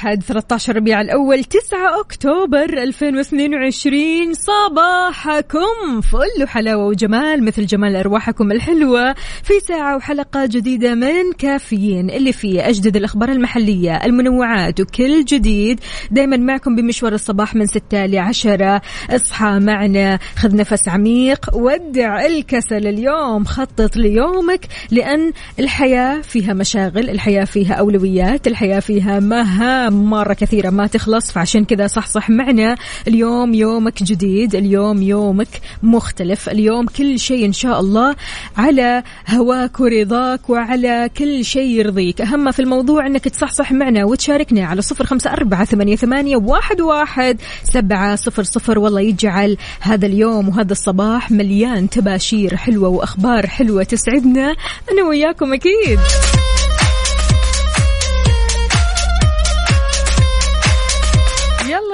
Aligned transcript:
الأحد 0.00 0.22
13 0.22 0.76
ربيع 0.76 1.00
الأول 1.00 1.44
9 1.44 2.00
أكتوبر 2.00 2.82
2022 2.82 4.34
صباحكم 4.34 6.00
فل 6.00 6.42
وحلاوة 6.42 6.84
وجمال 6.86 7.44
مثل 7.44 7.66
جمال 7.66 7.96
أرواحكم 7.96 8.52
الحلوة 8.52 9.14
في 9.42 9.60
ساعة 9.68 9.96
وحلقة 9.96 10.46
جديدة 10.46 10.94
من 10.94 11.32
كافيين 11.38 12.10
اللي 12.10 12.32
فيه 12.32 12.68
أجدد 12.68 12.96
الأخبار 12.96 13.28
المحلية 13.28 14.04
المنوعات 14.04 14.80
وكل 14.80 15.24
جديد. 15.24 15.80
دايما 16.10 16.36
معكم 16.36 16.76
بمشوار 16.76 17.12
الصباح 17.12 17.54
من 17.54 17.66
6 17.66 18.06
ل 18.06 18.18
10 18.18 18.82
اصحى 19.10 19.58
معنا. 19.58 20.18
خذ 20.36 20.56
نفس 20.56 20.88
عميق. 20.88 21.50
ودع 21.54 22.26
الكسل 22.26 22.86
اليوم. 22.86 23.44
خطط 23.44 23.96
ليومك 23.96 24.66
لأن 24.90 25.32
الحياة 25.58 26.20
فيها 26.20 26.52
مشاغل 26.52 27.10
الحياة 27.10 27.44
فيها 27.44 27.74
أولويات 27.74 28.46
الحياة 28.46 28.80
فيها 28.80 29.20
مهام. 29.20 29.89
مرة 29.90 30.32
كثيرة 30.32 30.70
ما 30.70 30.86
تخلص 30.86 31.32
فعشان 31.32 31.64
كذا 31.64 31.86
صحصح 31.86 32.30
معنا. 32.30 32.76
اليوم 33.08 33.54
يومك 33.54 34.02
جديد 34.02 34.54
اليوم 34.54 35.02
يومك 35.02 35.60
مختلف 35.82 36.48
اليوم 36.48 36.86
كل 36.86 37.18
شيء 37.18 37.46
إن 37.46 37.52
شاء 37.52 37.80
الله 37.80 38.16
على 38.56 39.02
هواك 39.28 39.80
ورضاك 39.80 40.50
وعلى 40.50 41.10
كل 41.16 41.44
شيء 41.44 41.78
يرضيك. 41.78 42.20
أهم 42.20 42.50
في 42.50 42.62
الموضوع 42.62 43.06
أنك 43.06 43.24
تصحصح 43.24 43.72
معنا 43.72 44.04
وتشاركنا 44.04 44.66
على 44.66 44.82
صفر 44.82 45.06
خمسة 45.06 45.32
أربعة 45.32 45.64
ثمانية, 45.64 45.96
ثمانية 45.96 46.36
واحد, 46.36 46.80
واحد 46.80 47.40
سبعة 47.64 48.16
صفر 48.16 48.42
صفر. 48.42 48.78
والله 48.78 49.00
يجعل 49.00 49.56
هذا 49.80 50.06
اليوم 50.06 50.48
وهذا 50.48 50.72
الصباح 50.72 51.30
مليان 51.30 51.90
تباشير 51.90 52.56
حلوة 52.56 52.88
وأخبار 52.88 53.46
حلوة 53.46 53.82
تسعدنا. 53.82 54.54
أنا 54.92 55.02
وياكم 55.08 55.52
أكيد. 55.52 55.98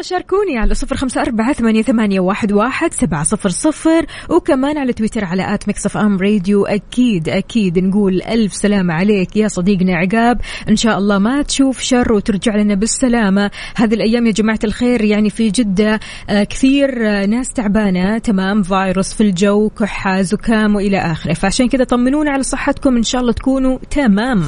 شاركوني 0.06 0.58
على 0.58 0.74
صفر 0.74 0.96
خمسة 0.96 1.22
أربعة 1.22 1.52
ثمانية, 1.52 1.82
ثمانية 1.82 2.20
واحد, 2.20 2.52
واحد 2.52 2.92
سبعة 2.92 3.22
صفر 3.22 3.48
صفر 3.48 4.06
وكمان 4.28 4.78
على 4.78 4.92
تويتر 4.92 5.24
على 5.24 5.54
at 5.54 5.68
Mix 5.68 5.86
FM 5.86 6.18
Radio. 6.18 6.66
أكيد 6.66 7.28
أكيد 7.28 7.78
نقول 7.78 8.22
ألف 8.22 8.54
سلامة 8.54 8.94
عليك 8.94 9.36
يا 9.36 9.48
صديقنا 9.48 9.96
عقاب. 9.96 10.40
إن 10.68 10.76
شاء 10.76 10.98
الله 10.98 11.18
ما 11.18 11.42
تشوف 11.42 11.80
شر 11.80 12.12
وترجع 12.12 12.56
لنا 12.56 12.74
بالسلامة. 12.74 13.50
هذه 13.76 13.94
الأيام 13.94 14.26
يا 14.26 14.32
جماعة 14.32 14.58
الخير 14.64 15.04
يعني 15.04 15.30
في 15.30 15.50
جدة 15.50 16.00
آه، 16.30 16.44
كثير 16.44 17.08
آه، 17.08 17.26
ناس 17.26 17.48
تعبانة. 17.48 18.18
تمام 18.18 18.62
فيروس 18.62 19.14
في 19.14 19.20
الجو 19.20 19.68
كحة 19.68 20.22
زكام 20.22 20.76
وإلى 20.76 20.98
آخره. 20.98 21.32
فعشان 21.32 21.68
كذا 21.68 21.84
طمنونا 21.84 22.30
على 22.30 22.42
صحتكم. 22.42 22.96
إن 22.96 23.02
شاء 23.02 23.20
الله 23.20 23.32
تكونوا 23.32 23.78
تمام. 23.90 24.42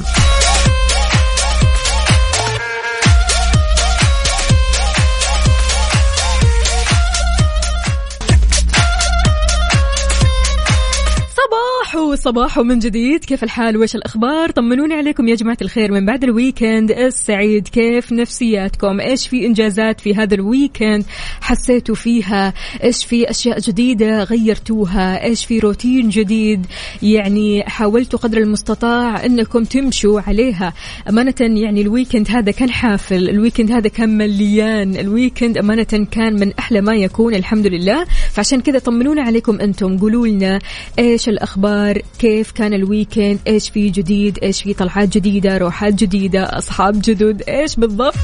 صباح 12.19 12.39
صباح 12.39 12.57
من 12.65 12.79
جديد. 12.79 13.25
كيف 13.25 13.43
الحال؟ 13.43 13.77
وش 13.77 13.95
الأخبار؟ 13.95 14.51
طمنوني 14.51 14.93
عليكم 14.93 15.27
يا 15.27 15.35
جماعة 15.35 15.57
الخير 15.61 15.91
من 15.91 16.05
بعد 16.05 16.23
ال 16.23 16.32
weekend 16.32 16.91
السعيد. 16.91 17.67
كيف 17.67 18.11
نفسياتكم؟ 18.11 18.99
إيش 18.99 19.27
في 19.27 19.45
إنجازات 19.45 20.01
في 20.01 20.15
هذا 20.15 20.35
ال 20.35 20.44
weekend 20.44 21.05
حسيتوا 21.41 21.95
فيها؟ 21.95 22.53
إيش 22.83 23.05
في 23.05 23.29
أشياء 23.29 23.59
جديدة 23.59 24.23
غيرتوها؟ 24.23 25.23
إيش 25.23 25.45
في 25.45 25.59
روتين 25.59 26.09
جديد؟ 26.09 26.65
يعني 27.03 27.63
حاولتوا 27.63 28.19
قدر 28.19 28.37
المستطاع 28.37 29.25
أنكم 29.25 29.63
تمشوا 29.63 30.21
عليها. 30.21 30.73
أمانة 31.09 31.35
يعني 31.39 31.81
ال 31.81 31.87
weekend 31.87 32.27
هذا 32.31 32.51
كان 32.51 32.71
حافل. 32.71 33.29
ال 33.29 33.34
weekend 33.34 33.71
هذا 33.71 33.87
كان 33.87 34.17
مليان. 34.17 34.97
ال 34.97 35.05
weekend 35.05 35.57
أمانة 35.57 36.07
كان 36.11 36.39
من 36.39 36.53
أحلى 36.59 36.81
ما 36.81 36.95
يكون 36.95 37.35
الحمد 37.35 37.67
لله. 37.67 38.05
فعشان 38.31 38.61
كذا 38.61 38.79
طمنونا 38.79 39.21
عليكم 39.21 39.59
أنتم. 39.59 39.97
قولوا 39.97 40.27
لنا 40.27 40.59
إيش 40.99 41.29
الأخبار؟ 41.29 42.01
كيف 42.19 42.51
كان 42.51 42.73
الويكند؟ 42.73 43.39
إيش 43.47 43.69
في 43.69 43.89
جديد؟ 43.89 44.39
إيش 44.43 44.61
في 44.63 44.73
طلعات 44.73 45.09
جديدة؟ 45.09 45.57
روحات 45.57 45.93
جديدة؟ 45.93 46.43
أصحاب 46.43 47.01
جدد؟ 47.01 47.43
إيش 47.49 47.75
بالضبط؟ 47.75 48.15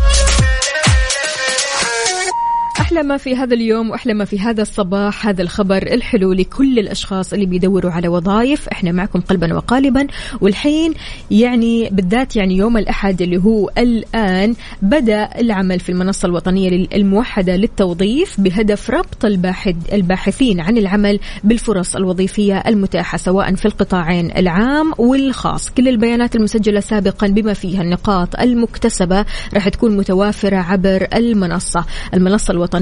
أحلى 2.85 3.03
ما 3.03 3.17
في 3.17 3.35
هذا 3.35 3.53
اليوم 3.53 3.89
وأحلى 3.89 4.13
ما 4.13 4.25
في 4.25 4.39
هذا 4.39 4.61
الصباح 4.61 5.27
هذا 5.27 5.41
الخبر 5.41 5.77
الحلو 5.77 6.33
لكل 6.33 6.79
الأشخاص 6.79 7.33
اللي 7.33 7.45
بيدوروا 7.45 7.91
على 7.91 8.07
وظائف. 8.07 8.69
إحنا 8.69 8.91
معكم 8.91 9.21
قلبا 9.21 9.53
وقالبا. 9.53 10.07
والحين 10.41 10.93
يعني 11.31 11.89
بالذات 11.89 12.35
يعني 12.35 12.57
يوم 12.57 12.77
الأحد 12.77 13.21
اللي 13.21 13.37
هو 13.37 13.69
الآن 13.77 14.55
بدأ 14.81 15.29
العمل 15.39 15.79
في 15.79 15.89
المنصة 15.91 16.25
الوطنية 16.25 16.87
الموحدة 16.95 17.55
للتوظيف 17.55 18.41
بهدف 18.41 18.89
ربط 18.89 19.25
الباحث 19.25 19.75
الباحثين 19.93 20.59
عن 20.59 20.77
العمل 20.77 21.19
بالفرص 21.43 21.95
الوظيفية 21.95 22.63
المتاحة 22.67 23.17
سواء 23.17 23.55
في 23.55 23.65
القطاعين 23.65 24.31
العام 24.37 24.93
والخاص. 24.97 25.69
كل 25.69 25.87
البيانات 25.87 26.35
المسجلة 26.35 26.79
سابقا 26.79 27.27
بما 27.27 27.53
فيها 27.53 27.81
النقاط 27.81 28.39
المكتسبة 28.39 29.25
راح 29.53 29.69
تكون 29.69 29.97
متوافرة 29.97 30.57
عبر 30.57 31.07
المنصة. 31.13 31.85
المنصة 32.13 32.51
الوطنية 32.51 32.74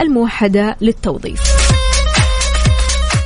الموحدة 0.00 0.76
للتوظيف. 0.80 1.40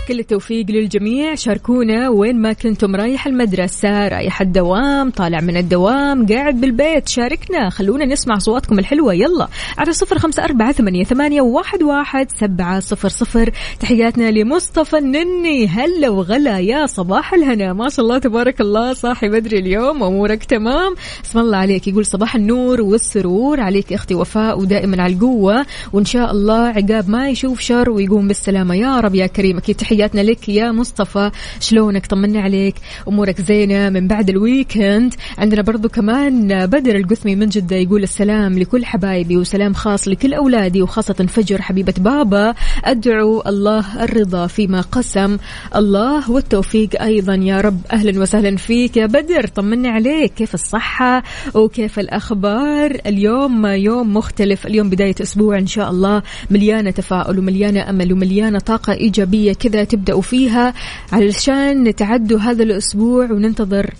كل 0.09 0.19
التوفيق 0.19 0.67
للجميع. 0.71 1.35
شاركونا 1.35 2.09
وين 2.09 2.37
ما 2.37 2.53
كنتم 2.53 2.97
رايح 2.97 3.27
المدرسة. 3.27 4.09
رايح 4.09 4.41
الدوام 4.41 5.11
طالع 5.11 5.41
من 5.41 5.57
الدوام 5.57 6.27
قاعد 6.27 6.61
بالبيت. 6.61 7.09
شاركنا. 7.09 7.71
خلونا 7.71 8.05
نسمع 8.05 8.39
صوتكم 8.39 8.79
الحلوة. 8.79 9.15
يلا 9.15 9.49
على 9.79 9.93
صفر 9.93 10.19
خمسة 10.19 10.45
أربعة 10.45 10.73
ثمانية, 10.73 11.05
ثمانية 11.05 11.41
واحد, 11.41 11.83
واحد 11.83 12.27
سبعة 12.31 12.81
صفر 12.81 13.09
صفر. 13.09 13.53
تحياتنا 13.81 14.31
لمصطفى 14.31 14.99
النني. 14.99 15.67
هلا 15.67 16.09
وغلا 16.09 16.59
يا 16.59 16.87
صباح 16.87 17.35
الهنا. 17.35 17.73
ما 17.73 17.89
شاء 17.89 18.05
الله 18.05 18.19
تبارك 18.19 18.61
الله. 18.61 18.93
صاحي 18.93 19.29
بدري 19.29 19.59
اليوم. 19.59 20.03
أمورك 20.03 20.45
تمام؟ 20.45 20.95
اسم 21.25 21.39
الله 21.39 21.59
عليك. 21.59 21.89
يقول 21.89 22.07
صباح 22.07 22.37
النور 22.37 22.81
والسرور. 22.81 23.61
عليك 23.61 23.93
أختي 23.93 24.15
وفاء 24.15 24.61
ودائما 24.61 25.03
على 25.03 25.15
القوة. 25.15 25.67
وإن 25.93 26.05
شاء 26.05 26.31
الله 26.31 26.69
عقاب 26.69 27.11
ما 27.11 27.29
يشوف 27.29 27.61
شر 27.61 27.91
ويقوم 27.91 28.29
بالسلامة. 28.29 28.75
يا 28.75 29.01
رب 29.01 29.15
يا 29.15 29.27
كريم. 29.27 29.57
أكيد 29.57 29.77
لك 30.03 30.49
يا 30.49 30.73
مصطفى. 30.73 31.31
شلونك؟ 31.61 32.07
طمنا 32.07 32.41
عليك. 32.41 32.75
أمورك 33.09 33.41
زينة 33.41 33.89
من 33.91 34.09
بعد 34.09 34.31
الويكند. 34.31 35.15
عندنا 35.39 35.63
برضو 35.63 35.89
كمان 35.89 36.67
بدر 36.67 36.97
القثمي 36.97 37.37
من 37.37 37.49
جدة 37.49 37.77
يقول 37.77 38.03
السلام 38.03 38.59
لكل 38.59 38.85
حبايبي 38.85 39.37
وسلام 39.37 39.75
خاص 39.75 40.09
لكل 40.09 40.35
أولادي 40.35 40.83
وخاصة 40.83 41.27
فجر 41.29 41.63
حبيبة 41.63 41.95
بابا. 41.99 42.55
أدعو 42.85 43.43
الله 43.47 44.05
الرضا 44.05 44.47
فيما 44.47 44.81
قسم. 44.81 45.37
الله 45.77 46.31
والتوفيق 46.31 47.03
أيضا 47.03 47.35
يا 47.35 47.61
رب. 47.61 47.81
أهلا 47.93 48.21
وسهلا 48.21 48.57
فيك 48.57 48.97
يا 48.97 49.07
بدر. 49.07 49.47
طمني 49.47 49.89
عليك. 49.89 50.35
كيف 50.35 50.55
الصحة 50.55 51.23
وكيف 51.55 51.99
الأخبار؟ 51.99 53.01
اليوم 53.07 53.67
يوم 53.67 54.15
مختلف. 54.17 54.67
اليوم 54.67 54.91
بداية 54.91 55.15
أسبوع 55.23 55.59
إن 55.59 55.67
شاء 55.67 55.91
الله. 55.91 56.23
مليانة 56.51 56.91
تفاؤل 56.91 57.39
ومليانة 57.39 57.91
أمل 57.91 58.13
ومليانة 58.13 58.59
طاقة 58.59 58.93
إيجابية 58.93 59.53
كذا 59.53 59.84
تبدأوا 59.85 60.23
فيها 60.23 60.75
علشان 61.13 61.85
نتعدوا 61.85 62.39
هذا 62.39 62.63
الأسبوع 62.63 63.25
وننتظر 63.25 63.95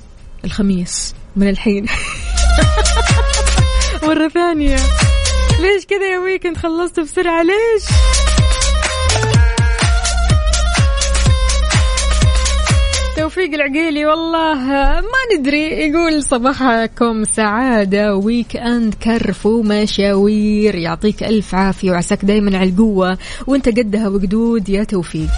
الخميس 0.45 1.15
من 1.37 1.49
الحين. 1.49 1.87
مرة 4.09 4.29
ثانية. 4.29 4.77
ليش 5.61 5.87
كذا 5.87 6.07
يا 6.15 6.19
ويكند 6.19 6.57
خلصت 6.57 7.01
بسرعة؟ 7.01 7.43
ليش؟ 7.43 7.85
توفيق 13.17 13.55
العقيلي 13.55 14.07
والله 14.07 14.55
ما 15.01 15.39
ندري. 15.39 15.89
يقول 15.89 16.23
صباحكم 16.23 17.25
سعادة 17.25 18.17
weekend 18.17 18.95
كرف 18.95 19.47
ومشاوير 19.47 20.75
يعطيك 20.75 21.23
ألف 21.23 21.55
عافية 21.55 21.91
وعساك 21.91 22.25
دايما 22.25 22.59
على 22.59 22.71
القوة. 22.71 23.19
وانت 23.47 23.69
قدها 23.69 24.09
وقدود 24.09 24.69
يا 24.69 24.85
توفيق. 24.85 25.29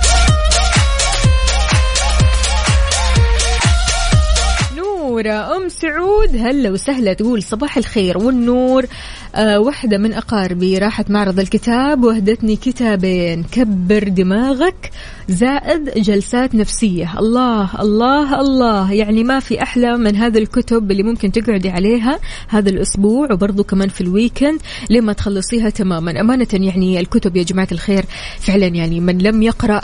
نورة 5.17 5.56
أم 5.67 5.71
سعود. 5.71 6.37
هلا 6.37 6.71
وسهلا 6.71 7.13
تقول 7.13 7.43
صباح 7.43 7.77
الخير 7.77 8.19
والنور. 8.19 8.87
آه 9.35 9.61
واحدة 9.61 9.99
من 9.99 10.13
أقاربي 10.13 10.79
راحت 10.79 11.11
معرض 11.11 11.41
الكتاب 11.41 12.05
وهدتني 12.05 12.57
كتابين 12.57 13.43
كبر 13.43 14.09
دماغك 14.09 14.91
زائد 15.29 15.91
جلسات 15.97 16.55
نفسية. 16.55 17.19
الله 17.19 17.81
الله 17.81 18.41
الله. 18.41 18.93
يعني 18.93 19.25
ما 19.25 19.41
في 19.41 19.63
أحلى 19.63 19.97
من 19.97 20.17
هذه 20.17 20.39
الكتب 20.39 20.91
اللي 20.91 21.03
ممكن 21.03 21.33
تقعدي 21.33 21.71
عليها 21.71 22.19
هذا 22.49 22.71
الأسبوع 22.71 23.33
وبرضو 23.33 23.65
كمان 23.65 23.89
في 23.89 24.01
الويكند 24.01 24.61
لما 24.91 25.13
تخلصيها 25.13 25.71
تماما. 25.71 26.21
أمانة 26.21 26.47
يعني 26.53 27.01
الكتب 27.01 27.37
يا 27.37 27.43
جماعة 27.43 27.69
الخير 27.73 28.05
فعلا 28.41 28.67
يعني 28.67 29.01
من 29.01 29.19
لم 29.19 29.43
يقرأ 29.43 29.81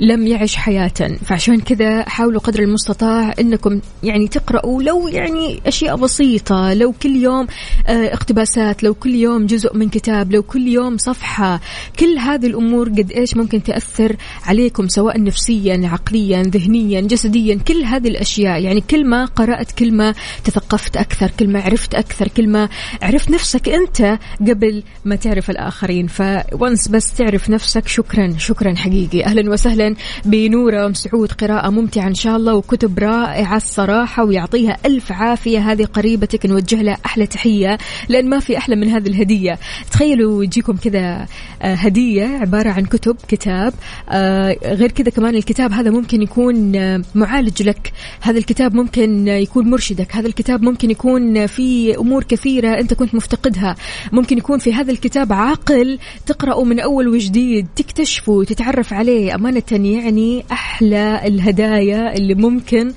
لم 0.00 0.26
يعش 0.26 0.56
حياة. 0.56 1.16
فعشان 1.24 1.60
كذا 1.60 2.08
حاولوا 2.08 2.40
قدر 2.40 2.62
المستطاع 2.62 3.34
أنكم 3.40 3.80
يعني 4.02 4.28
تقرأوا 4.28 4.82
لو 4.82 5.08
يعني 5.08 5.25
أشياء 5.66 5.96
بسيطة. 5.96 6.74
لو 6.74 6.92
كل 6.92 7.16
يوم 7.16 7.46
آه، 7.86 8.14
اقتباسات 8.14 8.82
لو 8.82 8.94
كل 8.94 9.14
يوم 9.14 9.46
جزء 9.46 9.76
من 9.76 9.88
كتاب 9.88 10.32
لو 10.32 10.42
كل 10.42 10.68
يوم 10.68 10.96
صفحة 10.98 11.60
كل 11.98 12.18
هذه 12.18 12.46
الأمور 12.46 12.88
قد 12.88 13.12
إيش 13.12 13.36
ممكن 13.36 13.62
تأثر 13.62 14.16
عليكم 14.44 14.88
سواء 14.88 15.22
نفسيا 15.22 15.88
عقليا 15.92 16.42
ذهنيا 16.42 17.00
جسديا 17.00 17.58
كل 17.68 17.84
هذه 17.84 18.08
الأشياء. 18.08 18.62
يعني 18.62 18.80
كل 18.80 19.06
ما 19.06 19.24
قرأت 19.24 19.72
كل 19.72 19.92
ما 19.92 20.14
تثقفت 20.44 20.96
أكثر 20.96 21.30
كل 21.40 21.48
ما 21.48 21.60
عرفت 21.60 21.94
أكثر 21.94 22.28
كل 22.28 22.48
ما 22.48 22.68
عرفت 23.02 23.30
نفسك 23.30 23.68
أنت 23.68 24.18
قبل 24.40 24.82
ما 25.04 25.16
تعرف 25.16 25.50
الآخرين. 25.50 26.06
فونس 26.06 26.88
بس 26.88 27.14
تعرف 27.14 27.50
نفسك 27.50 27.88
شكرا 27.88 28.34
شكرا 28.38 28.74
حقيقي. 28.74 29.24
أهلا 29.24 29.50
وسهلا 29.50 29.94
بنورة 30.24 30.88
مسعود 30.88 31.32
قراءة 31.32 31.70
ممتعة 31.70 32.08
إن 32.08 32.14
شاء 32.14 32.36
الله 32.36 32.54
وكتب 32.54 32.98
رائعة 32.98 33.56
الصراحة 33.56 34.24
ويعطيها 34.24 34.76
ألف 34.86 35.12
عافية 35.16 35.72
هذه 35.72 35.84
قريبتك 35.84 36.46
نوجه 36.46 36.82
لها 36.82 36.98
أحلى 37.06 37.26
تحية 37.26 37.78
لأن 38.08 38.28
ما 38.28 38.40
في 38.40 38.58
أحلى 38.58 38.76
من 38.76 38.88
هذه 38.88 39.08
الهدية. 39.08 39.58
تخيلوا 39.90 40.44
يجيكم 40.44 40.76
كذا 40.76 41.26
آه، 41.62 41.74
هدية 41.74 42.24
عبارة 42.24 42.70
عن 42.70 42.84
كتب 42.84 43.16
كتاب 43.28 43.74
آه، 44.08 44.56
غير 44.64 44.92
كذا 44.92 45.10
كمان 45.10 45.36
الكتاب 45.36 45.72
هذا 45.72 45.90
ممكن 45.90 46.22
يكون 46.22 46.76
آه، 46.76 47.02
معالج 47.14 47.62
لك. 47.62 47.92
هذا 48.20 48.38
الكتاب 48.38 48.74
ممكن 48.74 49.28
يكون 49.28 49.70
مرشدك. 49.70 50.16
هذا 50.16 50.26
الكتاب 50.26 50.62
ممكن 50.62 50.90
يكون 50.90 51.46
في 51.46 51.98
أمور 51.98 52.24
كثيرة 52.24 52.80
أنت 52.80 52.94
كنت 52.94 53.14
مفتقدها. 53.14 53.76
ممكن 54.12 54.38
يكون 54.38 54.58
في 54.58 54.72
هذا 54.74 54.92
الكتاب 54.92 55.32
عقل 55.32 55.98
تقرأه 56.26 56.64
من 56.64 56.80
أول 56.80 57.08
وجديد 57.08 57.66
تكتشفه 57.76 58.44
تتعرف 58.44 58.92
عليه. 58.92 59.34
أمانة 59.34 59.62
يعني 59.72 60.44
أحلى 60.52 61.20
الهدايا 61.26 62.16
اللي 62.16 62.34
ممكن 62.34 62.92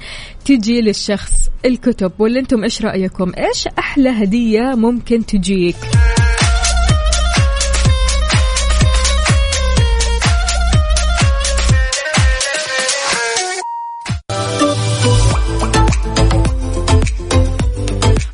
تجي 0.50 0.82
للشخص 0.82 1.50
الكتب 1.66 2.12
ولا 2.20 2.40
أنتم 2.40 2.64
إيش 2.64 2.82
رأيكم؟ 2.86 3.32
إيش 3.38 3.68
أحلى 3.68 4.10
هدية 4.10 4.62
ممكن 4.62 5.26
تجيك؟ 5.26 5.76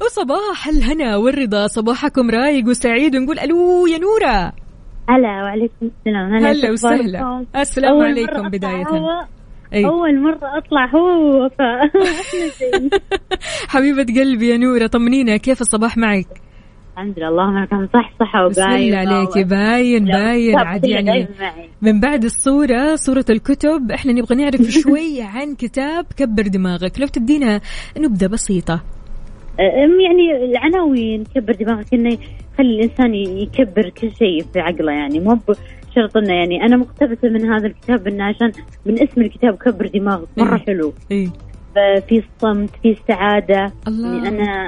وصباح 0.01 0.67
الهنا 0.67 1.17
والرضا 1.17 1.67
صباحكم 1.67 2.29
رايق 2.29 2.67
وسعيد 2.67 3.15
ونقول 3.15 3.39
ألو 3.39 3.87
يا 3.87 3.97
نورة. 3.97 4.53
هلا 5.09 5.43
وعليكم 5.43 5.73
السلام. 5.81 6.45
هلا 6.45 6.71
وسهلا؟ 6.71 7.45
السلام 7.55 8.01
عليكم 8.01 8.49
بداية. 8.49 8.85
أي. 9.73 9.85
أول 9.85 10.21
مرة 10.21 10.57
أطلع 10.57 10.85
هو 10.85 11.49
حبيبة 13.73 14.21
قلبي 14.21 14.49
يا 14.49 14.57
نورة 14.57 14.87
طمنينا 14.87 15.37
كيف 15.37 15.61
الصباح 15.61 15.97
معك؟ 15.97 16.45
الحمد 16.97 17.19
لله 17.19 17.27
اللهم 17.29 17.65
كان 17.65 17.87
صح 17.93 18.13
صح 18.19 18.47
بسم 18.47 18.61
الله 18.61 18.97
عليك 18.97 19.47
باين 19.47 20.05
باين 20.05 20.59
عاد 20.59 20.85
يعني 20.85 21.27
من 21.81 21.99
بعد 21.99 22.23
الصورة 22.23 22.95
صورة 22.95 23.25
الكتب 23.29 23.91
إحنا 23.91 24.13
نبغى 24.13 24.35
نعرف 24.35 24.61
شوي 24.81 25.21
عن 25.21 25.55
كتاب 25.55 26.05
كبر 26.17 26.43
دماغك. 26.43 26.99
لو 26.99 27.07
تدينا 27.07 27.61
نبذة 27.97 28.27
بسيطة. 28.27 28.83
أم 29.59 29.99
يعني 30.01 30.45
العناوين 30.45 31.23
كبر 31.35 31.53
دماغك 31.53 31.93
إنه 31.93 32.09
يخلي 32.53 32.79
الإنسان 32.79 33.15
يكبر 33.15 33.89
كل 33.89 34.11
شيء 34.15 34.43
في 34.53 34.59
عقله 34.59 34.91
يعني 34.91 35.19
مو 35.19 35.39
بشرط 35.95 36.17
إنه 36.17 36.33
يعني 36.33 36.65
أنا 36.65 36.77
مقتبسة 36.77 37.29
من 37.29 37.45
هذا 37.45 37.67
الكتاب 37.67 38.07
إنه 38.07 38.23
عشان 38.23 38.51
من 38.85 39.03
اسم 39.03 39.21
الكتاب 39.21 39.55
كبر 39.55 39.87
دماغك 39.87 40.27
مرة 40.37 40.55
إيه. 40.55 40.65
حلو. 40.65 40.93
اي 41.11 41.31
في 42.07 42.23
الصمت 42.23 42.69
في 42.83 42.91
السعادة. 42.91 43.71
الله. 43.87 44.15
يعني 44.15 44.27
أنا 44.27 44.65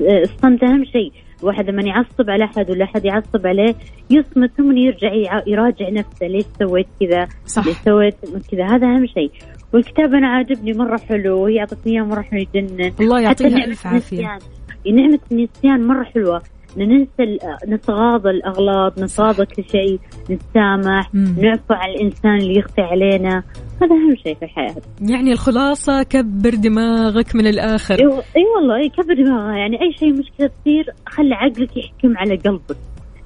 الصمت 0.00 0.62
أهم 0.62 0.84
شيء. 0.84 1.12
الواحد 1.42 1.70
لما 1.70 1.82
يعصب 1.82 2.30
على 2.30 2.44
أحد 2.44 2.70
ولا 2.70 2.84
أحد 2.84 3.04
يعصب 3.04 3.46
عليه 3.46 3.74
يصمت 4.10 4.50
ثم 4.56 4.76
يرجع 4.76 5.12
يراجع 5.46 5.88
نفسه. 5.90 6.26
ليش 6.26 6.44
سويت 6.58 6.86
كذا؟ 7.00 7.28
صح. 7.46 7.66
ليش 7.66 7.76
سويت 7.76 8.14
كذا؟ 8.50 8.64
هذا 8.64 8.86
أهم 8.86 9.06
شيء. 9.06 9.30
والكتاب 9.72 10.14
أنا 10.14 10.28
عاجبني 10.28 10.72
مرة 10.72 10.98
حلو. 11.08 11.42
وهي 11.42 11.60
أعطتني 11.60 11.92
إياه 11.92 12.02
مرة 12.02 12.22
حلو 12.22 12.40
يجنن. 12.54 12.92
الله 13.00 13.20
يعطيها 13.20 13.64
ألف 13.64 13.86
عافية. 13.86 14.18
النسيان. 14.18 14.38
نعمة 14.96 15.18
النسيان 15.32 15.86
مرة 15.86 16.04
حلوة. 16.04 16.36
إن 16.36 16.42
ننسى 16.76 17.38
نتغاضى 17.68 18.30
الأغلاط 18.30 18.98
نتغاضى 18.98 19.46
كل 19.46 19.64
شيء 19.64 19.98
نتسامح. 20.30 21.14
نعفو 21.14 21.74
على 21.74 21.94
الإنسان 21.94 22.36
اللي 22.36 22.58
يخفي 22.58 22.80
علينا. 22.80 23.42
هذا 23.82 23.94
أهم 23.94 24.16
شيء 24.24 24.34
في 24.34 24.44
الحياة. 24.44 24.76
يعني 25.00 25.32
الخلاصة 25.32 26.02
كبر 26.02 26.54
دماغك 26.54 27.36
من 27.36 27.46
الآخر. 27.46 27.94
اي 27.94 28.06
إي 28.36 28.44
والله 28.56 28.76
إي 28.76 28.88
كبر 28.88 29.14
دماغها 29.14 29.56
يعني 29.56 29.82
أي 29.82 29.92
شيء 29.92 30.12
مشكلة 30.12 30.50
تصير 30.60 30.86
خلي 31.06 31.34
عقلك 31.34 31.76
يحكم 31.76 32.18
على 32.18 32.36
قلبك. 32.36 32.76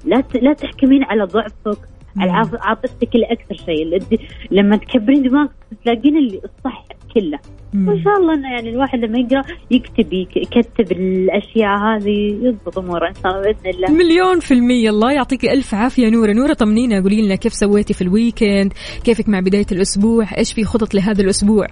لا. 0.05 0.23
لا 0.41 0.53
تحكمين 0.53 1.03
على 1.03 1.23
ضعفك 1.23 1.79
على 2.17 2.31
عاطفتك 2.61 3.15
اللي 3.15 3.25
أكثر 3.25 3.55
شيء 3.55 4.19
لما 4.51 4.77
تكبرين 4.77 5.21
دماغك 5.21 5.49
تلاقين 5.83 6.17
اللي 6.17 6.41
الصح 6.43 6.85
كله. 7.15 7.39
وان 7.75 8.03
شاء 8.03 8.13
الله 8.19 8.33
إنه 8.33 8.51
يعني 8.55 8.69
الواحد 8.69 8.99
لما 8.99 9.19
يقرأ 9.19 9.43
يكتب 9.71 10.13
يك- 10.13 10.37
يكتب 10.37 10.91
الأشياء 10.91 11.77
هذه 11.77 12.37
يضبط 12.41 12.77
أموره 12.79 13.07
إن 13.09 13.13
شاء 13.23 13.31
الله 13.31 13.41
بإذن 13.41 13.75
الله. 13.75 13.91
مليون 13.91 14.39
في 14.39 14.53
المية. 14.53 14.89
الله 14.89 15.11
يعطيك 15.11 15.45
ألف 15.45 15.73
عافية 15.75 16.09
نورة. 16.09 16.31
نورة 16.31 16.53
طمنينا 16.53 17.01
قولي 17.01 17.21
لنا 17.21 17.35
كيف 17.35 17.53
سويتي 17.53 17.93
في 17.93 18.01
ال 18.01 18.09
weekend؟ 18.09 18.73
كيفك 19.03 19.29
مع 19.29 19.39
بداية 19.39 19.65
الأسبوع؟ 19.71 20.25
إيش 20.37 20.53
في 20.53 20.63
خطط 20.63 20.93
لهذا 20.93 21.21
الأسبوع؟ 21.21 21.67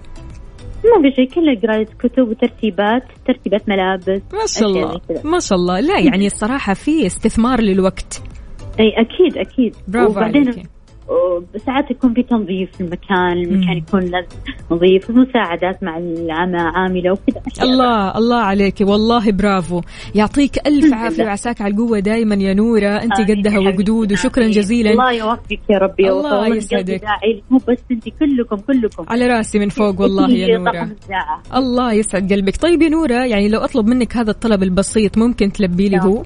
ما 0.84 1.10
في 1.10 1.16
شيء 1.16 1.28
كله 1.34 1.60
قراية 1.62 1.86
كتب 1.86 2.28
وترتيبات 2.28 3.02
ترتيبات 3.26 3.68
ملابس 3.68 4.22
ما 4.32 4.46
شاء 4.46 4.68
الله. 4.68 5.00
ما 5.24 5.38
شاء 5.38 5.58
الله. 5.58 5.80
لا 5.80 5.98
يعني 6.00 6.26
الصراحة 6.26 6.74
في 6.74 7.06
استثمار 7.06 7.60
للوقت. 7.60 8.22
إي 8.80 8.86
أكيد 8.88 9.38
أكيد. 9.38 9.76
برافو 9.88 10.10
وبعدين 10.10 10.42
عليكي 10.48 10.68
ساعات 11.66 11.90
يكون 11.90 12.14
في 12.14 12.22
تنظيف 12.22 12.70
في 12.76 12.80
المكان 12.80 13.32
المكان. 13.32 13.76
يكون 13.76 14.00
لازم 14.00 14.36
نظيف 14.70 15.10
مساعدات 15.10 15.82
مع 15.82 15.98
العمى 15.98 16.58
عاملة 16.58 17.12
وكذا. 17.12 17.42
الله 17.62 18.18
الله 18.18 18.40
عليك 18.40 18.80
والله 18.80 19.32
برافو 19.32 19.80
يعطيك 20.14 20.58
عافية 20.92 21.16
لله. 21.16 21.26
وعساك 21.26 21.60
على 21.60 21.74
القوة 21.74 21.98
دايما 21.98 22.34
يا 22.34 22.54
نورة 22.54 22.86
أنت 22.86 23.20
آمين 23.20 23.40
قدها. 23.40 23.58
وقدود 23.58 24.12
وشكرا 24.12 24.44
آمين. 24.44 24.54
جزيلا 24.54 24.90
الله 24.90 25.12
يوفقك 25.12 25.60
يا 25.70 25.78
ربي 25.78 26.10
الله 26.10 26.56
يسعدك. 26.56 27.02
مو 27.50 27.58
بس 27.58 27.78
أنت 27.90 28.04
كلكم 28.08 28.56
كلكم 28.56 29.04
على 29.08 29.26
رأسي 29.26 29.58
من 29.58 29.68
فوق 29.68 30.00
والله 30.00 30.30
يا 30.30 30.56
الساعة 30.56 31.42
الله 31.56 31.92
يسعد 31.92 32.32
قلبك 32.32 32.56
طيب 32.56 32.82
يا 32.82 32.88
نورة 32.88 33.24
يعني 33.24 33.48
لو 33.48 33.60
أطلب 33.60 33.86
منك 33.86 34.16
هذا 34.16 34.30
الطلب 34.30 34.62
البسيط 34.62 35.18
ممكن 35.18 35.52
تلبي 35.52 35.88
لي 35.88 35.96
نعم. 35.96 36.08
هو 36.08 36.22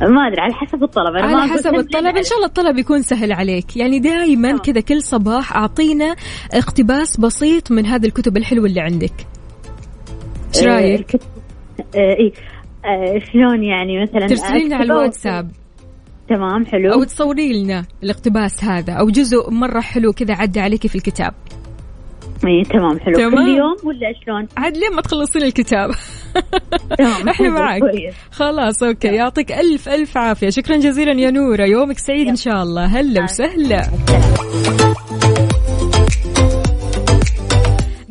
ما 0.00 0.26
أدري 0.26 0.40
على 0.40 0.54
حسب 0.54 0.82
الطلب. 0.82 1.16
أنا 1.16 1.40
على 1.40 1.52
حسب 1.52 1.74
الطلب. 1.74 2.16
إن 2.16 2.24
شاء 2.24 2.36
الله 2.36 2.46
الطلب 2.46 2.78
يكون 2.78 3.02
سهل 3.02 3.32
عليك. 3.32 3.76
يعني 3.76 3.98
دائما. 3.98 4.58
كذا 4.58 4.80
كل 4.80 5.02
صباح 5.02 5.56
أعطينا 5.56 6.16
اقتباس 6.52 7.20
بسيط 7.20 7.70
من 7.70 7.86
هذه 7.86 8.06
الكتب 8.06 8.36
الحلوة 8.36 8.66
اللي 8.66 8.80
عندك. 8.80 9.26
إيش 10.56 10.64
آه، 10.64 10.66
رأيك؟ 10.66 11.16
آه، 11.16 11.96
اي 11.96 12.32
آه، 12.84 13.18
شلون 13.32 13.64
يعني 13.64 14.02
مثلا 14.02 14.26
ترسلي 14.26 14.64
لنا 14.64 14.76
على؟ 14.76 14.84
الواتساب. 14.84 15.50
تمام 16.28 16.66
حلو. 16.66 16.92
أو 16.92 17.04
تصوري 17.04 17.62
لنا 17.62 17.84
الاقتباس 18.02 18.64
هذا 18.64 18.92
أو 18.92 19.10
جزء 19.10 19.50
مرة 19.50 19.80
حلو 19.80 20.12
كذا 20.12 20.34
عدى 20.34 20.60
عليك 20.60 20.86
في 20.86 20.94
الكتاب. 20.94 21.34
اي 22.44 22.62
تمام 22.62 23.00
حلو. 23.00 23.14
تمام. 23.14 23.30
كل 23.30 23.50
يوم 23.50 23.76
ولا 23.84 24.12
شلون؟ 24.24 24.48
عاد 24.56 24.76
لين 24.76 24.92
ما 24.92 25.02
تخلصين 25.02 25.42
الكتاب؟ 25.42 25.90
تمام 26.98 27.28
إحنا 27.32 27.48
معك. 27.48 27.82
خلاص 28.30 28.82
okay. 28.82 29.08
يعطيك 29.08 29.52
ألف 29.52 29.88
ألف 29.88 30.16
عافية. 30.16 30.50
شكرا 30.50 30.76
جزيلا 30.76 31.12
يا 31.12 31.30
نورة. 31.30 31.64
يومك 31.64 31.98
سعيد 31.98 32.28
إن 32.28 32.36
شاء 32.36 32.62
الله. 32.62 32.84
هلا 32.84 33.22
وسهلا. 33.22 33.82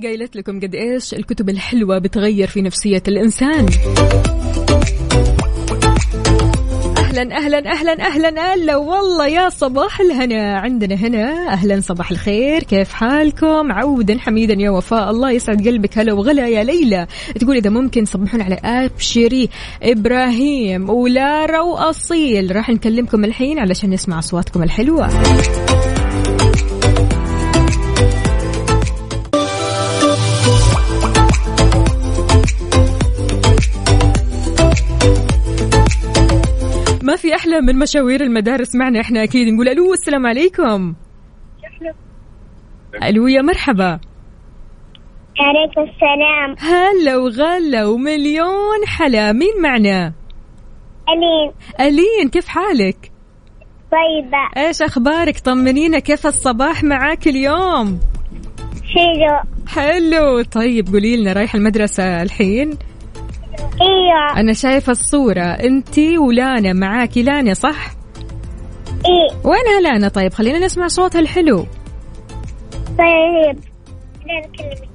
قايلت 0.03 0.35
لكم 0.35 0.59
قد 0.59 0.75
إيش 0.75 1.13
الكتب 1.13 1.49
الحلوة 1.49 1.99
بتغير 1.99 2.47
في 2.47 2.61
نفسية 2.61 3.03
الإنسان. 3.07 3.65
أهلا 7.15 7.37
أهلا 7.37 7.71
أهلا 7.71 8.07
أهلا 8.07 8.51
أهلا. 8.51 8.75
والله 8.75 9.27
يا 9.27 9.49
صباح 9.49 9.99
الهنا. 9.99 10.59
عندنا 10.59 10.95
هنا. 10.95 11.53
أهلا 11.53 11.81
صباح 11.81 12.11
الخير. 12.11 12.63
كيف 12.63 12.93
حالكم؟ 12.93 13.71
عودا 13.71 14.19
حميدا 14.19 14.53
يا 14.53 14.69
وفاء. 14.69 15.09
الله 15.09 15.31
يسعد 15.31 15.67
قلبك. 15.67 15.97
هلا 15.97 16.13
وغلا 16.13 16.47
يا 16.47 16.63
ليلى. 16.63 17.07
تقول 17.39 17.55
إذا 17.55 17.69
ممكن 17.69 18.05
صبحون 18.05 18.41
على 18.41 18.59
ابشري 18.63 19.49
إبراهيم 19.83 20.89
ولارا 20.89 21.59
واصيل 21.59 22.55
راح 22.55 22.69
نكلمكم 22.69 23.25
الحين 23.25 23.59
علشان 23.59 23.89
نسمع 23.89 24.19
أصواتكم 24.19 24.63
الحلوة. 24.63 25.09
ما 37.15 37.21
في 37.21 37.35
أحلى 37.35 37.61
من 37.61 37.79
مشاوير 37.79 38.21
المدارس 38.21 38.75
معنا 38.75 39.01
إحنا 39.01 39.23
أكيد. 39.23 39.53
نقول 39.53 39.69
ألو 39.69 39.93
السلام 39.93 40.27
عليكم. 40.27 40.93
ألو 43.03 43.27
يا 43.27 43.41
مرحبا. 43.41 43.99
عليكم 45.39 45.81
السلام. 45.81 46.55
هلا 46.59 47.17
وغلا 47.17 47.85
ومليون 47.85 48.85
حلا. 48.87 49.31
مين 49.31 49.61
معنا؟ 49.61 50.13
ألين. 51.09 51.51
ألين 51.79 52.29
كيف 52.31 52.47
حالك؟ 52.47 53.11
طيبة. 53.91 54.65
إيش 54.67 54.81
أخبارك؟ 54.81 55.39
طمنينا 55.39 55.99
كيف 55.99 56.27
الصباح 56.27 56.83
معاك 56.83 57.27
اليوم؟ 57.27 57.99
حلو. 58.95 59.39
حلو. 59.67 60.41
طيب 60.41 60.87
قولي 60.87 61.17
لنا 61.17 61.33
رايحه 61.33 61.57
المدرسة 61.57 62.21
الحين؟ 62.21 62.77
إيوه 63.81 64.39
أنا 64.39 64.53
شايفة 64.53 64.91
الصورة. 64.91 65.41
انتي 65.43 66.17
ولانا 66.17 66.73
معاكي 66.73 67.23
لانا 67.23 67.53
صح؟ 67.53 67.91
إيه. 69.05 69.37
وينها 69.43 69.81
لانا 69.81 70.07
طيب 70.07 70.33
خلينا 70.33 70.59
نسمع 70.59 70.87
صوتها 70.87 71.19
الحلو. 71.19 71.65
طيب. 72.97 73.59
لا 74.25 74.47
نكلمك. 74.47 74.89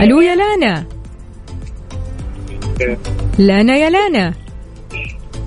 ألو 0.00 0.20
يا 0.20 0.34
لانا. 0.34 0.86
لانا 3.38 3.76
يا 3.76 3.90
لانا. 3.90 4.34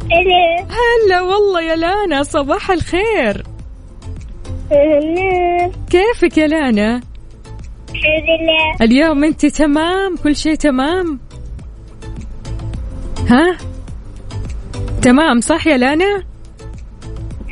ألين 0.06 0.68
هلا 0.70 1.22
والله 1.22 1.62
يا 1.62 1.76
لانا. 1.76 2.24
صباح 2.24 2.72
الخير. 2.72 3.44
ألين 4.72 5.72
كيفك 5.90 6.38
يا 6.38 6.48
لانا؟ 6.48 7.02
الحمد 7.90 8.30
لله. 8.42 8.86
اليوم 8.86 9.24
انت 9.24 9.46
تمام؟ 9.46 10.16
كل 10.24 10.36
شيء 10.36 10.56
تمام؟ 10.56 11.20
ها؟ 13.30 13.58
تمام 15.02 15.42
صح 15.42 15.68
يا 15.68 15.78
لانا؟ 15.78 16.24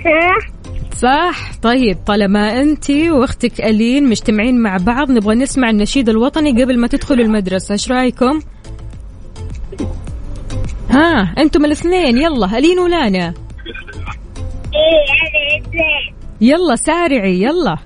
ها 0.05 0.53
صح. 0.95 1.53
طيب 1.61 1.97
طالما 2.05 2.61
أنت 2.61 2.91
وأختك 2.91 3.61
ألين 3.61 4.09
مجتمعين 4.09 4.61
مع 4.61 4.77
بعض 4.77 5.11
نبغى 5.11 5.35
نسمع 5.35 5.69
النشيد 5.69 6.09
الوطني 6.09 6.63
قبل 6.63 6.79
ما 6.79 6.87
تدخلوا 6.87 7.25
المدرسة. 7.25 7.73
إيش 7.73 7.91
رأيكم؟ 7.91 8.39
ها 10.89 11.33
أنتم 11.37 11.65
الاثنين 11.65 12.17
يلا 12.17 12.57
ألين 12.57 12.79
ولانا. 12.79 13.33
إيه 14.73 16.03
يلا 16.41 16.75
سارعي 16.75 17.41
يلا. 17.41 17.77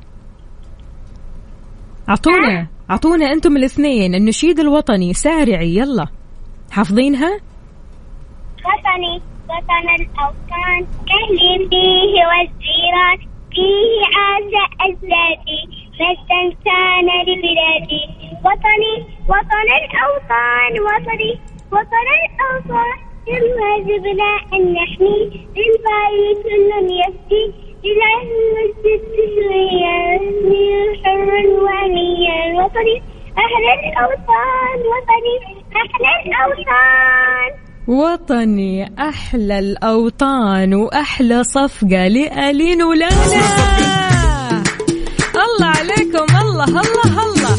أعطونا 2.10 2.67
أعطونا 2.91 3.32
أنتم 3.34 3.58
الاثنين 3.58 4.15
النشيد 4.15 4.60
الوطني 4.60 5.13
سارعي 5.13 5.75
يلا. 5.75 6.08
حافظينها؟ 6.72 7.39
وطني 8.98 9.22
وطن 9.50 9.89
الأوطان 9.89 10.88
أهلي 11.18 11.68
فيه 11.70 12.25
والجيران. 12.27 13.18
فيه 13.51 14.06
عاش 14.18 14.54
أجدادي 14.82 15.62
ما 16.00 16.13
استنسان 16.13 17.06
لبلادي 17.22 18.04
وطني 18.46 18.96
وطن 19.30 19.68
الأوطان 19.82 20.72
وطني 20.80 21.39
وطن 21.72 22.08
الأوطان 22.25 22.98
واجبنا 23.27 24.39
أن 24.54 24.74
نحمي 24.74 25.48
للباقي 25.56 26.34
كل 26.44 26.92
يفدي. 27.00 27.54
للعلم 27.84 28.74
شويا 29.36 30.20
حرا 31.06 31.42
وأنيا 31.63 32.63
وطني 32.63 33.01
أحلى 33.38 33.74
الأوطان 33.74 34.80
وطني 34.92 35.36
أحلى 35.75 36.12
الأوطان 36.25 37.66
وطني 37.88 38.91
أحلى 39.00 39.60
الأوطان 39.60 40.74
وأحلى 40.74 41.44
صفقة 41.44 42.08
لالين 42.08 42.84
ولانا 42.84 43.13
الله 45.36 45.65
عليكم 45.65 46.38
الله 46.41 46.65
الله 46.65 47.25
الله. 47.25 47.58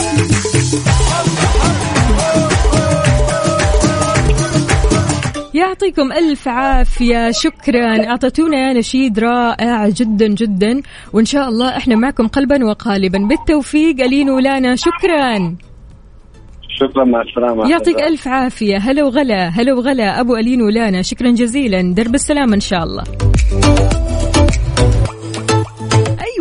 يعطيكم 5.55 6.13
ألف 6.13 6.49
عافية 6.49 7.31
شكرا. 7.31 8.09
أعطيتونا 8.09 8.73
نشيد 8.73 9.19
رائع 9.19 9.89
جدا 9.89 10.27
جدا. 10.27 10.83
وإن 11.13 11.25
شاء 11.25 11.49
الله 11.49 11.77
إحنا 11.77 11.97
معكم 11.97 12.29
قلبا 12.29 12.65
وقالبا. 12.65 13.19
بالتوفيق 13.19 14.01
ألين 14.01 14.31
ولانا 14.31 14.77
شكرا. 14.77 15.55
شكرا 16.81 17.05
مع 17.05 17.23
السلامة. 17.23 17.71
يعطيك 17.71 18.03
ألف 18.03 18.29
عافية. 18.29 18.77
هلا 18.77 19.05
وغلا 19.05 19.49
هلا 19.49 19.73
وغلا. 19.73 20.21
أبو 20.21 20.37
ألين 20.37 20.63
ولانا 20.63 21.03
شكرا 21.03 21.31
جزيلا. 21.31 21.95
درب 21.95 22.15
السلامة 22.15 22.55
إن 22.55 22.61
شاء 22.61 22.83
الله. 22.83 23.05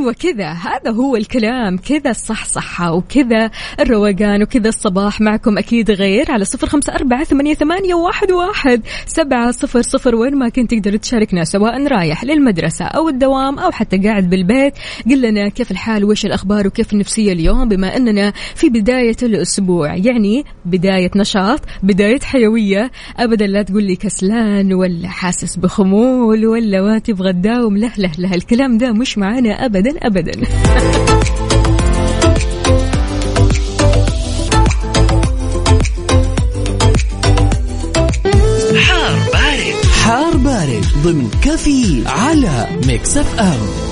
أيوه 0.07 0.13
كذا. 0.19 0.51
هذا 0.51 0.91
هو 0.91 1.15
الكلام. 1.15 1.77
كذا 1.77 2.11
الصحصحة 2.11 2.93
وكذا 2.93 3.51
الروقان 3.79 4.43
وكذا 4.43 4.69
الصباح 4.69 5.21
معكم 5.21 5.57
أكيد 5.57 5.91
غير 5.91 6.31
على 6.31 6.45
صفر 6.45 6.67
خمسة 6.67 6.93
أربعة 6.95 7.23
ثمانية, 7.23 7.53
ثمانية 7.53 7.93
واحد, 7.93 8.31
واحد 8.31 8.81
سبعة 9.05 9.51
صفر 9.51 9.81
صفر 9.81 10.15
وين 10.15 10.35
ما 10.35 10.49
كنت 10.49 10.71
تقدر 10.71 10.97
تشاركنا 10.97 11.43
سواء 11.43 11.87
رايح 11.87 12.23
للمدرسة 12.23 12.85
أو 12.85 13.09
الدوام 13.09 13.59
أو 13.59 13.71
حتى 13.71 13.97
قاعد 13.97 14.29
بالبيت. 14.29 14.73
قل 15.09 15.21
لنا 15.21 15.49
كيف 15.49 15.71
الحال؟ 15.71 16.05
وش 16.05 16.25
الأخبار؟ 16.25 16.67
وكيف 16.67 16.93
النفسية 16.93 17.33
اليوم؟ 17.33 17.69
بما 17.69 17.97
أننا 17.97 18.33
في 18.55 18.69
بداية 18.69 19.17
الأسبوع. 19.23 19.95
يعني 19.95 20.45
بداية 20.65 21.11
نشاط 21.15 21.61
بداية 21.83 22.19
حيوية. 22.19 22.91
أبدا 23.17 23.47
لا 23.47 23.61
تقول 23.61 23.83
لي 23.83 23.95
كسلان 23.95 24.73
ولا 24.73 25.07
حاسس 25.07 25.55
بخمول 25.55 26.45
ولا 26.45 26.81
ما 26.81 26.99
تبغى 26.99 27.33
تداوم. 27.33 27.77
له 27.77 27.91
له 27.97 28.11
له 28.17 28.35
الكلام 28.35 28.77
ده 28.77 28.91
مش 28.91 29.17
معانا 29.17 29.65
أبدا. 29.65 29.96
ابدا. 30.01 30.31
حار 38.75 39.15
بارد. 39.33 39.85
حار 40.03 40.37
بارد 40.37 40.85
ضمن 41.03 41.29
كافيين 41.41 42.03
على 42.07 42.67
Mix 42.87 43.17
FM. 43.17 43.86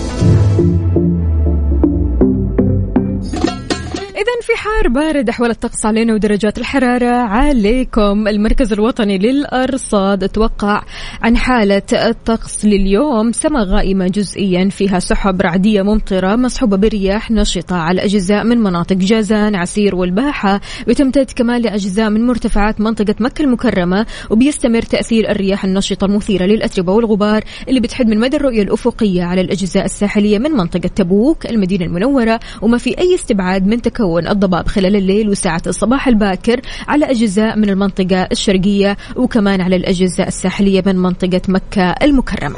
حار 4.65 4.87
بارد 4.87 5.29
أحوال 5.29 5.49
الطقس 5.49 5.85
علينا 5.85 6.13
ودرجات 6.13 6.57
الحرارة. 6.57 7.15
عليكم. 7.15 8.27
المركز 8.27 8.73
الوطني 8.73 9.17
للأرصاد 9.17 10.23
أتوقع 10.23 10.83
عن 11.21 11.37
حالة 11.37 11.81
الطقس 11.93 12.65
لليوم. 12.65 13.31
سما 13.31 13.63
غائمة 13.63 14.07
جزئيا 14.07 14.69
فيها 14.69 14.99
سحب 14.99 15.41
رعدية 15.41 15.81
ممطرة 15.81 16.35
مصحوبة 16.35 16.77
برياح 16.77 17.31
نشطة 17.31 17.75
على 17.75 18.05
أجزاء 18.05 18.43
من 18.43 18.57
مناطق 18.57 18.95
جازان 18.95 19.55
عسير 19.55 19.95
والباحة. 19.95 20.61
بتمتد 20.87 21.31
كمان 21.35 21.61
لأجزاء 21.61 22.09
من 22.09 22.25
مرتفعات 22.27 22.81
منطقة 22.81 23.15
مكة 23.19 23.41
المكرمة 23.41 24.05
وبيستمر 24.29 24.81
تأثير 24.81 25.31
الرياح 25.31 25.65
النشطة 25.65 26.05
المثيرة 26.05 26.45
للأتربة 26.45 26.93
والغبار 26.93 27.43
اللي 27.67 27.79
بتحد 27.79 28.07
من 28.07 28.19
مدى 28.19 28.37
الرؤية 28.37 28.61
الأفقية 28.63 29.23
على 29.23 29.41
الأجزاء 29.41 29.85
الساحلية 29.85 30.37
من 30.37 30.51
منطقة 30.51 30.89
تبوك 30.95 31.45
المدينة 31.45 31.85
المنورة. 31.85 32.39
وما 32.61 32.77
في 32.77 32.97
أي 32.99 33.15
استبعاد 33.15 33.67
من 33.67 33.81
تكون 33.81 34.27
الضباب 34.27 34.54
خلال 34.63 34.95
الليل 34.95 35.29
وساعة 35.29 35.61
الصباح 35.67 36.07
الباكر 36.07 36.61
على 36.87 37.05
أجزاء 37.05 37.57
من 37.57 37.69
المنطقة 37.69 38.27
الشرقية 38.31 38.97
وكمان 39.15 39.61
على 39.61 39.75
الأجزاء 39.75 40.27
الساحلية 40.27 40.83
من 40.85 40.95
منطقة 40.95 41.41
مكة 41.47 41.95
المكرمة. 42.01 42.55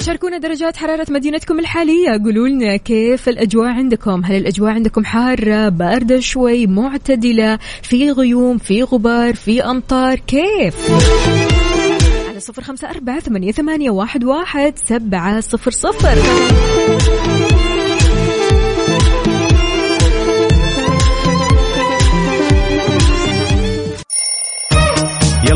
شاركونا 0.00 0.38
درجات 0.38 0.76
حرارة 0.76 1.06
مدينتكم 1.10 1.58
الحالية. 1.58 2.10
قولوا 2.24 2.48
لنا 2.48 2.76
كيف 2.76 3.28
الأجواء 3.28 3.68
عندكم؟ 3.68 4.24
هل 4.24 4.36
الأجواء 4.36 4.72
عندكم 4.72 5.04
حارة 5.04 5.68
باردة 5.68 6.20
شوي 6.20 6.66
معتدلة 6.66 7.58
في 7.82 8.10
غيوم 8.10 8.58
في 8.58 8.82
غبار 8.82 9.34
في 9.34 9.62
أمطار؟ 9.62 10.18
كيف؟ 10.18 10.74
على 12.28 12.40
صفر 12.40 12.62
خمسة 12.62 12.90
أربعة 12.90 13.20
ثمانية, 13.20 13.52
ثمانية 13.52 13.90
واحد, 13.90 14.24
واحد 14.24 14.74
سبعة 14.88 15.40
صفر 15.40 15.70
صفر. 15.70 16.18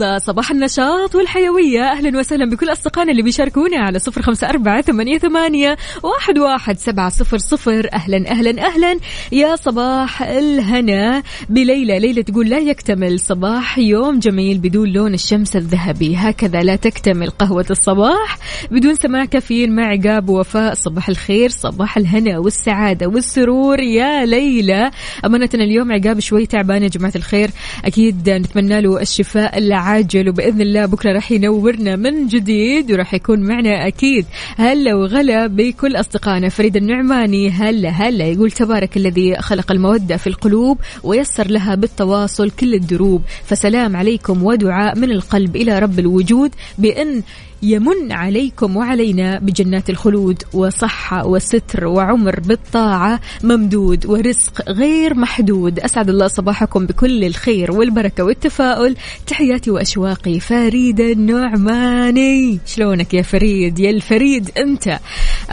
والرضا 0.00 0.18
صباح 0.18 0.50
النشاط 0.50 1.14
والحيوية. 1.14 1.82
أهلا 1.82 2.18
وسهلا 2.18 2.50
بكل 2.50 2.72
أصدقائنا 2.72 3.10
اللي 3.10 3.22
بيشاركونا 3.22 3.78
على 3.78 3.98
صفر 3.98 4.22
خمسة 4.22 4.48
أربعة 4.48 4.82
ثمانية, 4.82 5.18
ثمانية 5.18 5.76
واحد, 6.02 6.38
واحد 6.38 6.78
سبعة 6.78 7.08
صفر 7.08 7.38
صفر. 7.38 7.88
أهلا 7.92 8.30
أهلا 8.30 8.66
أهلا. 8.66 8.98
يا 9.32 9.56
صباح 9.56 10.22
الهنا. 10.22 11.22
بليلى 11.48 11.98
ليلى 11.98 12.22
تقول 12.22 12.48
لا 12.48 12.58
يكتمل 12.58 13.20
صباح. 13.20 13.78
يوم 13.78 14.18
جميل 14.18 14.58
بدون 14.58 14.88
لون 14.88 15.14
الشمس 15.14 15.56
الذهبي. 15.56 16.16
هكذا 16.16 16.62
لا 16.62 16.76
تكتمل 16.76 17.30
قهوة 17.30 17.66
الصباح 17.70 18.38
بدون 18.70 18.94
سماع 18.94 19.24
كافيين. 19.24 19.74
مع 19.74 19.86
عقاب 19.86 20.28
ووفاء 20.28 20.74
صباح 20.74 21.08
الخير 21.08 21.48
صباح 21.48 21.96
الهنا 21.96 22.38
والسعادة 22.38 23.06
والسرور. 23.06 23.80
يا 23.80 24.24
ليلى 24.26 24.90
أمانة 25.24 25.50
اليوم 25.54 25.92
عقاب 25.92 26.20
شوي 26.20 26.46
تعبان 26.46 26.82
يا 26.82 26.88
جماعة 26.88 27.12
الخير 27.16 27.50
أكيد 27.84 28.30
نتمنى 28.30 28.80
له 28.80 29.00
الشفاء 29.00 29.58
العاجل 29.58 29.89
وبإذن 30.28 30.60
الله 30.60 30.86
بكرة 30.86 31.12
راح 31.12 31.32
ينورنا 31.32 31.96
من 31.96 32.26
جديد 32.26 32.92
وراح 32.92 33.14
يكون 33.14 33.40
معنا 33.40 33.86
أكيد 33.86 34.26
هلا 34.56 34.94
وغلا 34.94 35.46
بكل 35.46 35.96
أصدقائنا. 35.96 36.48
فريد 36.48 36.76
النعماني 36.76 37.50
هلا 37.50 37.88
هلا 37.88 38.24
يقول 38.24 38.50
تبارك 38.50 38.96
الذي 38.96 39.36
خلق 39.36 39.72
المودة 39.72 40.16
في 40.16 40.26
القلوب 40.26 40.78
ويسر 41.02 41.46
لها 41.46 41.74
بالتواصل 41.74 42.50
كل 42.50 42.74
الدروب. 42.74 43.22
فسلام 43.44 43.96
عليكم 43.96 44.44
ودعاء 44.44 44.98
من 44.98 45.10
القلب 45.10 45.56
إلى 45.56 45.78
رب 45.78 45.98
الوجود 45.98 46.54
بأن 46.78 47.22
يمن 47.62 48.12
عليكم 48.12 48.76
وعلينا 48.76 49.38
بجنات 49.38 49.90
الخلود 49.90 50.42
وصحة 50.54 51.26
وستر 51.26 51.86
وعمر 51.86 52.40
بالطاعة 52.40 53.20
ممدود 53.44 54.06
ورزق 54.06 54.70
غير 54.70 55.14
محدود. 55.14 55.80
أسعد 55.80 56.08
الله 56.08 56.28
صباحكم 56.28 56.86
بكل 56.86 57.24
الخير 57.24 57.72
والبركة 57.72 58.24
والتفاؤل. 58.24 58.96
تحياتي 59.26 59.70
وأشواقي. 59.70 60.40
فريد 60.40 61.00
النعماني. 61.00 62.58
شلونك 62.66 63.14
يا 63.14 63.22
فريد؟ 63.22 63.78
يا 63.78 63.90
الفريد 63.90 64.50
أنت. 64.58 64.98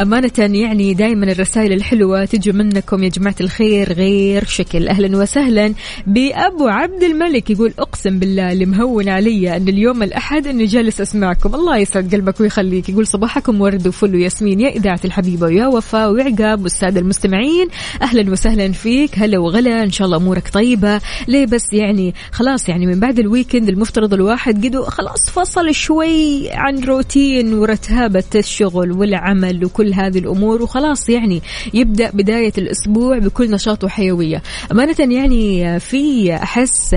أمانة 0.02 0.32
يعني 0.38 0.93
دائما 0.93 1.32
الرسائل 1.32 1.74
الحلوة 1.74 2.26
تجي 2.26 2.52
منكم 2.52 3.04
يا 3.04 3.10
جماعة 3.10 3.36
الخير. 3.41 3.93
غير 3.93 4.46
شكل. 4.46 4.88
أهلا 4.88 5.17
وسهلا 5.17 5.74
بأبو 6.08 6.67
عبد 6.67 7.04
الملك 7.04 7.50
يقول 7.50 7.74
أقسم 7.80 8.20
بالله 8.20 8.52
اللي 8.52 8.65
مهون 8.65 9.10
علي 9.10 9.58
أن 9.58 9.67
اليوم 9.67 10.04
الأحد 10.04 10.48
أني 10.48 10.65
جالس 10.65 11.02
أسمعكم. 11.02 11.56
الله 11.56 11.78
يسعد 11.97 12.15
قلبك 12.15 12.39
ويخليك. 12.41 12.89
يقول 12.89 13.07
صباحكم 13.07 13.62
ورد 13.62 13.88
وفل 13.88 14.15
وياسمين. 14.15 14.60
يا 14.60 14.69
إذاعة 14.69 14.99
الحبيبة 15.05 15.45
ويا 15.45 15.67
وفاء 15.67 16.12
وعقاب 16.12 16.63
والسادة 16.63 16.99
المستمعين 16.99 17.67
أهلا 18.01 18.31
وسهلا 18.31 18.71
فيك. 18.71 19.19
هلا 19.19 19.39
وغلا. 19.39 19.83
إن 19.83 19.91
شاء 19.91 20.05
الله 20.05 20.17
أمورك 20.17 20.49
طيبة. 20.53 21.01
ليه 21.27 21.45
بس 21.45 21.73
يعني 21.73 22.13
خلاص 22.31 22.69
يعني 22.69 22.86
من 22.86 22.99
بعد 22.99 23.19
ال 23.19 23.26
weekend 23.26 23.69
المفترض 23.69 24.13
الواحد 24.13 24.65
قدو 24.65 24.83
خلاص 24.83 25.29
فصل 25.33 25.73
شوي 25.73 26.49
عن 26.51 26.79
روتين 26.83 27.53
ورتابة 27.53 28.23
الشغل 28.36 28.91
والعمل 28.91 29.65
وكل 29.65 29.93
هذه 29.93 30.19
الأمور 30.19 30.62
وخلاص 30.62 31.10
يعني 31.10 31.41
يبدأ 31.73 32.12
بداية 32.13 32.53
الأسبوع 32.57 33.17
بكل 33.17 33.51
نشاط 33.51 33.83
وحيوية. 33.83 34.41
أمانة 34.71 34.95
يعني 34.99 35.79
في 35.79 36.33
أحس 36.36 36.95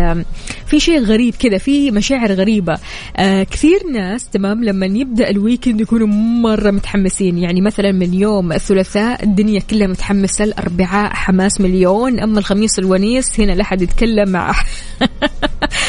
في 0.66 0.80
شيء 0.80 1.00
غريب 1.00 1.34
كذا 1.38 1.58
في 1.58 1.90
مشاعر 1.90 2.32
غريبة. 2.32 2.78
آه 3.16 3.42
كثير 3.42 3.86
ناس 3.92 4.28
تمام 4.28 4.64
لما 4.64 4.86
يبدأ 4.96 5.30
ال 5.30 5.37
weekend 5.37 5.80
يكونوا 5.80 6.06
مرة 6.42 6.70
متحمسين. 6.70 7.38
يعني 7.38 7.60
مثلا 7.60 7.92
من 7.92 8.14
يوم 8.14 8.52
الثلاثاء 8.52 9.24
الدنيا 9.24 9.60
كلها 9.60 9.86
متحمسة 9.86 10.44
الأربعاء 10.44 11.10
حماس 11.14 11.60
مليون. 11.60 12.20
أما 12.20 12.38
الخميس 12.38 12.78
الونيس 12.78 13.40
هنا 13.40 13.52
لا 13.52 13.64
حد 13.64 13.82
يتكلم 13.82 14.28
مع. 14.28 14.52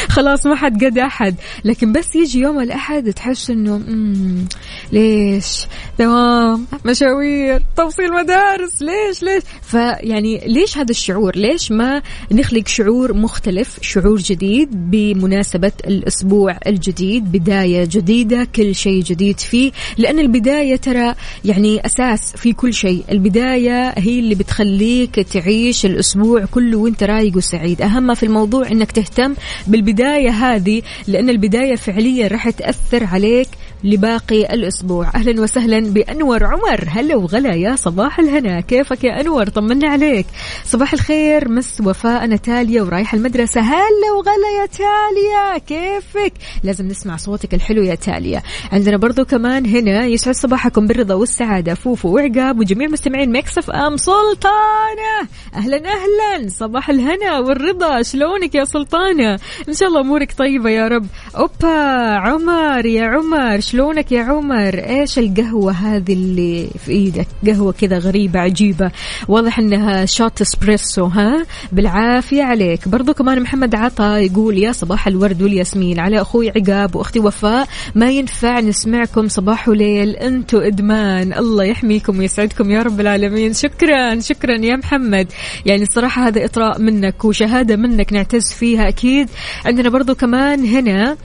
خلاص 0.08 0.46
ما 0.46 0.54
حد 0.54 0.84
قد 0.84 0.98
أحد. 0.98 1.34
لكن 1.64 1.92
بس 1.92 2.16
يجي 2.16 2.40
يوم 2.40 2.60
الأحد 2.60 3.12
تحس 3.12 3.50
مم، 3.50 4.44
ليش؟ 4.92 5.66
تمام 5.98 6.66
مشاوير 6.84 7.62
توصيل 7.76 8.12
مدارس 8.12 8.82
ليش 8.82 9.22
ليش؟ 9.22 9.42
فيعني 9.62 10.40
ليش 10.46 10.78
هذا 10.78 10.90
الشعور؟ 10.90 11.36
ليش 11.36 11.72
ما 11.72 12.02
نخلق 12.32 12.68
شعور 12.68 13.14
مختلف 13.14 13.78
شعور 13.82 14.18
جديد 14.18 14.90
بمناسبة 14.90 15.72
الأسبوع 15.86 16.58
الجديد 16.66 17.32
بداية 17.32 17.88
جديدة 17.90 18.44
كل 18.56 18.74
شيء 18.74 18.91
جديد 19.00 19.40
فيه 19.40 19.72
لأن 19.98 20.18
البداية 20.18 20.76
ترى 20.76 21.14
يعني 21.44 21.86
أساس 21.86 22.32
في 22.36 22.52
كل 22.52 22.74
شيء. 22.74 23.04
البداية 23.10 23.88
هي 23.88 24.18
اللي 24.18 24.34
بتخليك 24.34 25.14
تعيش 25.14 25.86
الأسبوع 25.86 26.44
كله 26.44 26.78
وأنت 26.78 27.02
رايق 27.02 27.36
وسعيد. 27.36 27.82
أهم 27.82 28.14
في 28.14 28.22
الموضوع 28.22 28.66
أنك 28.66 28.92
تهتم 28.92 29.34
بالبداية 29.66 30.30
هذه 30.30 30.82
لأن 31.08 31.30
البداية 31.30 31.76
فعليا 31.76 32.28
راح 32.28 32.50
تأثر 32.50 33.04
عليك 33.04 33.48
لباقي 33.84 34.54
الأسبوع. 34.54 35.10
أهلا 35.14 35.42
وسهلا 35.42 35.80
بأنور 35.80 36.44
عمر. 36.44 36.84
هلا 36.88 37.16
وغلا 37.16 37.54
يا 37.54 37.76
صباح 37.76 38.18
الهنا. 38.18 38.60
كيفك 38.60 39.04
يا 39.04 39.20
أنور؟ 39.20 39.48
طمنا 39.48 39.88
عليك. 39.88 40.26
صباح 40.64 40.92
الخير. 40.92 41.48
مس 41.48 41.80
وفاء 41.80 42.24
أنا 42.24 42.36
تاليا 42.36 42.82
ورايحة 42.82 43.16
المدرسة. 43.16 43.60
هلا 43.60 44.12
وغلا 44.16 44.50
يا 44.60 44.66
تاليا. 44.66 45.58
كيفك؟ 45.58 46.32
لازم 46.64 46.86
نسمع 46.86 47.16
صوتك 47.16 47.54
الحلو 47.54 47.82
يا 47.82 47.94
تاليا. 47.94 48.42
عندنا 48.72 48.96
برضو 48.96 49.24
كمان 49.24 49.66
هنا 49.66 50.06
يسعد 50.06 50.34
صباحكم 50.34 50.86
بالرضا 50.86 51.14
والسعادة. 51.14 51.74
فوفو 51.74 52.08
وعقاب 52.08 52.58
وجميع 52.58 52.88
مستمعين 52.88 53.32
مكسف 53.32 53.70
أم 53.70 53.96
سلطانة. 53.96 55.28
أهلا 55.54 55.76
أهلا. 55.76 56.48
صباح 56.48 56.90
الهنا 56.90 57.38
والرضا. 57.38 58.02
شلونك 58.02 58.54
يا 58.54 58.64
سلطانة؟ 58.64 59.38
إن 59.68 59.74
شاء 59.74 59.88
الله 59.88 60.00
أمورك 60.00 60.32
طيبة 60.38 60.70
يا 60.70 60.88
رب. 60.88 61.06
أوبا 61.36 62.16
عمر 62.16 62.86
يا 62.86 63.06
عمر. 63.06 63.60
شلونك 63.72 64.12
يا 64.12 64.22
عمر؟ 64.22 64.74
إيش 64.74 65.18
القهوة 65.18 65.72
هذه 65.72 66.12
اللي 66.12 66.68
في 66.78 66.92
إيدك؟ 66.92 67.26
قهوة 67.46 67.72
كذا 67.72 67.98
غريبة 67.98 68.40
عجيبة. 68.40 68.90
واضح 69.28 69.58
إنها 69.58 70.04
شوت 70.04 70.40
اسبريسو 70.40 71.04
ها؟ 71.04 71.46
بالعافية 71.72 72.42
عليك. 72.42 72.88
برضو 72.88 73.14
كمان 73.14 73.40
محمد 73.40 73.74
عطا 73.74 74.18
يقول 74.18 74.58
يا 74.58 74.72
صباح 74.72 75.06
الورد 75.06 75.42
والياسمين. 75.42 76.00
على 76.00 76.20
أخوي 76.20 76.50
عقاب 76.50 76.96
وأختي 76.96 77.20
وفاء 77.20 77.68
ما 77.94 78.10
ينفع 78.10 78.60
نسمعكم 78.60 79.28
صباح 79.28 79.68
وليل. 79.68 80.16
أنتو 80.16 80.58
إدمان. 80.58 81.32
الله 81.32 81.64
يحميكم 81.64 82.18
ويسعدكم 82.18 82.70
يا 82.70 82.82
رب 82.82 83.00
العالمين. 83.00 83.52
شكرا 83.52 84.20
شكرا 84.20 84.56
يا 84.60 84.76
محمد. 84.76 85.26
يعني 85.66 85.82
الصراحة 85.82 86.26
هذا 86.26 86.44
إطراء 86.44 86.80
منك 86.80 87.24
وشهادة 87.24 87.76
منك 87.76 88.12
نعتز 88.12 88.52
فيها 88.52 88.88
أكيد. 88.88 89.28
عندنا 89.64 89.88
برضو 89.88 90.14
كمان 90.14 90.64
هنا 90.64 91.16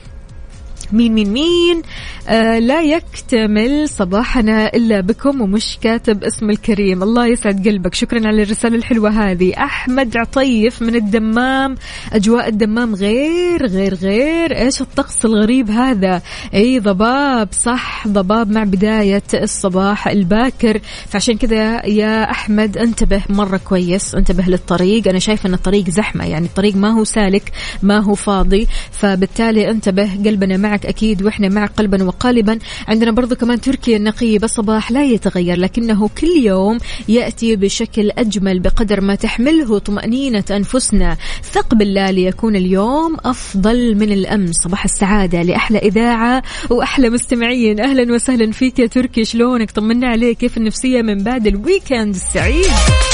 مين 0.91 1.13
مين 1.13 1.34
مين. 1.34 1.82
آه 2.28 2.60
لا 2.60 2.82
يكتمل 2.82 3.89
صباحنا 3.89 4.67
إلا 4.67 5.02
بكم 5.02 5.41
ومش 5.41 5.78
كاتب 5.82 6.23
اسم 6.23 6.50
الكريم. 6.50 7.04
الله 7.04 7.28
يسعد 7.28 7.67
قلبك. 7.67 7.93
شكرا 7.93 8.28
على 8.28 8.43
الرسالة 8.43 8.76
الحلوة 8.76 9.10
هذه. 9.10 9.54
أحمد 9.58 10.17
عطيف 10.17 10.82
من 10.82 10.95
الدمام. 10.95 11.76
أجواء 12.13 12.47
الدمام 12.47 12.95
غير 12.95 13.65
غير 13.65 13.93
غير. 13.93 14.58
إيش 14.58 14.82
الطقس 14.82 15.26
الغريب 15.26 15.69
هذا؟ 15.69 16.21
أي 16.54 16.80
ضباب. 16.80 17.50
صح 17.52 18.08
ضباب 18.08 18.52
مع 18.52 18.63
بداية 18.63 19.23
الصباح 19.34 20.08
الباكر. 20.08 20.82
فعشان 21.08 21.38
كذا 21.38 21.86
يا 21.86 22.32
أحمد 22.32 22.78
انتبه 22.78 23.21
مرة 23.30 23.58
كويس. 23.58 24.15
انتبه 24.15 24.43
للطريق. 24.47 25.08
أنا 25.08 25.19
شايفة 25.19 25.50
أن 25.50 25.54
الطريق 25.54 25.89
زحمة. 25.89 26.26
يعني 26.26 26.45
الطريق 26.45 26.76
ما 26.76 26.89
هو 26.89 27.04
سالك 27.04 27.52
ما 27.84 28.00
هو 28.00 28.15
فاضي. 28.15 28.67
فبالتالي 28.91 29.69
انتبه 29.71 30.10
قلبنا 30.26 30.58
معك. 30.58 30.77
أكيد 30.86 31.24
وإحنا 31.24 31.50
معك 31.50 31.72
قلبا 31.78 32.04
وقالبا. 32.04 32.60
عندنا 32.88 33.12
برضو 33.12 33.36
كمان 33.36 33.62
تركيا 33.62 33.98
النقيب 33.98 34.44
الصباح 34.44 34.92
لا 34.92 35.04
يتغير 35.04 35.60
لكنه 35.60 36.10
كل 36.22 36.28
يوم 36.28 36.78
يأتي 37.08 37.56
بشكل 37.56 38.12
أجمل 38.12 38.60
بقدر 38.60 39.02
ما 39.02 39.16
تحمله 39.16 39.80
طمأنينة 39.80 40.44
أنفسنا. 40.52 41.18
ثق 41.44 41.76
بالله 41.76 42.12
ليكون 42.12 42.56
اليوم 42.56 43.18
أفضل 43.26 43.96
من 43.96 44.12
الأمس. 44.12 44.56
صباح 44.63 44.84
السعادة 44.84 45.42
لأحلى 45.42 45.78
إذاعة 45.78 46.44
وأحلى 46.70 47.10
مستمعين. 47.10 47.80
أهلا 47.80 48.13
وسهلا 48.13 48.52
فيك 48.52 48.80
يا 48.80 48.88
تركي 48.88 49.26
شلونك؟ 49.26 49.72
طمنا 49.72 50.08
عليك. 50.08 50.38
كيف 50.38 50.58
النفسية 50.58 51.02
من 51.02 51.24
بعد 51.24 51.48
الويكند 51.48 52.16
السعيد؟ 52.16 53.07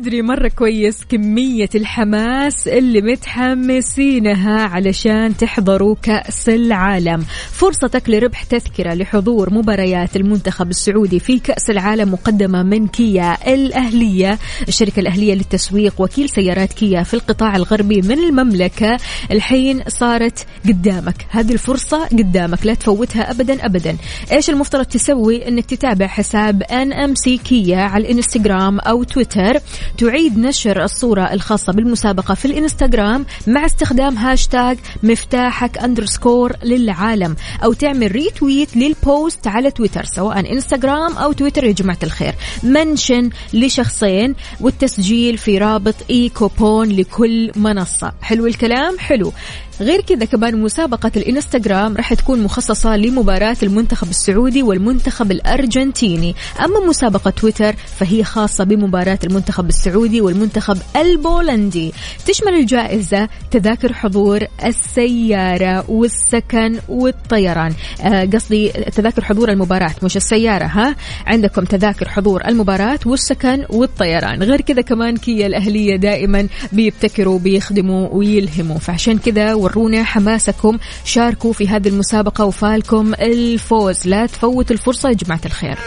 ندري 0.00 0.22
مرة 0.22 0.48
كويس 0.48 1.04
كمية 1.04 1.68
الحماس 1.74 2.68
اللي 2.68 3.02
متحمسينها 3.02 4.60
علشان 4.62 5.36
تحضروا 5.36 5.96
كأس 6.02 6.48
العالم. 6.48 7.24
فرصتك 7.52 8.10
لربح 8.10 8.42
تذكرة 8.42 8.94
لحضور 8.94 9.54
مباريات 9.54 10.16
المنتخب 10.16 10.70
السعودي 10.70 11.18
في 11.18 11.38
كأس 11.38 11.70
العالم 11.70 12.12
مقدمة 12.12 12.62
من 12.62 12.86
كيا 12.86 13.54
الأهلية. 13.54 14.38
الشركة 14.68 15.00
الأهلية 15.00 15.34
للتسويق 15.34 16.00
وكيل 16.00 16.28
سيارات 16.28 16.72
كيا 16.72 17.02
في 17.02 17.14
القطاع 17.14 17.56
الغربي 17.56 18.02
من 18.02 18.18
المملكة. 18.18 18.96
الحين 19.30 19.82
صارت 19.88 20.46
قدامك. 20.66 21.26
هذه 21.30 21.52
الفرصة 21.52 22.06
قدامك. 22.06 22.66
لا 22.66 22.74
تفوتها 22.74 23.30
أبدا 23.30 23.66
أبدا. 23.66 23.96
إيش 24.32 24.50
المفترض 24.50 24.84
تسوي؟ 24.84 25.48
أنك 25.48 25.64
تتابع 25.64 26.06
حساب 26.06 26.62
NMC 26.62 27.38
Kia 27.38 27.78
على 27.78 28.04
الإنستغرام 28.04 28.78
أو 28.78 29.02
تويتر. 29.02 29.60
تعيد 29.98 30.38
نشر 30.38 30.84
الصورة 30.84 31.32
الخاصة 31.32 31.72
بالمسابقة 31.72 32.34
في 32.34 32.44
الانستغرام 32.44 33.26
مع 33.46 33.66
استخدام 33.66 34.16
هاشتاج 34.16 34.78
مفتاحك 35.02 35.78
underscore 35.78 36.52
للعالم 36.62 37.36
أو 37.64 37.72
تعمل 37.72 38.12
retweet 38.12 38.76
لل 38.76 38.99
post 38.99 39.46
على 39.46 39.70
تويتر 39.70 40.04
سواء 40.04 40.52
إنستغرام 40.52 41.12
أو 41.12 41.32
تويتر 41.32 41.64
يا 41.64 41.72
جماعة 41.72 41.98
الخير. 42.02 42.34
mention 42.62 43.30
لشخصين 43.54 44.34
والتسجيل 44.60 45.38
في 45.38 45.58
رابط 45.58 45.94
e-coupon 46.10 46.88
لكل 46.88 47.52
منصة. 47.56 48.12
حلو 48.22 48.46
الكلام؟ 48.46 48.98
حلو. 48.98 49.32
غير 49.80 50.00
كذا 50.00 50.24
كمان 50.24 50.60
مسابقة 50.60 51.10
الإنستغرام 51.16 51.96
راح 51.96 52.14
تكون 52.14 52.42
مخصصة 52.42 52.96
لمباراة 52.96 53.56
المنتخب 53.62 54.10
السعودي 54.10 54.62
والمنتخب 54.62 55.32
الأرجنتيني. 55.32 56.34
أما 56.64 56.80
مسابقة 56.88 57.30
تويتر 57.30 57.74
فهي 57.98 58.24
خاصة 58.24 58.64
بمباراة 58.64 59.18
المنتخب 59.24 59.68
السعودي 59.68 60.20
والمنتخب 60.20 60.78
البولندي. 60.96 61.92
تشمل 62.26 62.54
الجائزة 62.54 63.28
تذاكر 63.50 63.92
حضور 63.92 64.40
السيارة 64.64 65.90
والسكن 65.90 66.78
والطيران. 66.88 67.72
آه 68.02 68.24
قصدي 68.24 68.68
تذاكر 68.68 69.24
حضور 69.24 69.50
المباراة 69.50 69.94
مش 70.02 70.16
السيارة 70.16 70.64
ها؟ 70.64 70.96
عندكم 71.26 71.64
تذاكر 71.64 72.08
حضور 72.08 72.48
المباراة 72.48 73.00
والسكن 73.06 73.64
والطيران. 73.70 74.42
غير 74.42 74.60
كذا 74.60 74.82
كمان 74.82 75.16
كيا 75.16 75.46
الأهلية 75.46 75.96
دائما 75.96 76.48
بيبتكروا 76.72 77.38
بيخدموا 77.38 78.08
ويلهموا. 78.12 78.78
فعشان 78.78 79.18
كذا 79.18 79.54
ورونا 79.76 80.04
حماسكم. 80.04 80.78
شاركوا 81.04 81.52
في 81.52 81.68
هذه 81.68 81.88
المسابقة 81.88 82.44
وفالكم 82.44 83.14
الفوز. 83.14 84.06
لا 84.06 84.26
تفوت 84.26 84.70
الفرصة 84.70 85.08
يا 85.08 85.14
جماعة 85.14 85.40
الخير. 85.46 85.78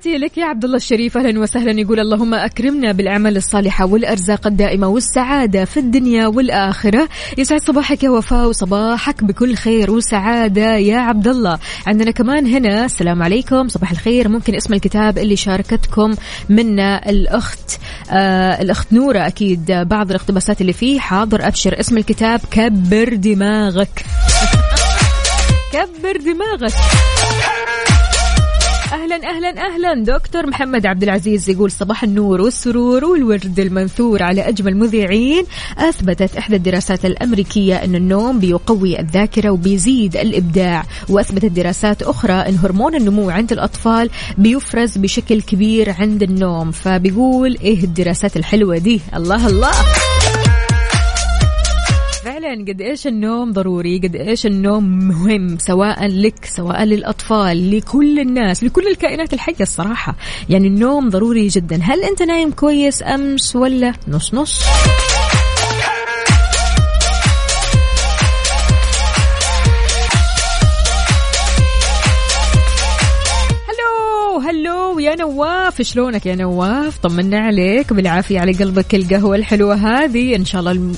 تحياتي 0.00 0.18
لك 0.18 0.38
يا 0.38 0.44
عبد 0.44 0.64
الله 0.64 0.76
الشريف. 0.76 1.16
أهلا 1.16 1.40
وسهلا. 1.40 1.80
يقول 1.80 2.00
اللهم 2.00 2.34
أكرمنا 2.34 2.92
بالأعمال 2.92 3.36
الصالحة 3.36 3.86
والأرزاق 3.86 4.46
الدائمة 4.46 4.88
والسعادة 4.88 5.64
في 5.64 5.80
الدنيا 5.80 6.26
والآخرة. 6.26 7.08
يسعد 7.38 7.60
صباحك 7.60 8.02
يا 8.02 8.10
وفاء 8.10 8.48
وصباحك 8.48 9.24
بكل 9.24 9.54
خير 9.54 9.90
وسعادة 9.90 10.76
يا 10.76 10.98
عبد 10.98 11.28
الله. 11.28 11.58
عندنا 11.86 12.10
كمان 12.10 12.46
هنا 12.46 12.84
السلام 12.84 13.22
عليكم. 13.22 13.68
صباح 13.68 13.90
الخير. 13.90 14.28
ممكن 14.28 14.54
اسم 14.54 14.74
الكتاب 14.74 15.18
اللي 15.18 15.36
شاركتكم 15.36 16.14
منا 16.48 17.10
الأخت 17.10 17.78
آه 18.10 18.62
الأخت 18.62 18.92
نورة. 18.92 19.26
أكيد 19.26 19.72
بعض 19.72 20.10
الاقتباسات 20.10 20.60
اللي 20.60 20.72
فيه. 20.72 21.00
حاضر 21.00 21.46
أبشر. 21.46 21.80
اسم 21.80 21.98
الكتاب 21.98 22.40
كبر 22.50 23.14
دماغك. 23.14 24.04
كبر 25.72 26.16
دماغك. 26.16 26.74
أهلا 28.92 29.16
أهلا 29.16 29.66
أهلا. 29.66 30.04
دكتور 30.04 30.46
محمد 30.46 30.86
عبد 30.86 31.02
العزيز 31.02 31.50
يقول 31.50 31.70
صباح 31.70 32.04
النور 32.04 32.40
والسرور 32.40 33.04
والورد 33.04 33.60
المنثور 33.60 34.22
على 34.22 34.48
أجمل 34.48 34.76
مذيعين. 34.76 35.44
أثبتت 35.78 36.36
إحدى 36.36 36.56
الدراسات 36.56 37.04
الأمريكية 37.04 37.84
أن 37.84 37.94
النوم 37.94 38.38
بيقوي 38.38 39.00
الذاكرة 39.00 39.50
وبيزيد 39.50 40.16
الإبداع. 40.16 40.84
وأثبتت 41.08 41.44
دراسات 41.52 42.02
أخرى 42.02 42.32
أن 42.32 42.56
هرمون 42.56 42.94
النمو 42.94 43.30
عند 43.30 43.52
الأطفال 43.52 44.10
بيفرز 44.38 44.98
بشكل 44.98 45.42
كبير 45.42 45.90
عند 45.98 46.22
النوم. 46.22 46.70
فبيقول 46.70 47.56
إيه 47.62 47.84
الدراسات 47.84 48.36
الحلوة 48.36 48.78
دي؟ 48.78 49.00
الله 49.14 49.46
الله. 49.46 49.70
فعلا 52.40 52.64
قد 52.68 52.80
إيش 52.80 53.06
النوم 53.06 53.52
ضروري؟ 53.52 53.98
قد 53.98 54.16
إيش 54.16 54.46
النوم 54.46 54.84
مهم؟ 54.84 55.58
سواء 55.58 56.06
لك 56.06 56.44
سواء 56.44 56.84
للأطفال 56.84 57.76
لكل 57.76 58.20
الناس 58.20 58.64
لكل 58.64 58.86
الكائنات 58.86 59.32
الحية 59.32 59.60
الصراحة. 59.60 60.16
يعني 60.48 60.68
النوم 60.68 61.08
ضروري 61.08 61.48
جدا. 61.48 61.80
هل 61.82 62.02
أنت 62.02 62.22
نايم 62.22 62.50
كويس 62.50 63.02
أمس 63.02 63.56
ولا 63.56 63.92
نص 64.08 64.34
نص؟ 64.34 64.62
يا 75.00 75.14
نواف 75.14 75.82
شلونك 75.82 76.26
يا 76.26 76.34
نواف؟ 76.34 76.98
طمنا 76.98 77.38
عليك 77.38 77.92
بالعافية 77.92 78.40
على 78.40 78.52
قلبك 78.52 78.94
القهوة 78.94 79.36
الحلوة 79.36 79.74
هذه. 79.74 80.36
إن 80.36 80.44
شاء 80.44 80.60
الله 80.60 80.92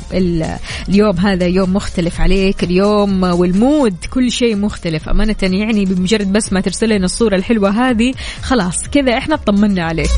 اليوم 0.88 1.16
هذا 1.16 1.46
يوم 1.46 1.72
مختلف 1.74 2.20
عليك 2.20 2.64
اليوم 2.64 3.22
والمود 3.22 3.96
كل 4.10 4.30
شيء 4.30 4.56
مختلف. 4.56 5.08
أمانة 5.08 5.36
يعني 5.42 5.84
بمجرد 5.84 6.32
بس 6.32 6.52
ما 6.52 6.60
ترسل 6.60 6.88
لنا 6.88 7.04
الصورة 7.04 7.36
الحلوة 7.36 7.70
هذه 7.70 8.14
خلاص 8.42 8.88
كذا 8.88 9.18
إحنا 9.18 9.36
طمنا 9.36 9.84
عليك. 9.84 10.10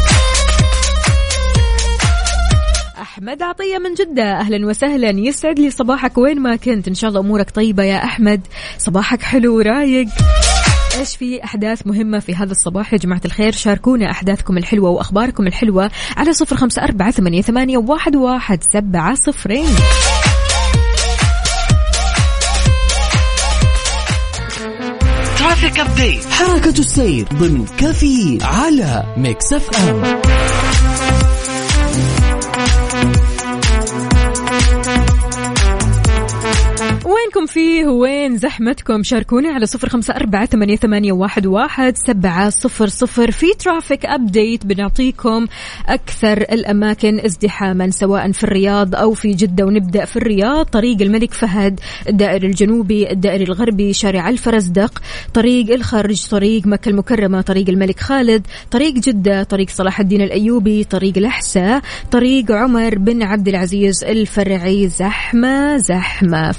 أحمد 3.01 3.42
عطية 3.42 3.79
من 3.79 3.94
جدة 3.94 4.40
أهلا 4.40 4.66
وسهلا. 4.66 5.11
يسعد 5.11 5.59
لي 5.59 5.70
صباحك 5.70 6.18
وين 6.18 6.40
ما 6.40 6.57
كنت. 6.57 6.88
إن 6.88 6.94
شاء 6.94 7.11
الله 7.11 7.20
أمورك 7.20 7.51
طيبة 7.51 7.83
يا 7.83 8.05
أحمد. 8.05 8.40
صباحك 8.79 9.23
حلو 9.23 9.61
رايق 9.61 10.09
إيش 11.05 11.17
في 11.17 11.45
أحداث 11.45 11.87
مهمة 11.87 12.19
في 12.19 12.35
هذا 12.35 12.53
الصباح؟ 12.53 12.93
يا 12.93 12.99
جماعة 12.99 13.21
الخير 13.25 13.53
شاركونا 13.53 14.11
أحداثكم 14.11 14.59
الحلوة 14.59 14.90
وأخباركم 14.90 15.47
الحلوة 15.47 15.90
على 16.17 16.33
صفر 16.33 16.57
خمسة 16.57 16.83
أربعة 16.83 17.11
ثمانية, 17.11 17.43
ثمانية 17.43 17.79
واحد, 17.79 18.17
واحد 18.17 18.62
سبعة 18.73 19.14
صفرين. 19.14 19.67
traffic 25.38 25.79
update 25.81 26.25
حركة 26.25 26.79
السير 26.79 27.27
ضمن 27.35 27.67
كافيين 27.79 28.38
على 28.43 29.14
Mix 29.17 29.53
FM. 29.53 30.21
وينكم 37.25 37.47
فيه؟ 37.47 37.87
وين 37.87 38.37
زحمتكم؟ 38.37 39.03
شاركوني 39.03 39.49
على 39.49 39.67
صفر 39.67 39.89
خمسة 39.89 40.15
أربعة 40.17 40.47
ثمانية, 40.47 40.77
ثمانية 40.77 41.13
واحد, 41.13 41.47
واحد 41.47 41.97
سبعة 41.97 42.51
صفر 42.51 42.87
صفر. 42.87 43.31
في 43.31 43.47
traffic 43.59 44.07
update 44.07 44.67
بنعطيكم 44.67 45.47
أكثر 45.89 46.37
الأماكن 46.39 47.21
ازدحاما 47.21 47.91
سواء 47.91 48.33
في 48.33 48.45
الرياض 48.45 48.95
أو 48.95 49.13
في 49.15 49.31
جدة. 49.31 49.65
ونبدأ 49.65 50.05
في 50.05 50.17
الرياض 50.17 50.67
طريق 50.67 51.03
الملك 51.03 51.33
فهد 51.33 51.81
الدائري 52.09 52.47
الجنوبي 52.47 53.11
الدائري 53.11 53.45
الغربي 53.45 53.93
شارع 53.93 54.29
الفرزدق 54.29 55.03
طريق 55.35 55.71
الخرج 55.71 56.27
طريق 56.27 56.67
مكة 56.67 56.89
المكرمة 56.89 57.41
طريق 57.41 57.69
الملك 57.69 58.01
خالد 58.01 58.47
طريق 58.71 58.95
جدة 58.95 59.43
طريق 59.43 59.71
صلاح 59.71 60.01
الدين 60.01 60.23
الأيوبي 60.23 60.85
طريق 60.85 61.19
الأحساء 61.19 61.83
طريق 62.11 62.53
عمر 62.53 62.99
بن 62.99 63.23
عبد 63.23 63.49
العزيز 63.49 64.05
الفرعي. 64.05 64.89
زحمة 64.89 65.77
زحمة. 65.77 66.53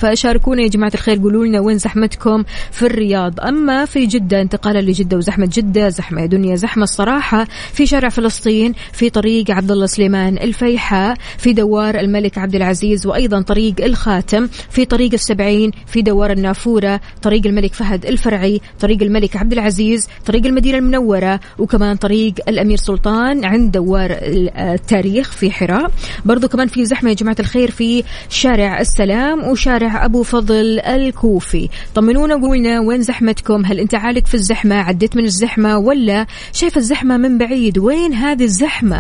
فشاركونا 0.56 0.62
يا 0.62 0.68
جماعة 0.68 0.92
الخير 0.94 1.20
قولوا 1.20 1.46
لنا 1.46 1.60
وين 1.60 1.78
زحمتكم 1.78 2.44
في 2.72 2.86
الرياض. 2.86 3.40
أما 3.40 3.86
في 3.86 4.06
جدة 4.06 4.42
انتقالا 4.42 4.80
لجدة 4.80 5.18
وزحمة 5.18 5.50
جدة 5.54 5.90
زحمة 5.90 6.22
يا 6.22 6.26
دنيا 6.26 6.56
زحمة 6.56 6.84
الصراحة. 6.84 7.48
في 7.74 7.86
شارع 7.86 8.10
فلسطين 8.10 8.74
في 8.94 9.10
طريق 9.10 9.52
عبد 9.52 9.72
الله 9.72 9.86
سليمان 9.86 10.38
الفيحاء 10.38 11.18
في 11.38 11.54
دوار 11.54 12.00
الملك 12.00 12.38
عبد 12.38 12.56
العزيز 12.56 13.08
وأيضا 13.08 13.42
طريق 13.42 13.84
الخاتم 13.84 14.48
في 14.70 14.86
طريق 14.86 15.14
السبعين 15.14 15.72
في 15.88 16.02
دوار 16.02 16.32
النافورة 16.32 17.02
طريق 17.22 17.48
الملك 17.48 17.74
فهد 17.74 18.06
الفرعي 18.06 18.62
طريق 18.80 19.02
الملك 19.04 19.36
عبد 19.36 19.54
العزيز 19.54 20.08
طريق 20.26 20.46
المدينة 20.46 20.78
المنورة 20.78 21.40
وكمان 21.60 21.96
طريق 21.96 22.34
الأمير 22.48 22.78
سلطان 22.78 23.46
عند 23.46 23.72
دوار 23.72 24.18
التاريخ 24.22 25.32
في 25.32 25.52
حراء. 25.52 25.92
برضو 26.26 26.48
كمان 26.48 26.68
في 26.68 26.86
زحمة 26.86 27.10
يا 27.10 27.16
جماعة 27.16 27.36
الخير 27.40 27.72
في 27.72 28.04
شارع 28.30 28.80
السلام 28.80 29.44
وشارع 29.44 30.06
أبو 30.06 30.24
فضل 30.24 30.45
الكوفي. 30.52 31.70
طمنونا 31.96 32.36
قولنا 32.36 32.80
وين 32.80 33.02
زحمتكم؟ 33.02 33.66
هل 33.66 33.80
أنت 33.80 33.96
عالق 33.96 34.26
في 34.26 34.34
الزحمة؟ 34.34 34.76
عديت 34.76 35.16
من 35.16 35.24
الزحمة 35.24 35.78
ولا 35.78 36.26
شايف 36.54 36.78
الزحمة 36.78 37.18
من 37.18 37.38
بعيد؟ 37.38 37.78
وين 37.78 38.14
هذه 38.14 38.44
الزحمة؟ 38.44 39.00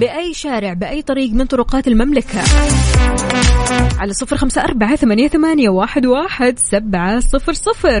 بأي 0.00 0.34
شارع 0.34 0.72
بأي 0.72 1.02
طريق 1.02 1.32
من 1.32 1.44
طرقات 1.44 1.88
المملكة؟ 1.88 2.40
على 3.98 4.12
صفر 4.12 4.36
خمسة 4.36 4.60
أربعة 4.64 4.96
ثمانية, 4.96 5.28
ثمانية 5.28 5.68
واحد, 5.68 6.06
واحد 6.06 6.58
سبعة 6.58 7.20
صفر 7.20 7.52
صفر. 7.52 8.00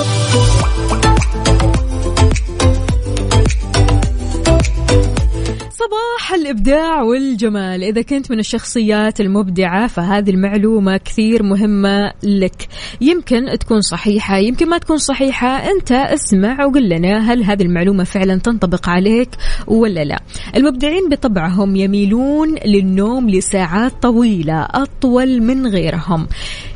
صباح 5.81 6.33
الإبداع 6.33 7.01
والجمال. 7.01 7.83
إذا 7.83 8.01
كنت 8.01 8.31
من 8.31 8.39
الشخصيات 8.39 9.21
المبدعة 9.21 9.87
فهذه 9.87 10.29
المعلومة 10.29 10.97
كثير 10.97 11.43
مهمة 11.43 12.13
لك. 12.23 12.67
يمكن 13.01 13.57
تكون 13.59 13.81
صحيحة 13.81 14.37
يمكن 14.37 14.69
ما 14.69 14.77
تكون 14.77 14.97
صحيحة. 14.97 15.47
أنت 15.47 15.91
اسمع 15.91 16.65
وقل 16.65 16.89
لنا 16.89 17.33
هل 17.33 17.43
هذه 17.43 17.63
المعلومة 17.63 18.03
فعلا 18.03 18.39
تنطبق 18.39 18.89
عليك 18.89 19.29
ولا 19.67 20.03
لا؟ 20.03 20.19
المبدعين 20.55 21.09
بطبعهم 21.09 21.75
يميلون 21.75 22.55
للنوم 22.65 23.29
لساعات 23.29 23.91
طويلة 24.01 24.67
أطول 24.71 25.41
من 25.41 25.67
غيرهم. 25.67 26.27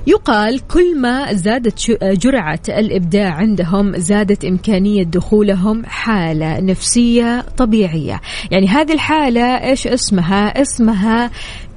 يقال 0.07 0.67
كل 0.67 1.01
ما 1.01 1.33
زادت 1.33 1.97
جرعة 2.03 2.59
الإبداع 2.69 3.33
عندهم 3.33 3.97
زادت 3.97 4.45
إمكانية 4.45 5.03
دخولهم 5.03 5.85
حالة 5.85 6.59
نفسية 6.59 7.45
طبيعية. 7.57 8.21
يعني 8.51 8.67
هذه 8.67 8.93
الحالة 8.95 9.69
إيش 9.69 9.87
اسمها؟ 9.87 10.61
اسمها 10.61 11.31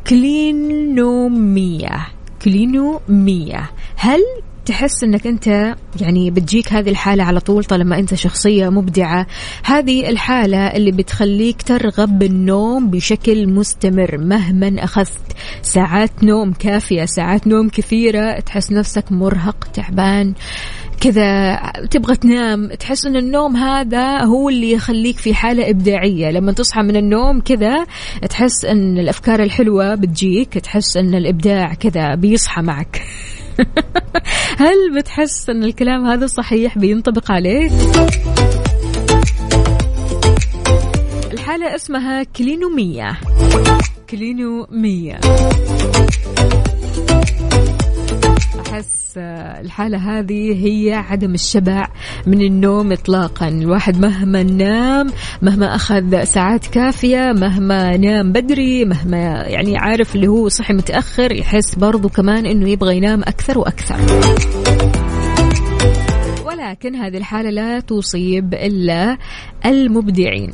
كلينومية. 0.06 2.06
كلينومية. 2.44 3.70
هل 3.96 4.20
تحس 4.66 5.04
إنك 5.04 5.26
أنت 5.26 5.74
يعني 6.00 6.30
بتجيك 6.30 6.72
هذه 6.72 6.90
الحالة 6.90 7.24
على 7.24 7.40
طول 7.40 7.64
طالما 7.64 7.98
أنت 7.98 8.14
شخصية 8.14 8.68
مبدعة؟ 8.68 9.26
هذه 9.64 10.08
الحالة 10.08 10.66
اللي 10.66 10.92
بتخليك 10.92 11.62
ترغب 11.62 12.18
بالنوم 12.18 12.90
بشكل 12.90 13.48
مستمر. 13.48 14.18
مهما 14.18 14.84
أخذت 14.84 15.32
ساعات 15.62 16.24
نوم 16.24 16.52
كافية 16.52 17.04
ساعات 17.04 17.46
نوم 17.46 17.68
كثيرة 17.68 18.40
تحس 18.40 18.72
نفسك 18.72 19.12
مرهق 19.12 19.64
تعبان. 19.64 20.34
كذا 21.00 21.56
تبغى 21.90 22.16
تنام 22.16 22.68
تحس 22.68 23.06
إن 23.06 23.16
النوم 23.16 23.56
هذا 23.56 24.24
هو 24.24 24.48
اللي 24.48 24.72
يخليك 24.72 25.16
في 25.16 25.34
حالة 25.34 25.70
إبداعية. 25.70 26.30
لما 26.30 26.52
تصحى 26.52 26.82
من 26.82 26.96
النوم 26.96 27.40
كذا 27.40 27.86
تحس 28.30 28.64
إن 28.64 28.98
الأفكار 28.98 29.42
الحلوة 29.42 29.94
بتجيك 29.94 30.58
تحس 30.58 30.96
إن 30.96 31.14
الإبداع 31.14 31.74
كذا 31.74 32.14
بيصحى 32.14 32.62
معك. 32.62 33.02
هل 34.64 34.96
بتحس 34.96 35.50
إن 35.50 35.64
الكلام 35.64 36.06
هذا 36.06 36.26
صحيح 36.26 36.78
بينطبق 36.78 37.30
عليك؟ 37.30 37.72
الحالة 41.32 41.74
اسمها 41.74 42.22
كلينومية. 42.22 43.20
كلينومية. 44.10 45.20
أحس 48.72 49.14
آه، 49.16 49.60
الحالة 49.60 49.98
هذه 49.98 50.66
هي 50.66 50.94
عدم 50.94 51.34
الشبع 51.34 51.88
من 52.26 52.40
النوم 52.40 52.92
إطلاقا. 52.92 53.48
الواحد 53.48 54.00
مهما 54.00 54.42
نام 54.42 55.10
مهما 55.42 55.74
أخذ 55.74 56.24
ساعات 56.24 56.66
كافية 56.66 57.32
مهما 57.32 57.96
نام 57.96 58.32
بدري 58.32 58.84
مهما 58.84 59.18
يعني 59.46 59.76
عارف 59.76 60.16
اللي 60.16 60.28
هو 60.28 60.48
صحي 60.48 60.74
متأخر 60.74 61.32
يحس 61.32 61.74
برضو 61.74 62.08
كمان 62.08 62.46
أنه 62.46 62.68
يبغى 62.68 62.96
ينام 62.96 63.20
أكثر 63.20 63.58
وأكثر. 63.58 63.96
ولكن 66.46 66.94
هذه 66.94 67.16
الحالة 67.16 67.50
لا 67.50 67.80
تصيب 67.80 68.54
إلا 68.54 69.18
المبدعين. 69.66 70.52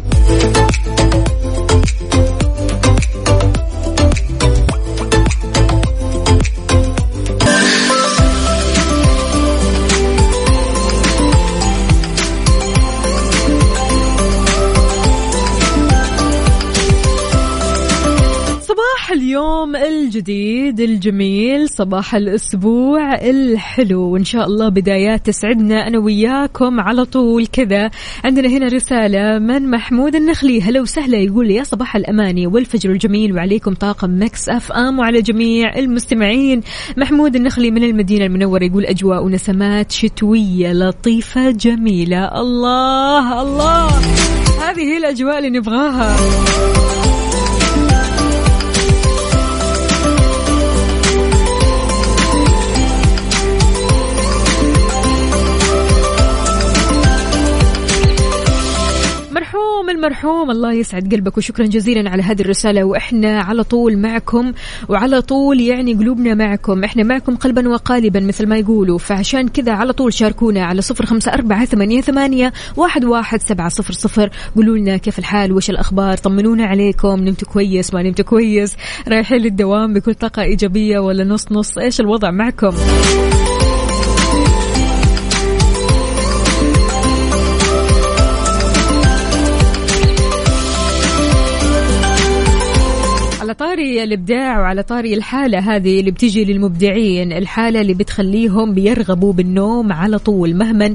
اليوم 19.35 19.77
الجديد 19.77 20.81
الجميل 20.81 21.68
صباح 21.68 22.14
الأسبوع 22.14 23.14
الحلو. 23.14 24.12
وإن 24.12 24.25
شاء 24.25 24.47
الله 24.47 24.68
بدايات 24.68 25.27
تسعدنا 25.27 25.87
أنا 25.88 25.99
وياكم 25.99 26.81
على 26.81 27.05
طول 27.05 27.47
كذا. 27.47 27.90
عندنا 28.25 28.49
هنا 28.49 28.66
رسالة 28.66 29.38
من 29.38 29.70
محمود 29.70 30.14
النخلي. 30.14 30.62
هلا 30.62 30.81
وسهلا 30.81 31.18
يقول 31.18 31.51
يا 31.51 31.62
صباح 31.62 31.97
الأماني 31.97 32.47
والفجر 32.47 32.90
الجميل 32.90 33.33
وعليكم 33.33 33.75
طاقم 33.75 34.23
مكس 34.23 34.49
أف 34.49 34.73
أم 34.73 34.99
وعلى 34.99 35.23
جميع 35.23 35.79
المستمعين. 35.79 36.61
محمود 36.97 37.37
النخلي 37.37 37.70
من 37.70 37.85
المدينة 37.85 38.27
المنورة 38.27 38.64
يقول 38.64 38.87
أجواء 38.87 39.25
ونسمات 39.25 39.92
شتوية 39.92 40.73
لطيفة 40.73 41.51
جميلة. 41.51 42.40
الله 42.40 43.42
الله. 43.42 43.88
هذه 44.68 44.81
هي 44.81 44.97
الأجواء 44.97 45.38
اللي 45.38 45.51
نبغاها. 45.51 46.16
المرحوم 60.05 60.51
الله 60.51 60.73
يسعد 60.73 61.14
قلبك 61.14 61.37
وشكرا 61.37 61.67
جزيلا 61.67 62.11
على 62.11 62.23
هذه 62.23 62.43
الرسالة. 62.43 62.85
وإحنا 62.85 63.40
على 63.40 63.64
طول 63.64 63.99
معكم 63.99 64.53
وعلى 64.88 65.23
طول 65.23 65.61
يعني 65.61 65.95
قلوبنا 65.95 66.35
معكم. 66.35 66.85
إحنا 66.85 67.03
معكم 67.03 67.37
قلبا 67.37 67.69
وقالبا 67.69 68.21
مثل 68.21 68.47
ما 68.47 68.57
يقولوا. 68.57 68.99
فعشان 68.99 69.49
كذا 69.49 69.73
على 69.73 69.93
طول 69.93 70.12
شاركونا 70.12 70.64
على 70.64 70.83
صفر 70.83 71.07
خمسة 71.07 71.33
أربعة 71.35 71.64
ثمانية, 71.64 72.01
ثمانية 72.01 72.53
واحد, 72.77 73.05
واحد 73.05 73.40
سبعة 73.40 73.69
صفر 73.69 73.93
صفر. 73.93 74.31
قولوا 74.57 74.77
لنا 74.77 74.97
كيف 74.97 75.19
الحال؟ 75.19 75.53
وش 75.53 75.71
الأخبار؟ 75.71 76.17
طمنونا 76.17 76.67
عليكم. 76.67 77.21
نمتوا 77.21 77.49
كويس؟ 77.49 77.95
ما 77.95 78.03
نمتوا 78.03 78.25
كويس؟ 78.25 78.77
رايحين 79.09 79.38
للدوام 79.38 79.95
بكل 79.95 80.14
طاقة 80.14 80.43
إيجابية 80.43 80.99
ولا 80.99 81.25
نص 81.25 81.53
نص؟ 81.53 81.79
إيش 81.79 82.01
الوضع 82.01 82.31
معكم؟ 82.31 82.75
طاري 93.55 94.05
الإبداع 94.05 94.61
وعلى 94.61 94.83
طاري 94.83 95.14
الحالة 95.14 95.59
هذه 95.59 96.01
اللي 96.01 96.11
بتجي 96.11 96.45
للمبدعين 96.45 97.33
الحالة 97.33 97.81
اللي 97.81 97.95
بتخليهم 97.95 98.75
بيرغبوا 98.75 99.33
بالنوم 99.33 99.93
على 99.93 100.19
طول 100.19 100.57
مهما 100.57 100.95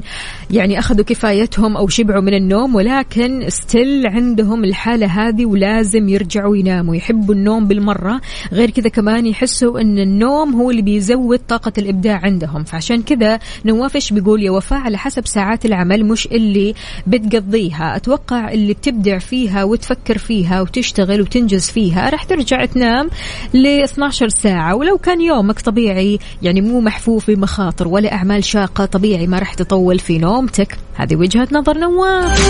يعني 0.50 0.78
أخذوا 0.78 1.04
كفايتهم 1.04 1.76
أو 1.76 1.88
شبعوا 1.88 2.20
من 2.20 2.34
النوم 2.34 2.74
ولكن 2.74 3.44
still 3.48 4.06
عندهم 4.06 4.64
الحالة 4.64 5.06
هذه 5.06 5.46
ولازم 5.46 6.08
يرجعوا 6.08 6.56
يناموا 6.56 6.96
يحبوا 6.96 7.34
النوم 7.34 7.66
بالمرة 7.66 8.20
غير 8.52 8.70
كذا 8.70 8.88
كمان 8.88 9.26
يحسوا 9.26 9.80
إن 9.80 9.98
النوم 9.98 10.54
هو 10.54 10.70
اللي 10.70 10.82
بيزود 10.82 11.38
طاقة 11.38 11.72
الإبداع 11.78 12.20
عندهم. 12.24 12.64
فعشان 12.64 13.02
كذا 13.02 13.38
نواف 13.64 13.96
إيش 13.96 14.12
بيقول 14.12 14.42
يا 14.42 14.50
وفاء 14.50 14.78
على 14.78 14.98
حسب 14.98 15.26
ساعات 15.26 15.66
العمل 15.66 16.04
مش 16.04 16.26
اللي 16.26 16.74
بتقضيها 17.06 17.96
أتوقع 17.96 18.52
اللي 18.52 18.72
بتبدع 18.72 19.18
فيها 19.18 19.64
وتفكر 19.64 20.18
فيها 20.18 20.60
وتشتغل 20.60 21.20
وتنجز 21.20 21.70
فيها 21.70 22.10
راح 22.10 22.24
ترجع 22.24 22.49
تنام 22.56 23.10
ل 23.54 23.66
12 23.66 24.28
ساعة. 24.28 24.74
ولو 24.74 24.98
كان 24.98 25.20
يومك 25.20 25.60
طبيعي 25.60 26.18
يعني 26.42 26.60
مو 26.60 26.80
محفوف 26.80 27.30
بمخاطر 27.30 27.88
ولا 27.88 28.12
أعمال 28.12 28.44
شاقة 28.44 28.84
طبيعي 28.84 29.26
ما 29.26 29.38
راح 29.38 29.54
تطول 29.54 29.98
في 29.98 30.18
نومتك. 30.18 30.78
هذه 30.94 31.16
وجهة 31.16 31.48
نظر 31.52 31.78
نواف. 31.78 32.40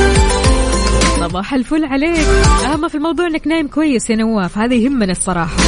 صباح 1.20 1.54
الفل 1.54 1.84
عليك. 1.84 2.26
أهم 2.64 2.88
في 2.88 2.94
الموضوع 2.94 3.26
أنك 3.26 3.46
نايم 3.46 3.68
كويس 3.68 4.10
يا 4.10 4.16
نواف. 4.16 4.58
هذا 4.58 4.74
يهمنا 4.74 5.12
الصراحة. 5.12 5.56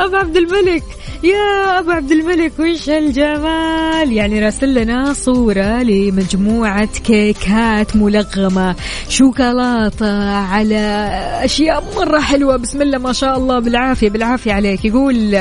أبو 0.00 0.16
عبد 0.16 0.36
الملك. 0.36 0.82
يا 1.22 1.78
أبو 1.78 1.90
عبد 1.90 2.10
الملك 2.10 2.52
وش 2.58 2.88
الجمال؟ 2.88 4.12
يعني 4.12 4.40
راسل 4.40 4.74
لنا 4.74 5.12
صورة 5.12 5.82
لمجموعة 5.82 6.88
كيكات 7.04 7.96
ملغمة 7.96 8.76
شوكولاتة 9.08 10.34
على 10.34 11.08
أشياء 11.44 11.84
مرة 11.96 12.20
حلوة. 12.20 12.56
بسم 12.56 12.82
الله 12.82 12.98
ما 12.98 13.12
شاء 13.12 13.36
الله 13.36 13.58
بالعافية 13.58 14.10
بالعافية 14.10 14.52
عليك. 14.52 14.84
يقول 14.84 15.38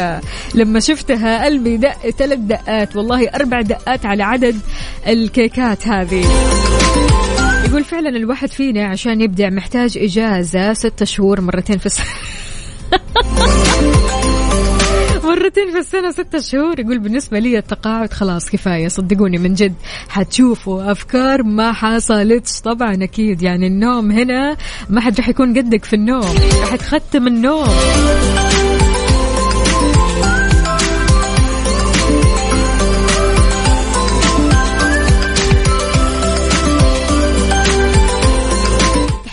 لما 0.56 0.80
شفتها 0.80 1.46
قلبي 1.46 1.78
دق 1.78 2.10
ثلاث 2.10 2.40
دقات 2.40 2.96
والله 2.96 3.30
أربع 3.30 3.62
دقات 3.62 4.06
على 4.06 4.24
عدد 4.24 4.56
الكيكات 5.08 5.88
هذه. 5.88 6.26
يقول 7.66 7.84
فعلا 7.84 8.10
الواحد 8.10 8.50
فينا 8.50 8.88
عشان 8.88 9.22
يبدع 9.22 9.50
محتاج 9.50 9.98
إجازة 9.98 10.74
ستة 10.74 11.06
شهور 11.06 11.42
مرتين 11.42 11.78
في 11.78 11.86
السنة 11.86 12.06
مرتين 15.30 15.72
في 15.72 15.78
السنة 15.80 16.12
ستة 16.12 16.40
شهور. 16.40 16.80
يقول 16.80 17.00
بالنسبة 17.00 17.40
لي 17.40 17.58
التقاعد 17.58 18.14
خلاص 18.14 18.50
كفاية. 18.50 18.88
صدقوني 18.88 19.38
من 19.38 19.54
جد 19.54 19.74
حتشوفوا 20.10 20.92
أفكار 20.92 21.44
ما 21.44 21.72
حصلتش. 21.72 22.62
طبعا 22.62 23.04
أكيد 23.04 23.42
يعني 23.42 23.68
النوم 23.68 24.12
هنا 24.12 24.58
ما 24.90 25.02
حد 25.02 25.20
رح 25.20 25.30
يكون 25.30 25.58
قدك 25.58 25.86
في 25.86 25.94
النوم. 25.94 26.36
رح 26.64 26.76
تختم 26.76 27.28
النوم. 27.28 27.68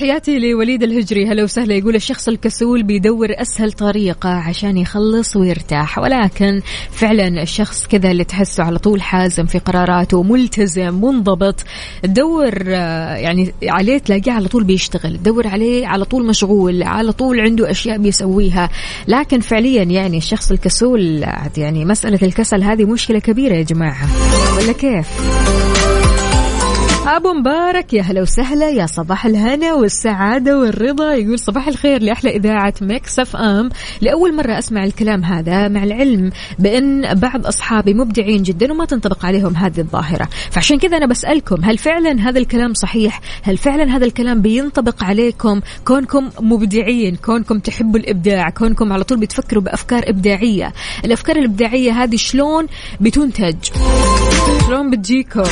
تحياتي 0.07 0.39
لوليد 0.39 0.83
الهجري. 0.83 1.27
هلا 1.27 1.43
وسهلا. 1.43 1.75
يقول 1.75 1.95
الشخص 1.95 2.29
الكسول 2.29 2.83
بيدور 2.83 3.29
أسهل 3.31 3.73
طريقة 3.73 4.29
عشان 4.29 4.77
يخلص 4.77 5.37
ويرتاح 5.37 5.99
ولكن 5.99 6.61
فعلا 6.91 7.43
الشخص 7.43 7.87
كذا 7.87 8.11
اللي 8.11 8.25
تحسه 8.25 8.65
على 8.65 8.79
طول 8.79 9.03
حازم 9.03 9.47
في 9.47 9.59
قراراته 9.59 10.23
ملتزم 10.23 10.95
منضبط 10.95 11.65
تدور 12.03 12.53
آه، 12.67 13.17
يعني 13.17 13.55
عليه 13.63 13.99
تلاقيه 13.99 14.33
على 14.33 14.49
طول 14.49 14.65
بيشتغل 14.65 15.17
تدور 15.17 15.47
عليه 15.47 15.87
على 15.87 16.05
طول 16.05 16.27
مشغول 16.27 16.83
على 16.83 17.13
طول 17.13 17.41
عنده 17.41 17.71
أشياء 17.71 17.99
بيسويها. 17.99 18.71
لكن 19.09 19.41
فعليا 19.41 19.83
يعني 19.83 20.19
الشخص 20.19 20.51
الكسول 20.51 21.25
يعني 21.57 21.85
مسألة 21.85 22.19
الكسل 22.23 22.63
هذه 22.63 22.85
مشكلة 22.85 23.19
كبيرة 23.19 23.55
يا 23.55 23.63
جماعة. 23.63 24.09
ولا 24.57 24.73
كيف؟ 24.73 25.07
ابو 27.09 27.33
مبارك 27.33 27.93
يا 27.93 28.03
هلا 28.03 28.23
وسهلا 28.23 28.71
يا 28.71 28.87
صباح 28.87 29.27
الهنا 29.27 29.75
والسعادة 29.75 30.59
والرضا. 30.59 31.13
يقول 31.15 31.39
صباح 31.39 31.69
الخير 31.69 32.03
لأحلى 32.03 32.37
إذاعة 32.37 32.75
Mix 32.81 33.19
FM. 33.19 33.71
لأول 34.01 34.37
مرة 34.37 34.59
أسمع 34.59 34.85
الكلام 34.85 35.25
هذا 35.25 35.69
مع 35.69 35.85
العلم 35.85 36.31
بأن 36.59 37.15
بعض 37.15 37.47
أصحابي 37.47 37.95
مبدعين 37.95 38.43
جدا 38.43 38.73
وما 38.73 38.85
تنطبق 38.85 39.27
عليهم 39.27 39.57
هذه 39.57 39.81
الظاهرة. 39.81 40.29
فعشان 40.51 40.79
كذا 40.79 40.97
أنا 40.97 41.07
بسألكم 41.07 41.65
هل 41.65 41.79
فعلا 41.79 42.29
هذا 42.29 42.39
الكلام 42.39 42.75
صحيح؟ 42.75 43.21
هل 43.43 43.57
فعلا 43.57 43.97
هذا 43.97 44.05
الكلام 44.05 44.43
بينطبق 44.43 45.05
عليكم؟ 45.05 45.61
كونكم 45.85 46.31
مبدعين 46.41 47.17
كونكم 47.17 47.59
تحبوا 47.59 48.01
الإبداع 48.01 48.51
كونكم 48.51 48.93
على 48.93 49.05
طول 49.05 49.19
بتفكروا 49.19 49.63
بأفكار 49.63 50.03
إبداعية. 50.07 50.73
الأفكار 51.05 51.37
الإبداعية 51.37 51.93
هذه 51.93 52.17
شلون 52.17 52.67
بتنتج؟ 53.01 53.57
شلون 54.67 54.91
بتجيكم؟ 54.91 55.43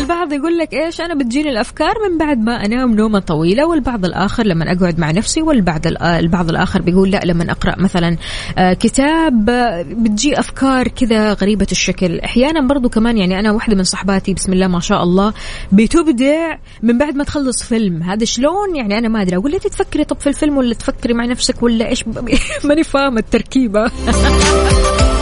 البعض 0.00 0.32
يقول 0.32 0.58
لك 0.58 0.74
إيش؟ 0.84 1.00
أنا 1.00 1.14
بتجيني 1.14 1.50
الأفكار 1.50 1.94
من 2.08 2.18
بعد 2.18 2.38
ما 2.38 2.64
أنام 2.64 2.94
نومة 2.94 3.18
طويلة 3.18 3.66
والبعض 3.66 4.04
الآخر 4.04 4.46
لما 4.46 4.72
أقعد 4.72 4.98
مع 4.98 5.10
نفسي 5.10 5.42
والبعض 5.42 5.86
البعض 6.02 6.48
الآخر 6.48 6.82
بيقول 6.82 7.10
لا 7.10 7.20
لما 7.24 7.50
أقرأ 7.50 7.74
مثلا 7.78 8.16
آه، 8.58 8.72
كتاب 8.72 9.50
آه، 9.50 9.82
بتجي 9.82 10.38
أفكار 10.38 10.88
كذا 10.88 11.32
غريبة 11.32 11.66
الشكل. 11.72 12.20
أحيانا 12.20 12.66
برضو 12.66 12.88
كمان 12.88 13.18
يعني 13.18 13.40
أنا 13.40 13.52
واحدة 13.52 13.76
من 13.76 13.84
صحباتي 13.84 14.34
بسم 14.34 14.52
الله 14.52 14.66
ما 14.66 14.80
شاء 14.80 15.02
الله 15.02 15.32
بتبدع 15.72 16.56
من 16.82 16.98
بعد 16.98 17.16
ما 17.16 17.24
تخلص 17.24 17.62
فيلم. 17.62 18.02
هذا 18.02 18.24
شلون؟ 18.24 18.76
يعني 18.76 18.98
أنا 18.98 19.08
ما 19.08 19.22
أدري. 19.22 19.36
أقول 19.36 19.50
لها 19.50 19.60
تفكري 19.60 20.04
طب 20.04 20.20
في 20.20 20.26
الفيلم 20.26 20.56
ولا 20.56 20.74
تفكري 20.74 21.14
مع 21.14 21.24
نفسك 21.24 21.62
ولا 21.62 21.88
إيش؟ 21.88 22.04
ماني 22.64 22.84
فاهمة 22.84 23.18
التركيبة. 23.18 23.90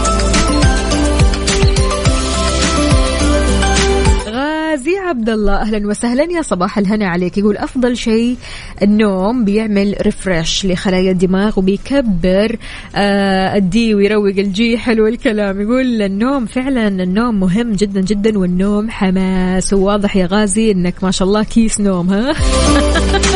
غازي 4.76 4.98
عبد 4.98 5.30
الله 5.30 5.56
أهلا 5.56 5.86
وسهلا 5.88 6.24
يا 6.32 6.42
صباح 6.42 6.78
الهنا 6.78 7.08
عليك. 7.08 7.38
يقول 7.38 7.56
أفضل 7.56 7.96
شيء 7.96 8.36
النوم 8.82 9.44
بيعمل 9.44 9.96
refresh 10.00 10.66
لخلايا 10.66 11.10
الدماغ 11.10 11.58
وبيكبر 11.58 12.56
آه 12.96 13.56
الدي 13.56 13.94
ويروق 13.94 14.26
الجي 14.26 14.78
حلو 14.78 15.06
الكلام 15.06 15.60
يقول 15.60 16.02
النوم 16.02 16.46
فعلا 16.46 16.88
النوم 16.88 17.40
مهم 17.40 17.72
جدا 17.72 18.00
جدا 18.00 18.38
والنوم 18.38 18.90
حماس. 18.90 19.72
وواضح 19.72 20.16
يا 20.16 20.26
غازي 20.26 20.70
إنك 20.70 21.04
ما 21.04 21.10
شاء 21.10 21.28
الله 21.28 21.42
كيس 21.42 21.80
نوم 21.80 22.08
ها؟ 22.10 22.34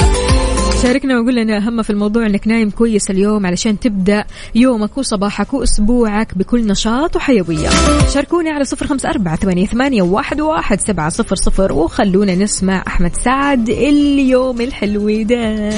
شاركنا 0.84 1.20
وقول 1.20 1.34
لنا 1.34 1.56
أهم 1.56 1.82
في 1.82 1.90
الموضوع 1.90 2.26
أنك 2.26 2.48
نايم 2.48 2.70
كويس 2.70 3.10
اليوم 3.10 3.46
علشان 3.46 3.80
تبدأ 3.80 4.24
يومك 4.54 4.98
وصباحك 4.98 5.54
وأسبوعك 5.54 6.38
بكل 6.38 6.66
نشاط 6.66 7.16
وحيوية. 7.16 7.68
شاركوني 8.14 8.50
على 8.50 8.64
صفر 8.64 8.86
خمسة 8.86 9.10
أربعة 9.10 9.36
ثمانية, 9.36 9.66
ثمانية 9.66 10.02
واحد, 10.02 10.40
واحد 10.40 10.80
سبعة 10.80 11.08
صفر 11.08 11.36
صفر 11.36 11.72
وخلونا 11.72 12.34
نسمع 12.34 12.84
أحمد 12.86 13.16
سعد 13.24 13.68
اليوم 13.68 14.60
الحلو 14.60 15.22
ده. 15.22 15.70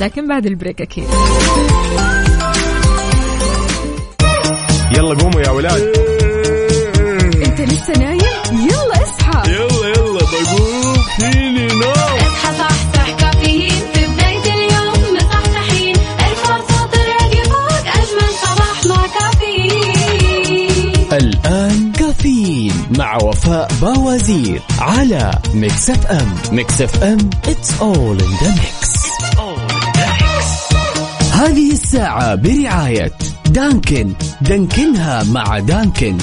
لكن 0.00 0.28
بعد 0.28 0.46
البريك 0.46 0.80
أكيد. 0.80 1.04
يلا 4.96 5.14
قوموا 5.14 5.40
يا 5.40 5.50
ولاد. 5.50 5.82
أنت 7.46 7.60
لسه 7.60 7.92
نايم؟ 7.98 8.20
يلا 8.52 9.02
اصحى. 9.02 9.52
يلا 9.52 9.88
يلا 9.88 10.20
بقوم. 10.20 10.96
فيني 11.18 11.66
نوم؟ 11.66 12.09
الآن 21.50 21.92
كافيين 21.92 22.72
مع 22.98 23.16
وفاء 23.16 23.68
باوزير 23.82 24.62
على 24.78 25.38
Mix 25.54 25.90
FM. 25.90 26.34
Mix 26.52 26.82
FM 26.82 27.18
it's 27.46 27.70
all 27.80 28.22
in 28.22 28.32
the 28.42 28.50
mix. 28.60 28.90
هذه 31.32 31.72
الساعة 31.72 32.34
برعاية 32.34 33.12
دانكن. 33.46 34.12
دانكنها 34.40 35.22
مع 35.24 35.58
دانكن. 35.58 36.18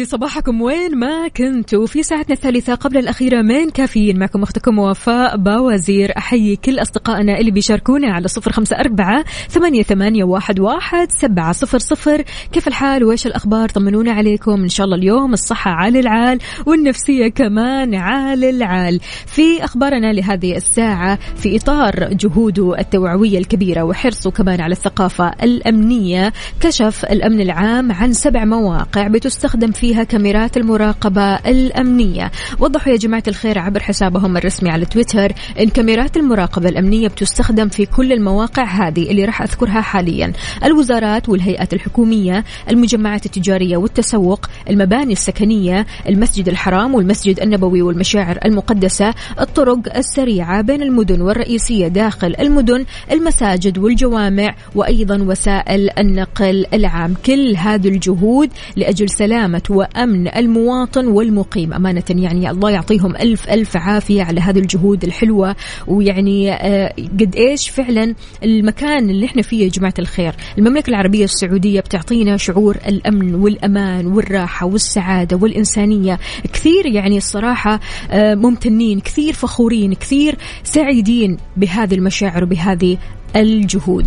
لي 0.00 0.06
صباحكم. 0.06 0.60
وين 0.60 0.98
ما 0.98 1.28
كنتوا؟ 1.28 1.86
في 1.86 2.02
ساعتنا 2.02 2.34
الثالثة 2.34 2.74
قبل 2.74 2.98
الأخيرة 2.98 3.42
من 3.42 3.70
كافيين. 3.70 4.18
معكم 4.18 4.42
أختكم 4.42 4.78
وفاء 4.78 5.36
باوزير. 5.36 6.12
أحيي 6.18 6.56
كل 6.56 6.82
أصدقائنا 6.82 7.38
اللي 7.38 7.50
بيشاركونا 7.50 8.12
على 8.12 8.28
صفر 8.28 8.52
خمسة 8.52 8.76
أربعة 8.76 9.24
ثمانية, 9.48 9.82
ثمانية 9.82 10.24
واحد, 10.24 10.60
واحد 10.60 11.12
سبعة 11.12 11.52
صفر 11.52 11.78
صفر. 11.78 12.24
كيف 12.52 12.68
الحال؟ 12.68 13.04
وإيش 13.04 13.26
الأخبار؟ 13.26 13.68
طمنونا 13.68 14.12
عليكم. 14.12 14.62
إن 14.62 14.68
شاء 14.68 14.84
الله 14.84 14.96
اليوم 14.96 15.32
الصحة 15.32 15.70
عال 15.70 15.96
العال 15.96 16.38
والنفسية 16.66 17.28
كمان 17.28 17.94
عال 17.94 18.44
العال. 18.44 19.00
في 19.26 19.64
أخبارنا 19.64 20.12
لهذه 20.12 20.56
الساعة 20.56 21.18
في 21.36 21.56
إطار 21.56 22.14
جهوده 22.14 22.78
التوعوية 22.78 23.38
الكبيرة 23.38 23.82
وحرصه 23.82 24.30
كمان 24.30 24.60
على 24.60 24.72
الثقافة 24.72 25.32
الأمنية. 25.42 26.32
كشف 26.60 27.04
الأمن 27.04 27.40
العام 27.40 27.92
عن 27.92 28.12
سبع 28.12 28.44
مواقع 28.44 29.08
بتستخدم 29.08 29.70
فيها 29.70 29.89
كاميرات 29.90 30.56
المراقبة 30.56 31.34
الأمنية. 31.34 32.30
وضحوا 32.58 32.92
يا 32.92 32.98
جماعة 32.98 33.22
الخير 33.28 33.58
عبر 33.58 33.80
حسابهم 33.80 34.36
الرسمي 34.36 34.70
على 34.70 34.84
تويتر 34.84 35.32
إن 35.60 35.68
كاميرات 35.68 36.16
المراقبة 36.16 36.68
الأمنية 36.68 37.08
بتستخدم 37.08 37.68
في 37.68 37.86
كل 37.86 38.12
المواقع 38.12 38.64
هذه 38.64 39.10
اللي 39.10 39.24
راح 39.24 39.42
أذكرها 39.42 39.80
حاليا. 39.80 40.32
الوزارات 40.64 41.28
والهيئات 41.28 41.72
الحكومية 41.72 42.44
المجمعات 42.70 43.26
التجارية 43.26 43.76
والتسوق 43.76 44.46
المباني 44.70 45.12
السكنية 45.12 45.86
المسجد 46.08 46.48
الحرام 46.48 46.94
والمسجد 46.94 47.40
النبوي 47.40 47.82
والمشاعر 47.82 48.38
المقدسة 48.44 49.14
الطرق 49.40 49.96
السريعة 49.96 50.60
بين 50.62 50.82
المدن 50.82 51.20
والرئيسية 51.20 51.88
داخل 51.88 52.34
المدن 52.40 52.84
المساجد 53.12 53.78
والجوامع 53.78 54.54
وأيضا 54.74 55.22
وسائل 55.22 55.90
النقل 55.98 56.66
العام. 56.74 57.14
كل 57.26 57.56
هذه 57.56 57.88
الجهود 57.88 58.50
لأجل 58.76 59.10
سلامة 59.10 59.62
وأمن 59.80 60.28
المواطن 60.36 61.06
والمقيم. 61.06 61.72
أمانة 61.72 62.02
يعني 62.08 62.50
الله 62.50 62.70
يعطيهم 62.70 63.16
ألف 63.16 63.48
ألف 63.48 63.76
عافية 63.76 64.22
على 64.22 64.40
هذه 64.40 64.58
الجهود 64.58 65.04
الحلوة. 65.04 65.56
ويعني 65.86 66.52
آه، 66.52 66.94
قد 67.20 67.36
إيش 67.36 67.68
فعلا 67.68 68.14
المكان 68.44 69.10
اللي 69.10 69.26
إحنا 69.26 69.42
فيه 69.42 69.64
يا 69.64 69.68
جماعة 69.68 69.94
الخير. 69.98 70.34
المملكة 70.58 70.90
العربية 70.90 71.24
السعودية 71.24 71.80
بتعطينا 71.80 72.36
شعور 72.36 72.76
الأمن 72.88 73.34
والأمان 73.34 74.06
والراحة 74.06 74.66
والسعادة 74.66 75.36
والإنسانية. 75.36 76.18
كثير 76.52 76.86
يعني 76.86 77.16
الصراحة 77.16 77.80
آه، 78.10 78.34
ممتنين 78.34 79.00
كثير 79.00 79.32
فخورين 79.32 79.94
كثير 79.94 80.36
سعيدين 80.64 81.36
بهذه 81.56 81.94
المشاعر 81.94 82.44
وبهذه 82.44 82.98
الجهود. 83.36 84.06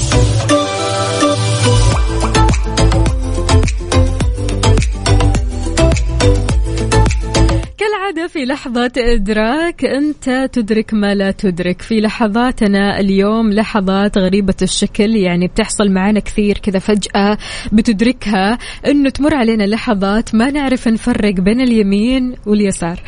في 8.33 8.45
لحظة 8.45 8.91
إدراك 8.97 9.85
أنت 9.85 10.49
تدرك 10.53 10.93
ما 10.93 11.15
لا 11.15 11.31
تدرك. 11.31 11.81
في 11.81 12.01
لحظاتنا 12.01 12.99
اليوم 12.99 13.53
لحظات 13.53 14.17
غريبة 14.17 14.55
الشكل 14.61 15.15
يعني 15.15 15.47
بتحصل 15.47 15.91
معنا 15.91 16.19
كثير 16.19 16.57
كذا 16.57 16.79
فجأة 16.79 17.37
بتدركها 17.71 18.57
أنه 18.87 19.09
تمر 19.09 19.35
علينا 19.35 19.63
لحظات 19.63 20.35
ما 20.35 20.51
نعرف 20.51 20.87
نفرق 20.87 21.33
بين 21.33 21.61
اليمين 21.61 22.35
واليسار. 22.45 22.99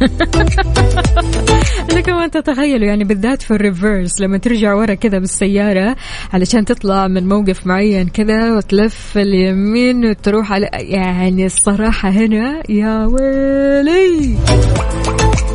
لكم 1.92 2.12
أن 2.12 2.30
تتخيلوا 2.30 2.86
يعني 2.86 3.04
بالذات 3.04 3.42
في 3.42 3.50
الريفرس 3.50 4.20
لما 4.20 4.38
ترجع 4.38 4.74
ورا 4.74 4.94
كذا 4.94 5.18
بالسيارة 5.18 5.96
علشان 6.32 6.64
تطلع 6.64 7.08
من 7.08 7.28
موقف 7.28 7.66
معين 7.66 8.08
كذا 8.08 8.56
وتلف 8.56 9.18
اليمين 9.18 10.04
وتروح 10.10 10.52
على 10.52 10.68
يعني 10.72 11.46
الصراحة 11.46 12.08
هنا 12.08 12.62
يا 12.68 13.06
ويلي! 13.06 14.36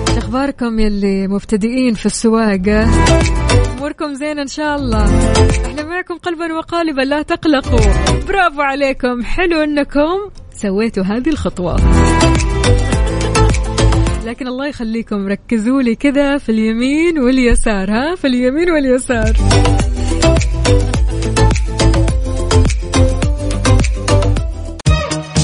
إيش 0.10 0.18
أخباركم 0.18 0.80
يلي 0.80 1.28
مبتدئين 1.28 1.94
في 1.94 2.06
السواقة؟ 2.06 2.84
أموركم 3.78 4.14
زين 4.14 4.40
إن 4.40 4.48
شاء 4.48 4.76
الله. 4.76 5.06
إحنا 5.66 5.84
معكم 5.84 6.18
قلبا 6.18 6.54
وقالبا 6.54 7.02
لا 7.02 7.22
تقلقوا. 7.22 7.94
برافو 8.28 8.62
عليكم. 8.62 9.24
حلو 9.24 9.64
إنكم 9.64 10.30
سويتوا 10.52 11.04
هذه 11.04 11.30
الخطوة. 11.30 11.76
لكن 14.26 14.48
الله 14.48 14.68
يخليكم. 14.68 15.28
ركزوا 15.28 15.82
لي 15.82 15.96
كذا 15.96 16.38
في 16.38 16.50
اليمين 16.52 17.20
واليسار 17.20 17.92
ها؟ 17.92 18.16
في 18.16 18.28
اليمين 18.28 18.72
واليسار. 18.72 19.34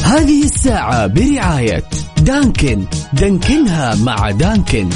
هذه 0.03 0.43
الساعة 0.43 1.07
برعاية 1.07 1.84
دانكن. 2.21 2.84
دانكنها 3.13 3.95
مع 3.95 4.32
دانكن. 4.32 4.89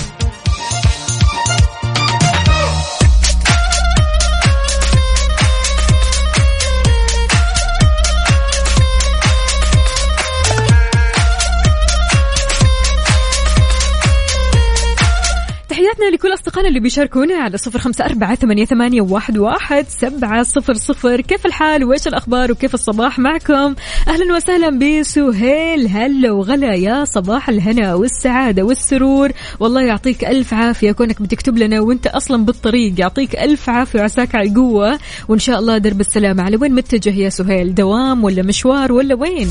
أصدقائنا 16.54 16.70
اللي 16.70 16.80
بيشاركونا 16.80 17.36
على 17.36 17.58
صفر 17.58 17.80
خمسة 17.80 18.06
أربعة 18.06 18.36
ثمانية, 18.36 19.02
واحد, 19.02 19.38
واحد 19.38 19.86
سبعة 19.90 20.44
صفر 20.44 20.74
صفر. 20.74 21.22
كيف 21.22 21.46
الحال؟ 21.46 21.84
وإيش 21.84 22.08
الأخبار؟ 22.08 22.52
وكيف 22.52 22.74
الصباح 22.74 23.20
معكم؟ 23.20 23.76
أهلا 24.08 24.36
وسهلا 24.36 24.70
بسهيل. 24.70 25.88
هلا 25.88 26.32
وغلا 26.32 26.74
يا 26.74 27.06
صباح 27.06 27.50
الهنا 27.50 27.94
والسعادة 27.94 28.64
والسرور. 28.64 29.32
والله 29.60 29.82
يعطيك 29.82 30.26
ألف 30.26 30.54
عافية. 30.54 30.92
كونك 30.92 31.22
بتكتب 31.22 31.58
لنا 31.58 31.80
وإنت 31.80 32.08
أصلا 32.08 32.46
بالطريق. 32.46 33.00
يعطيك 33.00 33.36
ألف 33.36 33.70
عافية 33.70 34.00
وعساك 34.00 34.36
على 34.36 34.50
القوة. 34.50 35.00
وإن 35.28 35.40
شاء 35.40 35.60
الله 35.60 35.78
درب 35.78 36.00
السلامة. 36.00 36.44
على 36.44 36.58
وين 36.58 36.76
متجه 36.76 37.16
يا 37.16 37.30
سهيل؟ 37.30 37.76
دوام 37.76 38.24
ولا 38.24 38.44
مشوار 38.44 38.92
ولا 38.92 39.16
وين؟ 39.16 39.50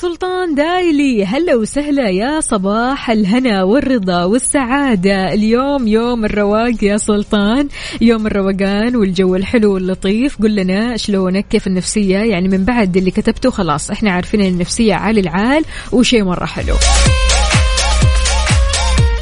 سلطان 0.00 0.54
دايلي 0.54 1.24
هلا 1.24 1.54
وسهلا 1.56 2.08
يا 2.08 2.40
صباح 2.40 3.10
الهنا 3.10 3.62
والرضا 3.62 4.24
والسعادة. 4.24 5.32
اليوم 5.32 5.88
يوم 5.88 6.24
الرواق 6.24 6.84
يا 6.84 6.96
سلطان. 6.96 7.68
يوم 8.00 8.26
الروقان 8.26 8.96
والجو 8.96 9.36
الحلو 9.36 9.74
واللطيف. 9.74 10.42
قل 10.42 10.54
لنا 10.54 10.96
شلونك؟ 10.96 11.48
كيف 11.48 11.66
النفسية؟ 11.66 12.18
يعني 12.18 12.48
من 12.48 12.64
بعد 12.64 12.96
اللي 12.96 13.10
كتبته 13.10 13.50
خلاص. 13.50 13.90
إحنا 13.90 14.10
عارفين 14.10 14.40
النفسية 14.40 14.94
عالي 14.94 15.20
العال 15.20 15.64
وشيء 15.92 16.24
مرة 16.24 16.44
حلو. 16.44 16.74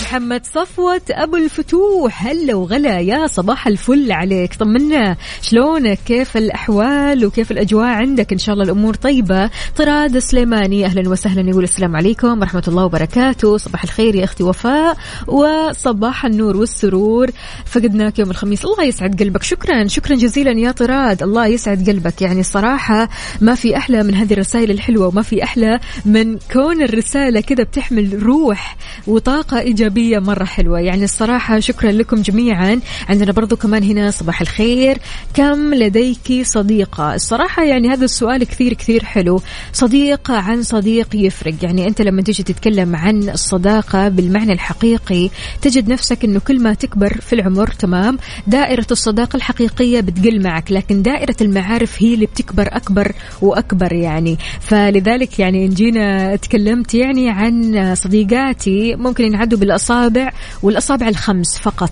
محمد 0.08 0.46
صفوة 0.54 1.00
أبو 1.10 1.36
الفتوح. 1.36 2.26
هلا 2.26 2.54
وغلا 2.54 3.00
يا 3.00 3.26
صباح 3.26 3.66
الفل 3.66 4.12
عليك. 4.12 4.54
طمنا. 4.54 5.16
شلونك؟ 5.42 5.98
كيف 6.06 6.36
الأحوال 6.36 7.26
وكيف 7.26 7.50
الأجواء 7.50 7.86
عندك؟ 7.86 8.32
إن 8.32 8.38
شاء 8.38 8.52
الله 8.52 8.64
الأمور 8.64 8.94
طيبة. 8.94 9.50
طراد 9.76 10.18
سليماني 10.18 10.84
أهلا 10.84 11.08
وسهلا 11.08 11.50
يقول 11.50 11.64
السلام 11.64 11.96
عليكم 11.96 12.40
ورحمة 12.40 12.62
الله 12.68 12.84
وبركاته. 12.84 13.56
صباح 13.56 13.84
الخير 13.84 14.14
يا 14.14 14.24
أختي 14.24 14.42
وفاء. 14.42 14.96
وصباح 15.26 16.24
النور 16.24 16.56
والسرور. 16.56 17.30
فقدناك 17.66 18.18
يوم 18.18 18.30
الخميس. 18.30 18.64
الله 18.64 18.84
يسعد 18.84 19.22
قلبك. 19.22 19.42
شكرا. 19.42 19.86
شكرا 19.86 20.16
جزيلا 20.16 20.50
يا 20.50 20.70
طراد. 20.70 21.22
الله 21.22 21.46
يسعد 21.46 21.90
قلبك. 21.90 22.22
يعني 22.22 22.40
الصراحة 22.40 23.08
ما 23.40 23.54
في 23.54 23.76
أحلى 23.76 24.02
من 24.02 24.14
هذه 24.14 24.32
الرسائل 24.32 24.70
الحلوة 24.70 25.06
وما 25.06 25.22
في 25.22 25.44
أحلى 25.44 25.80
من 26.04 26.38
كون 26.52 26.82
الرسالة 26.82 27.40
كذا 27.40 27.62
بتحمل 27.62 28.22
روح 28.22 28.76
وطاقة 29.06 29.58
إيجابية 29.60 29.97
مرة 29.98 30.44
حلوة. 30.44 30.80
يعني 30.80 31.04
الصراحة 31.04 31.60
شكرا 31.60 31.92
لكم 31.92 32.22
جميعا. 32.22 32.80
عندنا 33.08 33.32
برضو 33.32 33.56
كمان 33.56 33.82
هنا 33.82 34.10
صباح 34.10 34.40
الخير. 34.40 34.98
كم 35.34 35.74
لديك 35.74 36.42
صديقة 36.42 37.14
الصراحة 37.14 37.64
يعني 37.64 37.88
هذا 37.88 38.04
السؤال 38.04 38.44
كثير 38.44 38.74
كثير 38.74 39.04
حلو. 39.04 39.42
صديق 39.72 40.30
عن 40.30 40.62
صديق 40.62 41.08
يفرق. 41.14 41.54
يعني 41.62 41.88
أنت 41.88 42.02
لما 42.02 42.22
تيجي 42.22 42.42
تتكلم 42.42 42.96
عن 42.96 43.28
الصداقة 43.28 44.08
بالمعنى 44.08 44.52
الحقيقي 44.52 45.30
تجد 45.62 45.88
نفسك 45.88 46.24
أنه 46.24 46.40
كل 46.40 46.62
ما 46.62 46.74
تكبر 46.74 47.20
في 47.20 47.32
العمر 47.32 47.68
تمام 47.68 48.18
دائرة 48.46 48.86
الصداقة 48.90 49.36
الحقيقية 49.36 50.00
بتقل 50.00 50.42
معك. 50.42 50.72
لكن 50.72 51.02
دائرة 51.02 51.36
المعارف 51.40 52.02
هي 52.02 52.14
اللي 52.14 52.26
بتكبر 52.26 52.68
أكبر 52.72 53.12
وأكبر 53.42 53.92
يعني. 53.92 54.38
فلذلك 54.60 55.38
يعني 55.38 55.66
إن 55.66 55.70
جينا 55.70 56.36
تكلمت 56.36 56.94
يعني 56.94 57.30
عن 57.30 57.94
صديقاتي 57.94 58.96
ممكن 58.96 59.24
ينعدوا 59.24 59.58
بالأصابع 59.88 60.32
والأصابع 60.62 61.08
الخمس 61.08 61.58
فقط. 61.58 61.90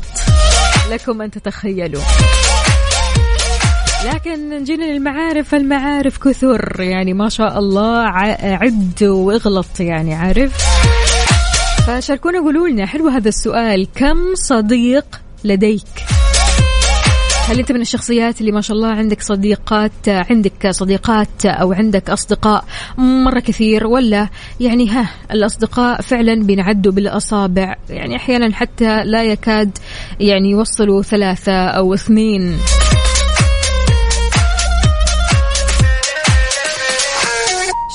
لكم 0.90 1.22
أن 1.22 1.30
تتخيلوا. 1.30 2.02
لكن 4.06 4.50
نجينا 4.50 4.84
للمعارف 4.84 5.54
المعارف 5.54 6.18
كثر. 6.18 6.80
يعني 6.80 7.14
ما 7.14 7.28
شاء 7.28 7.58
الله 7.58 7.98
عد 8.42 9.02
وإغلط 9.02 9.80
يعني 9.80 10.14
عارف؟ 10.14 10.56
فشاركونا 11.86 12.38
قولوا 12.40 12.68
لنا 12.68 12.86
حلو 12.86 13.08
هذا 13.08 13.28
السؤال. 13.28 13.88
كم 13.94 14.34
صديق 14.34 15.20
لديك؟ 15.44 16.15
هل 17.48 17.58
أنت 17.58 17.72
من 17.72 17.80
الشخصيات 17.80 18.40
اللي 18.40 18.52
ما 18.52 18.60
شاء 18.60 18.76
الله 18.76 18.88
عندك 18.88 19.22
صديقات 19.22 20.08
عندك 20.08 20.70
صديقات 20.70 21.46
أو 21.46 21.72
عندك 21.72 22.10
أصدقاء 22.10 22.64
مرة 22.98 23.40
كثير 23.40 23.86
ولا 23.86 24.28
يعني 24.60 24.88
ها 24.88 25.10
الأصدقاء 25.30 26.00
فعلا 26.00 26.42
بينعدوا 26.42 26.92
بالأصابع؟ 26.92 27.76
يعني 27.90 28.16
أحيانا 28.16 28.54
حتى 28.54 29.04
لا 29.04 29.24
يكاد 29.24 29.78
يعني 30.20 30.50
يوصلوا 30.50 31.02
ثلاثة 31.02 31.52
أو 31.52 31.94
اثنين. 31.94 32.56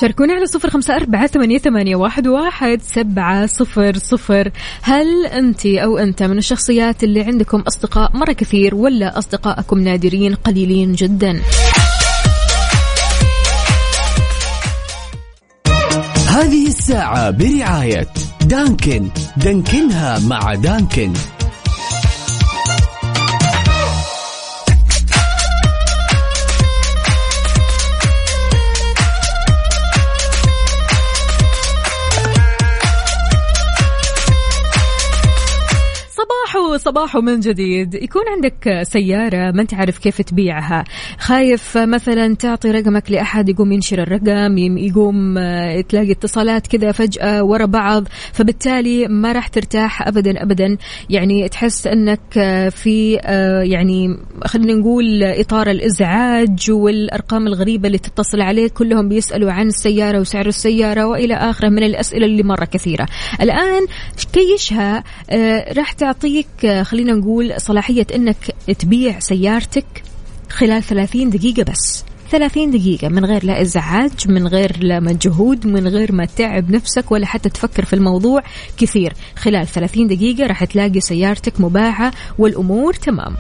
شاركونا 0.02 0.34
على 0.34 0.46
صفر 0.46 0.70
خمسة 0.70 0.96
أربعة 0.96 1.28
ثمانية, 1.28 1.58
ثمانية 1.58 1.96
واحد, 1.96 2.28
واحد 2.28 2.82
سبعة 2.82 3.46
صفر 3.46 3.98
صفر. 3.98 4.52
هل 4.82 5.26
أنت 5.26 5.66
أو 5.66 5.98
أنت 5.98 6.24
من 6.24 6.38
الشخصيات 6.38 7.04
اللي 7.04 7.22
عندكم 7.22 7.60
أصدقاء 7.60 8.18
مرة 8.18 8.32
كثير 8.32 8.76
ولا 8.76 9.18
أصدقائكم 9.18 9.80
نادرين 9.80 10.36
قليلين 10.36 10.94
جدا؟ 10.94 11.42
هذه 16.28 16.68
الساعة 16.68 17.30
برعاية 17.32 18.08
دانكن. 18.46 19.10
دانكنها 19.38 20.20
مع 20.20 20.56
دانكن. 20.56 21.14
صباحو 36.82 37.12
صباحو 37.12 37.22
من 37.22 37.40
جديد. 37.40 37.94
يكون 37.94 38.22
عندك 38.36 38.84
سيارة 38.84 39.52
ما 39.52 39.62
انت 39.62 39.74
عارف 39.74 39.98
كيف 39.98 40.22
تبيعها. 40.22 40.84
خايف 41.20 41.78
مثلا 41.78 42.36
تعطي 42.36 42.72
رقمك 42.72 43.12
لأحد 43.12 43.50
يقوم 43.50 43.72
ينشر 43.72 44.02
الرقم 44.02 44.58
يقوم 44.58 45.38
آه، 45.38 45.82
تلاقي 45.82 46.12
اتصالات 46.12 46.68
كذا 46.68 46.92
فجأة 46.92 47.44
ورا 47.44 47.66
بعض 47.66 48.08
فبالتالي 48.34 49.08
ما 49.08 49.32
راح 49.32 49.48
ترتاح 49.48 50.08
أبدا 50.08 50.44
أبدا. 50.44 50.78
يعني 51.10 51.50
تحس 51.50 51.88
أنك 51.88 52.38
آه، 52.38 52.70
في 52.70 53.20
آه، 53.22 53.62
يعني 53.62 54.18
خلينا 54.46 54.74
نقول 54.74 55.24
إطار 55.24 55.70
الإزعاج 55.70 56.72
والأرقام 56.72 57.48
الغريبة 57.48 57.88
اللي 57.88 57.98
تتصل 57.98 58.42
عليك. 58.42 58.74
كلهم 58.74 59.10
بيسألوا 59.10 59.52
عن 59.52 59.68
السيارة 59.68 60.20
وسعر 60.20 60.48
السيارة 60.48 61.06
وإلى 61.06 61.34
آخره 61.34 61.70
من 61.70 61.84
الأسئلة 61.84 62.26
اللي 62.26 62.44
مرة 62.44 62.66
كثيرة. 62.66 63.08
الآن 63.42 63.86
كيشها 64.34 65.04
راح 65.78 65.92
تعطيك 65.92 66.48
خلينا 66.84 67.14
نقول 67.14 67.54
صلاحية 67.58 68.08
أنك 68.16 68.56
تبيع 68.80 69.20
سيارتك 69.20 70.04
خلال 70.50 70.84
30 70.84 71.30
دقيقة 71.30 71.64
بس. 71.64 72.04
30 72.32 72.72
دقيقة 72.72 73.08
من 73.08 73.26
غير 73.26 73.46
لا 73.46 73.62
إزعاج 73.62 74.12
من 74.28 74.48
غير 74.48 74.78
لا 74.84 75.00
مجهود 75.00 75.68
من 75.68 75.88
غير 75.88 76.12
ما 76.12 76.26
تعب 76.26 76.72
نفسك 76.72 77.12
ولا 77.12 77.26
حتى 77.26 77.50
تفكر 77.50 77.86
في 77.86 77.94
الموضوع 77.94 78.42
كثير. 78.78 79.14
خلال 79.36 79.68
30 79.68 80.08
دقيقة 80.08 80.48
راح 80.48 80.64
تلاقي 80.64 81.00
سيارتك 81.00 81.62
مباعة 81.62 82.12
والأمور 82.38 82.94
تمام. 82.94 83.36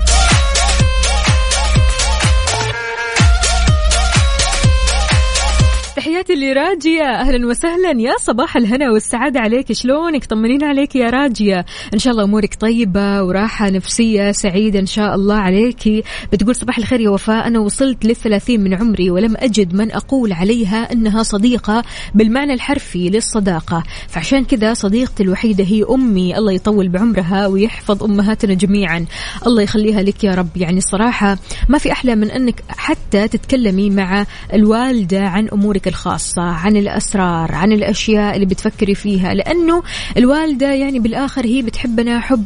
تحياتي 5.95 6.33
لراجية 6.35 7.03
أهلا 7.03 7.47
وسهلا. 7.47 8.01
يا 8.01 8.13
صباح 8.19 8.57
الهنا 8.57 8.91
والسعادة 8.91 9.39
عليك. 9.39 9.71
شلونك؟ 9.71 10.25
طمنين 10.25 10.63
عليك 10.63 10.95
يا 10.95 11.09
راجية. 11.09 11.65
إن 11.93 11.99
شاء 11.99 12.13
الله 12.13 12.23
أمورك 12.23 12.55
طيبة 12.55 13.23
وراحة 13.23 13.69
نفسية 13.69 14.31
سعيدة 14.31 14.79
إن 14.79 14.85
شاء 14.85 15.15
الله 15.15 15.35
عليك. 15.35 16.05
بتقول 16.33 16.55
صباح 16.55 16.77
الخير 16.77 16.99
يا 17.01 17.09
وفاء. 17.09 17.47
أنا 17.47 17.59
وصلت 17.59 18.05
للثلاثين 18.05 18.61
من 18.61 18.73
عمري 18.73 19.11
ولم 19.11 19.35
أجد 19.37 19.73
من 19.73 19.91
أقول 19.91 20.33
عليها 20.33 20.91
أنها 20.91 21.23
صديقة 21.23 21.83
بالمعنى 22.15 22.53
الحرفي 22.53 23.09
للصداقة. 23.09 23.83
فعشان 24.07 24.43
كذا 24.45 24.73
صديقتي 24.73 25.23
الوحيدة 25.23 25.63
هي 25.63 25.83
أمي. 25.83 26.37
الله 26.37 26.51
يطول 26.51 26.89
بعمرها 26.89 27.47
ويحفظ 27.47 28.03
أمهاتنا 28.03 28.53
جميعا. 28.53 29.05
الله 29.47 29.61
يخليها 29.61 30.01
لك 30.01 30.23
يا 30.23 30.35
رب. 30.35 30.57
يعني 30.57 30.77
الصراحة 30.77 31.37
ما 31.69 31.77
في 31.77 31.91
أحلى 31.91 32.15
من 32.15 32.31
أنك 32.31 32.63
حتى 32.69 33.27
تتكلمي 33.27 33.89
مع 33.89 34.25
الوالدة 34.53 35.21
عن 35.21 35.47
أمورك 35.47 35.80
الخاصة 35.87 36.41
عن 36.41 36.77
الأسرار 36.77 37.55
عن 37.55 37.71
الأشياء 37.71 38.35
اللي 38.35 38.45
بتفكري 38.45 38.95
فيها 38.95 39.33
لأنه 39.33 39.83
الوالدة 40.17 40.73
يعني 40.73 40.99
بالآخر 40.99 41.45
هي 41.45 41.61
بتحبنا 41.61 42.19
حب 42.19 42.45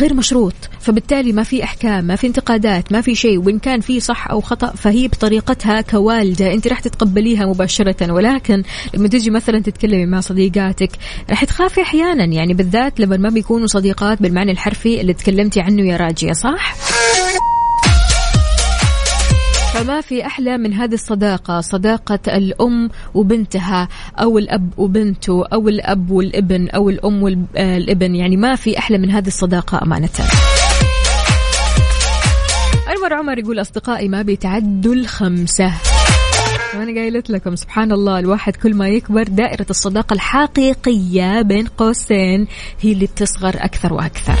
غير 0.00 0.14
مشروط 0.14 0.54
فبالتالي 0.80 1.32
ما 1.32 1.42
في 1.42 1.64
أحكام 1.64 2.04
ما 2.04 2.16
في 2.16 2.26
انتقادات 2.26 2.92
ما 2.92 3.00
في 3.00 3.14
شيء 3.14 3.38
وإن 3.38 3.58
كان 3.58 3.80
في 3.80 4.00
صح 4.00 4.30
أو 4.30 4.40
خطأ 4.40 4.66
فهي 4.66 5.08
بطريقتها 5.08 5.80
كوالدة 5.80 6.52
أنت 6.54 6.68
راح 6.68 6.80
تتقبليها 6.80 7.46
مباشرة 7.46 8.12
ولكن 8.12 8.62
لما 8.94 9.08
تجي 9.08 9.30
مثلا 9.30 9.58
تتكلمي 9.58 10.06
مع 10.06 10.20
صديقاتك 10.20 10.90
راح 11.30 11.44
تخافي 11.44 11.82
أحيانا 11.82 12.24
يعني 12.24 12.54
بالذات 12.54 13.00
لما 13.00 13.16
ما 13.16 13.28
بيكونوا 13.28 13.66
صديقات 13.66 14.22
بالمعنى 14.22 14.52
الحرفي 14.52 15.00
اللي 15.00 15.12
تكلمتي 15.12 15.60
عنه 15.60 15.82
يا 15.82 15.96
راجية 15.96 16.32
صح؟ 16.32 16.74
فما 19.74 20.00
في 20.00 20.26
أحلى 20.26 20.58
من 20.58 20.72
هذه 20.72 20.94
الصداقة 20.94 21.60
صداقة 21.60 22.18
الأم 22.36 22.90
وبنتها 23.14 23.88
أو 24.18 24.38
الأب 24.38 24.70
وبنته 24.76 25.44
أو 25.52 25.68
الأب 25.68 26.10
والابن 26.10 26.68
أو 26.68 26.90
الأم 26.90 27.22
والابن. 27.22 28.14
يعني 28.14 28.36
ما 28.36 28.56
في 28.56 28.78
أحلى 28.78 28.98
من 28.98 29.10
هذه 29.10 29.26
الصداقة 29.26 29.82
أمانة. 29.82 30.08
أنور 32.88 33.14
عمر 33.14 33.38
يقول 33.38 33.60
أصدقائي 33.60 34.08
ما 34.08 34.22
بيتعدوا 34.22 34.94
الخمسة. 34.94 35.72
وأنا 36.74 37.00
قايلت 37.00 37.30
لكم 37.30 37.56
سبحان 37.56 37.92
الله 37.92 38.18
الواحد 38.18 38.56
كل 38.56 38.74
ما 38.74 38.88
يكبر 38.88 39.22
دائرة 39.22 39.66
الصداقة 39.70 40.14
الحقيقية 40.14 41.42
بين 41.42 41.66
قوسين 41.66 42.46
هي 42.80 42.92
اللي 42.92 43.06
بتصغر 43.06 43.54
أكثر 43.56 43.92
وأكثر. 43.92 44.36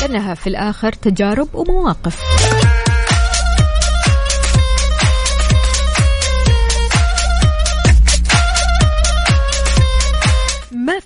لأنها 0.00 0.34
في 0.34 0.46
الآخر 0.46 0.92
تجارب 0.92 1.48
ومواقف. 1.54 2.20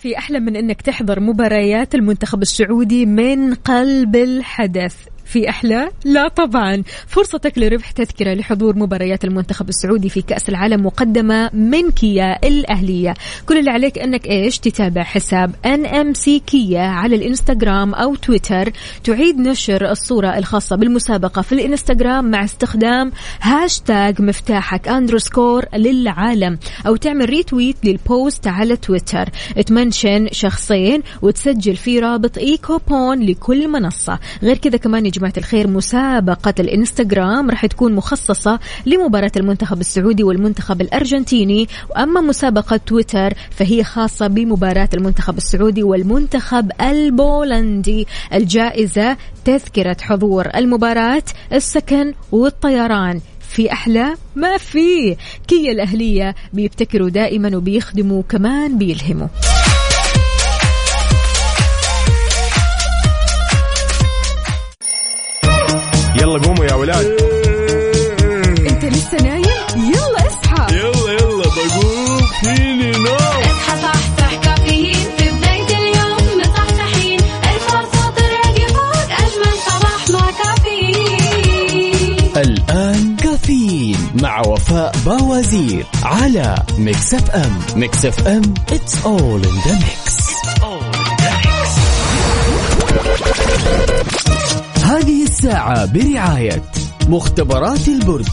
في 0.01 0.19
أحلى 0.19 0.41
من 0.41 0.57
أنك 0.57 0.83
تحضر 0.83 1.21
مباريات 1.21 1.95
المنتخب 1.95 2.43
السعودي 2.43 3.07
من 3.07 3.55
قلب 3.55 4.17
الحدث. 4.17 4.97
في 5.31 5.49
أحلى؟ 5.49 5.91
لا 6.05 6.29
طبعا. 6.29 6.83
فرصتك 7.07 7.59
لربح 7.59 7.91
تذكرة 7.91 8.35
لحضور 8.35 8.77
مباريات 8.77 9.25
المنتخب 9.25 9.69
السعودي 9.69 10.09
في 10.09 10.23
كأس 10.23 10.49
العالم 10.49 10.87
مقدمة 10.87 11.51
من 11.53 11.91
كيا 11.91 12.47
الأهلية. 12.47 13.15
كل 13.47 13.59
اللي 13.59 13.71
عليك 13.71 13.99
أنك 13.99 14.27
إيش؟ 14.27 14.59
تتابع 14.59 15.03
حساب 15.03 15.55
NMC 15.67 16.31
كيا 16.47 16.81
على 16.81 17.17
الإنستغرام 17.17 17.95
أو 17.95 18.15
تويتر. 18.15 18.73
تعيد 19.05 19.39
نشر 19.39 19.91
الصورة 19.91 20.39
الخاصة 20.39 20.77
بالمسابقة 20.77 21.43
في 21.43 21.53
الإنستغرام 21.53 22.31
مع 22.31 22.45
استخدام 22.45 23.13
هاشتاج 23.41 24.23
مفتاحك 24.23 24.89
underscore 24.89 25.65
للعالم 25.75 26.59
أو 26.87 26.97
تعمل 26.97 27.29
retweet 27.29 27.77
لل 27.85 28.05
post 28.05 28.47
على 28.47 28.77
تويتر. 28.77 29.29
تمنشن 29.67 30.29
شخصين 30.33 31.03
وتسجل 31.23 31.77
في 31.77 31.99
رابط 31.99 32.39
e-coupon 32.39 33.23
لكل 33.23 33.69
منصة. 33.69 34.19
غير 34.43 34.57
كذا 34.59 34.77
كمان 34.77 35.07
يا 35.07 35.11
جماعة 35.21 35.33
الخير 35.37 35.69
مسابقة 35.69 36.55
الإنستغرام 36.61 37.51
راح 37.51 37.67
تكون 37.67 37.95
مخصصة 37.95 38.59
لمباراة 38.87 39.33
المنتخب 39.37 39.81
السعودي 39.81 40.25
والمنتخب 40.25 40.81
الأرجنتيني. 40.81 41.69
وأما 41.91 42.21
مسابقة 42.21 42.77
تويتر 42.77 43.35
فهي 43.51 43.85
خاصة 43.85 44.27
بمباراة 44.27 44.89
المنتخب 44.95 45.37
السعودي 45.37 45.83
والمنتخب 45.83 46.71
البولندي. 46.81 48.07
الجائزة 48.33 49.17
تذكرة 49.45 49.97
حضور 50.01 50.49
المباراة 50.55 51.23
السكن 51.53 52.15
والطيران. 52.33 53.21
في 53.41 53.73
أحلى 53.73 54.15
ما 54.37 54.59
في. 54.59 55.17
كيا 55.49 55.73
الأهلية 55.73 56.35
بيبتكروا 56.53 57.09
دائما 57.09 57.57
وبيخدموا 57.57 58.23
كمان 58.29 58.79
بيلهموا. 58.79 59.29
يلا 66.21 66.39
قوموا 66.47 66.65
يا 66.65 66.75
ولاد. 66.75 67.07
انت 68.71 68.85
لسه 68.85 69.17
نايم؟ 69.23 69.45
يلا 69.77 70.27
اصحى. 70.27 70.77
يلا 70.77 71.13
يلا 71.13 71.45
بقوم. 71.45 72.21
فيني 72.43 72.91
نوم. 72.91 73.17
اصحى 73.17 73.81
صحصح 73.83 74.35
كافيين. 74.45 74.95
في 75.19 75.31
بداية 75.31 75.79
اليوم 75.79 76.41
مصحصحين 76.41 77.21
الفرصة 77.21 78.11
تراك 78.17 78.19
الراديو 78.19 78.69
فوق 78.69 79.13
أجمل 79.13 79.57
صباح 79.67 80.11
مع 80.11 80.31
كافيين. 80.31 82.31
الآن 82.37 83.17
كافيين 83.17 83.99
مع 84.23 84.41
وفاء 84.47 84.93
باوزير 85.07 85.87
على 86.03 86.55
Mix 86.79 87.15
FM 87.15 87.61
Mix 87.77 88.05
FM 88.05 88.55
it's 88.73 89.05
all 89.05 89.45
in 89.45 89.61
the 89.67 89.75
mix 89.75 90.21
هذه 94.83 95.23
الساعة 95.23 95.93
برعاية 95.93 96.63
مختبرات 97.09 97.89
البرج. 97.89 98.27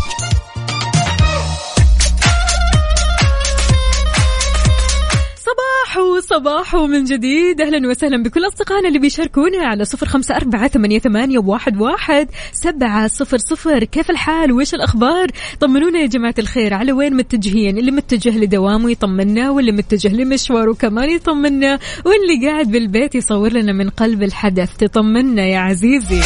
صباح 6.38 6.72
صباح 6.72 6.76
من 6.76 7.04
جديد. 7.04 7.62
أهلا 7.62 7.90
وسهلا 7.90 8.24
بكل 8.24 8.48
أصدقائنا 8.48 8.88
اللي 8.88 9.00
بيشاركونا 9.00 9.68
على 9.68 9.86
صفر 9.86 10.08
خمسة 10.08 10.36
أربعة 10.36 10.68
ثمانية, 10.68 11.00
ثمانية 11.00 11.40
واحد, 11.40 11.82
واحد 11.82 12.30
سبعة 12.52 13.08
صفر 13.08 13.38
صفر. 13.38 13.84
كيف 13.84 14.10
الحال؟ 14.10 14.52
وإيش 14.52 14.74
الأخبار؟ 14.74 15.28
طمنونا 15.60 16.00
يا 16.00 16.06
جماعة 16.06 16.36
الخير. 16.40 16.74
على 16.74 16.92
وين 16.92 17.16
متجهين؟ 17.16 17.78
اللي 17.78 17.92
متجه 17.92 18.38
لدوامه 18.38 18.92
يطمنا 18.92 19.50
واللي 19.50 19.72
متجه 19.72 20.08
لمشواره 20.08 20.74
كمان 20.74 21.10
يطمنا 21.10 21.80
واللي 22.06 22.48
قاعد 22.48 22.72
بالبيت 22.72 23.16
يصور 23.16 23.54
لنا 23.54 23.74
من 23.74 23.90
قلب 23.90 24.24
الحدث. 24.24 24.78
تطمنا 24.78 25.46
يا 25.46 25.60
عزيزي. 25.60 26.22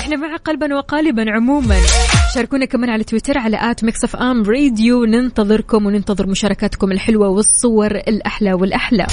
إحنا 0.00 0.16
مع 0.16 0.36
قلبا 0.36 0.74
وقالبا 0.74 1.24
عموما. 1.30 1.76
شاركونا 2.34 2.64
كمان 2.64 2.90
على 2.90 3.04
تويتر 3.04 3.38
على 3.38 3.70
at 3.70 3.84
Mix 3.84 4.04
FM 4.04 4.42
Radio. 4.42 5.04
ننتظركم 5.04 5.86
وننتظر 5.86 6.26
مشاركاتكم 6.26 6.92
الحلوة 6.92 7.28
والصور 7.28 7.90
الأحلى 7.90 8.52
والأحلى. 8.52 9.06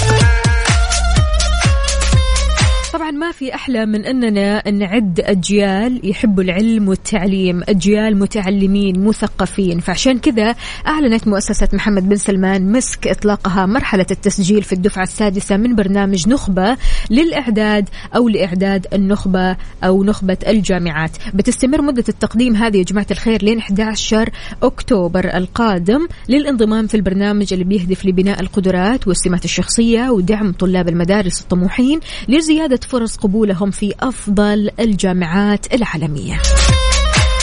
طبعا 2.94 3.12
ما 3.12 3.32
في 3.32 3.56
أحلى 3.56 3.86
من 3.86 4.06
أننا 4.06 4.70
نعد 4.72 5.20
أجيال 5.20 6.10
يحبوا 6.10 6.44
العلم 6.44 6.88
والتعليم 6.88 7.62
أجيال 7.70 8.20
متعلمين 8.20 9.06
مثقفين. 9.06 9.80
فعشان 9.80 10.20
كذا 10.20 10.56
أعلنت 10.88 11.28
مؤسسة 11.28 11.68
محمد 11.74 12.10
بن 12.10 12.16
سلمان 12.16 12.72
مسك 12.72 13.08
إطلاقها 13.08 13.66
مرحلة 13.66 14.06
التسجيل 14.12 14.64
في 14.64 14.74
الدفعة 14.74 15.04
السادسة 15.04 15.58
من 15.58 15.76
برنامج 15.76 16.30
نخبة 16.30 16.78
للإعداد 17.10 17.90
أو 18.16 18.30
لإعداد 18.30 18.88
النخبة 18.94 19.58
أو 19.84 20.04
نخبة 20.04 20.38
الجامعات. 20.48 21.12
بتستمر 21.34 21.82
مدة 21.82 22.04
التقديم 22.10 22.56
هذه 22.56 22.78
يا 22.78 22.84
جماعة 22.84 23.08
الخير 23.12 23.44
لين 23.44 23.58
11 23.58 24.30
أكتوبر 24.64 25.38
القادم 25.38 26.08
للانضمام 26.30 26.88
في 26.88 26.96
البرنامج 26.98 27.54
اللي 27.54 27.66
بيهدف 27.66 28.06
لبناء 28.06 28.40
القدرات 28.40 29.08
والسمات 29.08 29.46
الشخصية 29.46 30.10
ودعم 30.10 30.52
طلاب 30.52 30.90
المدارس 30.90 31.42
الطموحين 31.42 32.00
لزيادة 32.28 32.83
فرص 32.84 33.18
قبولهم 33.18 33.72
في 33.72 33.94
أفضل 34.00 34.70
الجامعات 34.80 35.74
العالمية. 35.74 36.42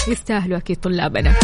يستاهلوا 0.08 0.58
أكيد 0.58 0.76
طلابنا. 0.76 1.34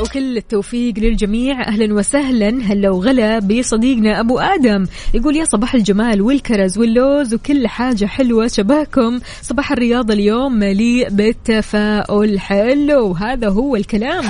وكل 0.00 0.36
التوفيق 0.36 0.94
للجميع. 0.98 1.68
أهلا 1.68 1.94
وسهلا. 1.94 2.48
هلا 2.48 2.90
وغلا 2.90 3.38
بصديقنا 3.38 4.20
أبو 4.20 4.38
آدم. 4.38 4.86
يقول 5.14 5.36
يا 5.36 5.44
صباح 5.44 5.74
الجمال 5.74 6.22
والكرز 6.22 6.78
واللوز 6.78 7.34
وكل 7.34 7.68
حاجة 7.68 8.06
حلوة 8.06 8.46
شبهكم. 8.46 9.20
صباح 9.42 9.72
الرياضه 9.72 10.14
اليوم 10.14 10.52
مليء 10.52 11.08
بالتفاؤل. 11.10 12.40
حلو. 12.40 13.12
هذا 13.12 13.48
هو 13.48 13.76
الكلام. 13.76 14.24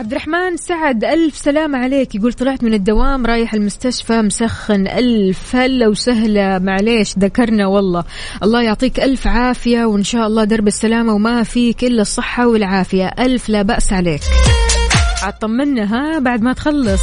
عبد 0.00 0.12
الرحمن 0.12 0.56
سعد 0.56 1.04
ألف 1.04 1.36
سلامة 1.36 1.78
عليك. 1.78 2.14
يقول 2.14 2.32
طلعت 2.32 2.64
من 2.64 2.74
الدوام 2.74 3.26
رايح 3.26 3.54
المستشفى 3.54 4.22
مسخن 4.22 4.86
ألف 4.88 5.56
هلا 5.56 5.88
وسهلا. 5.88 6.58
معليش 6.58 7.18
ذكرنا 7.18 7.66
والله. 7.66 8.04
الله 8.42 8.62
يعطيك 8.62 9.00
ألف 9.00 9.26
عافية 9.26 9.84
وإن 9.84 10.04
شاء 10.04 10.26
الله 10.26 10.44
درب 10.44 10.66
السلامة 10.66 11.14
وما 11.14 11.42
فيك 11.42 11.84
إلا 11.84 12.02
الصحة 12.02 12.46
والعافية. 12.46 13.06
ألف 13.18 13.48
لا 13.48 13.62
بأس 13.62 13.92
عليك. 13.92 14.20
عاد 15.22 15.38
طمنا 15.38 15.84
ها 15.84 16.18
بعد 16.18 16.42
ما 16.42 16.52
تخلص. 16.52 17.00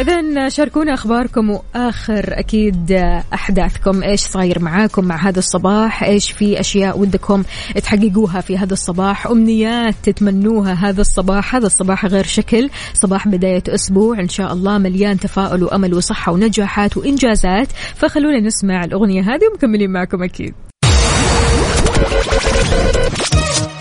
إذا 0.00 0.48
شاركونا 0.48 0.94
أخباركم 0.94 1.50
وآخر 1.50 2.24
أكيد 2.38 2.92
أحداثكم. 3.34 4.02
إيش 4.02 4.20
صاير 4.20 4.58
معاكم 4.62 5.04
مع 5.04 5.16
هذا 5.28 5.38
الصباح؟ 5.38 6.02
إيش 6.02 6.30
في 6.30 6.60
أشياء 6.60 6.98
ودكم 6.98 7.42
تحققوها 7.82 8.40
في 8.40 8.58
هذا 8.58 8.72
الصباح؟ 8.72 9.26
أمنيات 9.26 9.94
تتمنوها 10.02 10.72
هذا 10.72 11.00
الصباح. 11.00 11.54
هذا 11.54 11.66
الصباح 11.66 12.06
غير 12.06 12.24
شكل. 12.24 12.70
صباح 12.94 13.28
بداية 13.28 13.62
أسبوع. 13.68 14.20
إن 14.20 14.28
شاء 14.28 14.52
الله 14.52 14.78
مليان 14.78 15.18
تفاؤل 15.20 15.62
وأمل 15.62 15.94
وصحة 15.94 16.32
ونجاحات 16.32 16.96
وإنجازات. 16.96 17.68
فخلونا 17.96 18.40
نسمع 18.40 18.84
الأغنية 18.84 19.22
هذه 19.22 19.42
ومكملين 19.52 19.90
معكم 19.90 20.22
أكيد. 20.22 20.54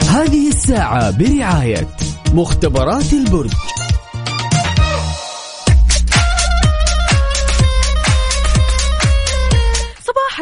هذه 0.09 0.47
الساعة 0.47 1.17
برعاية 1.17 1.87
مختبرات 2.33 3.13
البرج. 3.13 3.51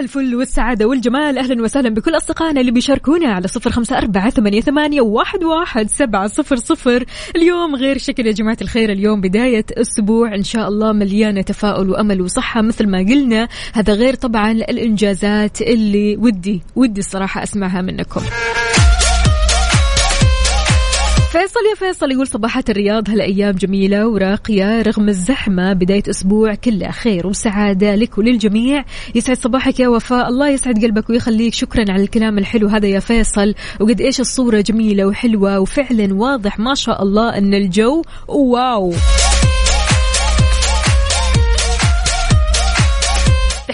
الفل 0.02 0.36
والسعادة 0.36 0.86
والجمال. 0.86 1.38
أهلا 1.38 1.64
وسهلا 1.64 1.90
بكل 1.90 2.18
أصدقائنا 2.18 2.62
اللي 2.62 2.72
بيشاركونا 2.72 3.34
على 3.34 3.48
صفر 3.48 3.72
خمسة 3.72 3.98
أربعة 3.98 4.30
ثمانية, 4.30 4.62
ثمانية 4.62 5.02
واحد, 5.02 5.44
واحد 5.44 5.90
سبعة 5.90 6.28
صفر 6.28 6.56
صفر. 6.56 7.06
اليوم 7.36 7.76
غير 7.76 7.98
شكل 7.98 8.28
يا 8.28 8.32
جماعة 8.32 8.58
الخير. 8.62 8.92
اليوم 8.92 9.22
بداية 9.22 9.66
أسبوع. 9.72 10.36
إن 10.36 10.44
شاء 10.44 10.68
الله 10.68 10.92
مليانة 10.92 11.42
تفاؤل 11.42 11.90
وأمل 11.90 12.22
وصحة 12.22 12.62
مثل 12.62 12.88
ما 12.88 13.00
قلنا. 13.00 13.48
هذا 13.74 13.94
غير 13.94 14.16
طبعا 14.16 14.52
الإنجازات 14.52 15.62
اللي 15.62 16.18
ودي 16.18 16.62
ودي 16.76 17.00
الصراحة 17.00 17.44
أسمعها 17.44 17.82
منكم. 17.82 18.22
فيصل 21.32 21.60
يا 21.70 21.76
فيصل 21.76 22.12
يقول 22.12 22.28
صباحات 22.28 22.70
الرياض 22.70 23.10
هالأيام 23.10 23.52
جميلة 23.52 24.08
وراقية 24.08 24.82
رغم 24.82 25.10
الزحمة 25.10 25.74
بداية 25.74 26.04
أسبوع 26.10 26.56
كله 26.56 26.92
خير 26.92 27.28
وسعادة 27.28 27.96
لك 27.96 28.18
وللجميع 28.18 28.86
يسعد 29.16 29.38
صباحك 29.38 29.80
يا 29.80 29.88
وفاء 29.88 30.28
الله 30.28 30.50
يسعد 30.50 30.84
قلبك 30.84 31.10
ويخليك. 31.10 31.54
شكرا 31.54 31.86
على 31.92 32.04
الكلام 32.04 32.38
الحلو 32.38 32.68
هذا 32.68 32.88
يا 32.88 33.00
فيصل. 33.00 33.54
وقد 33.80 34.02
إيش 34.02 34.20
الصورة 34.20 34.62
جميلة 34.62 35.06
وحلوة 35.06 35.60
وفعلا 35.60 36.14
واضح 36.14 36.60
ما 36.60 36.76
شاء 36.76 37.04
الله 37.04 37.38
أن 37.38 37.54
الجو 37.54 38.02
واو. 38.28 38.94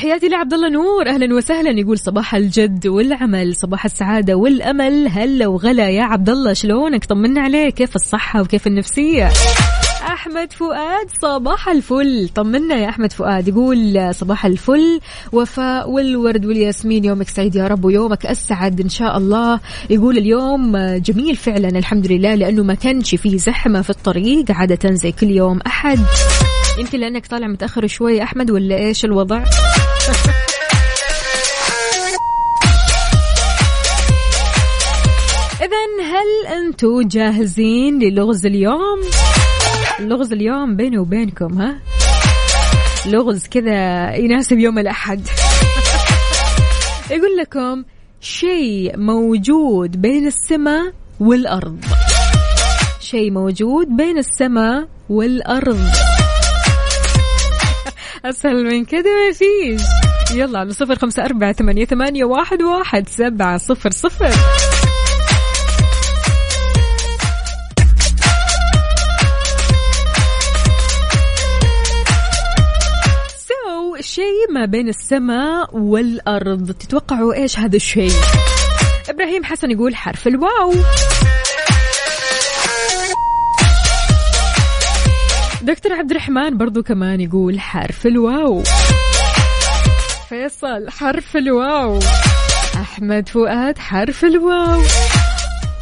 تحياتي 0.08 0.28
لعبد 0.28 0.53
الله 0.53 0.70
نور. 0.70 1.08
أهلا 1.08 1.36
وسهلا. 1.36 1.80
يقول 1.80 1.99
صباح 1.99 2.36
الجد 2.36 2.88
والعمل 2.88 3.55
صباح 3.55 3.86
السعادة 3.86 4.36
والأمل. 4.36 5.08
هلا 5.08 5.47
وغلا 5.47 5.89
يا 5.89 6.03
عبد 6.03 6.30
الله 6.30 6.53
شلونك؟ 6.53 7.05
طمنا 7.05 7.41
عليك. 7.41 7.74
كيف 7.74 7.95
الصحة 7.95 8.41
وكيف 8.41 8.68
النفسية؟ 8.68 9.30
أحمد 10.01 10.53
فؤاد 10.53 11.08
صباح 11.22 11.70
الفل. 11.70 12.30
طمنا 12.36 12.76
يا 12.76 12.89
أحمد 12.89 13.14
فؤاد. 13.14 13.47
يقول 13.47 14.10
صباح 14.16 14.45
الفل. 14.45 14.99
وفاء 15.32 15.89
والورد 15.89 16.45
والياسمين 16.45 17.05
يومك 17.05 17.30
سعيد 17.30 17.55
يا 17.55 17.68
رب 17.68 17.86
ويومك 17.86 18.26
أسعد 18.26 18.82
إن 18.82 18.89
شاء 18.89 19.18
الله. 19.18 19.60
يقول 19.89 20.18
اليوم 20.18 20.78
جميل 20.78 21.36
فعلا 21.36 21.70
الحمد 21.70 22.08
لله 22.12 22.36
لأنه 22.36 22.64
ما 22.64 22.74
كانش 22.74 23.16
فيه 23.16 23.38
زحمة 23.38 23.82
في 23.82 23.89
الطريق 23.89 24.51
عادة 24.51 24.93
زي 24.93 25.12
كل 25.12 25.30
يوم 25.30 25.60
أحد. 25.68 25.99
يمكن 26.80 26.99
لأنك 26.99 27.28
طالع 27.28 27.47
متأخر 27.47 27.88
شوي 27.88 28.24
أحمد 28.24 28.51
ولا 28.51 28.78
إيش 28.78 29.05
الوضع؟ 29.05 29.43
إذا 35.62 35.84
هل 36.03 36.58
أنتم 36.58 37.08
جاهزين 37.08 37.99
للغز 37.99 38.45
اليوم؟ 38.45 39.01
اللغز 39.99 40.34
اليوم 40.34 40.76
بيني 40.76 40.97
وبينكم 40.97 41.62
ها؟ 41.62 41.80
لغز 43.05 43.47
كذا 43.47 44.16
يناسب 44.16 44.58
يوم 44.58 44.80
الأحد 44.80 45.22
يقول 47.12 47.38
لكم 47.38 47.84
شيء 48.22 48.97
موجود 48.97 50.01
بين 50.01 50.28
السماء 50.28 50.93
والأرض 51.20 51.86
شيء 52.99 53.32
موجود 53.32 53.88
بين 53.88 54.18
السماء 54.18 54.88
والأرض 55.10 55.80
أسهل 58.30 58.63
من 58.63 58.86
كده 58.86 59.09
ما 59.09 59.32
فيش. 59.34 59.82
يلا 60.36 60.59
على 60.59 60.71
صفر 60.71 60.95
خمسة 60.95 61.25
أربعة 61.25 61.53
ثمانية, 61.53 61.86
ثمانية 61.86 62.23
واحد, 62.23 62.61
واحد 62.61 63.09
سبعة 63.09 63.57
صفر 63.57 63.91
صفر. 63.91 64.32
سو 73.47 74.01
شيء 74.01 74.51
ما 74.53 74.65
بين 74.65 74.88
السماء 74.89 75.78
والأرض. 75.78 76.71
تتوقعوا 76.71 77.34
إيش 77.34 77.59
هذا 77.59 77.75
الشيء؟ 77.75 78.11
إبراهيم 79.09 79.43
حسن 79.43 79.71
يقول 79.71 79.95
حرف 79.95 80.28
الواو. 80.28 80.73
دكتور 85.68 85.93
عبد 85.93 86.11
الرحمن 86.11 86.57
برضو 86.57 86.84
كمان 86.84 87.22
يقول 87.22 87.59
حرف 87.59 88.05
الواو. 88.07 88.63
فيصل 90.30 90.89
حرف 90.89 91.38
الواو. 91.38 91.99
أحمد 92.76 93.30
فؤاد 93.30 93.78
حرف 93.78 94.26
الواو. 94.26 94.82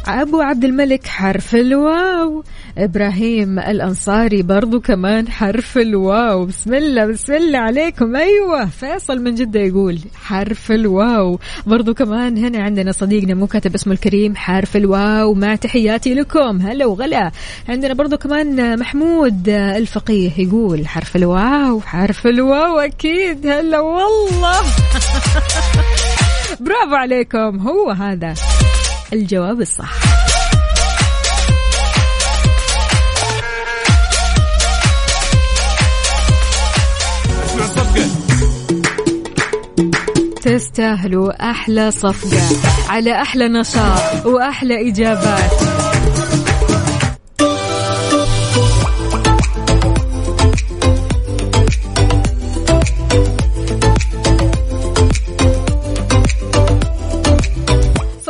أبو 0.08 0.40
عبد 0.40 0.64
الملك 0.64 1.06
حرف 1.06 1.54
الواو. 1.54 2.44
إبراهيم 2.78 3.58
الأنصاري 3.58 4.42
برضو 4.42 4.80
كمان 4.80 5.28
حرف 5.28 5.78
الواو. 5.78 6.44
بسم 6.44 6.74
الله 6.74 7.06
بسم 7.06 7.32
الله 7.32 7.58
عليكم. 7.58 8.16
أيوة 8.16 8.66
فيصل 8.66 9.22
من 9.22 9.34
جدة 9.34 9.60
يقول 9.60 9.98
حرف 10.14 10.72
الواو. 10.72 11.38
برضو 11.66 11.94
كمان 11.94 12.38
هنا 12.38 12.62
عندنا 12.62 12.92
صديقنا 12.92 13.34
مو 13.34 13.46
كاتب 13.46 13.74
اسمه 13.74 13.92
الكريم 13.92 14.36
حرف 14.36 14.76
الواو. 14.76 15.34
مع 15.34 15.54
تحياتي 15.54 16.14
لكم. 16.14 16.60
هلا 16.60 16.86
وغلا. 16.86 17.30
عندنا 17.68 17.94
برضو 17.94 18.16
كمان 18.16 18.78
محمود 18.78 19.48
الفقيه 19.48 20.30
يقول 20.38 20.88
حرف 20.88 21.16
الواو 21.16 21.80
حرف 21.80 22.26
الواو 22.26 22.78
أكيد. 22.78 23.46
هلا 23.46 23.80
والله. 23.80 24.60
برافو 26.60 26.94
عليكم. 26.94 27.58
هو 27.58 27.90
هذا 27.90 28.34
الجواب 29.12 29.60
الصح. 29.60 30.25
تستاهلوا 40.46 41.50
أحلى 41.50 41.90
صفقة 41.90 42.42
على 42.88 43.22
أحلى 43.22 43.48
نشاط 43.48 44.26
وأحلى 44.26 44.88
إجابات. 44.88 45.75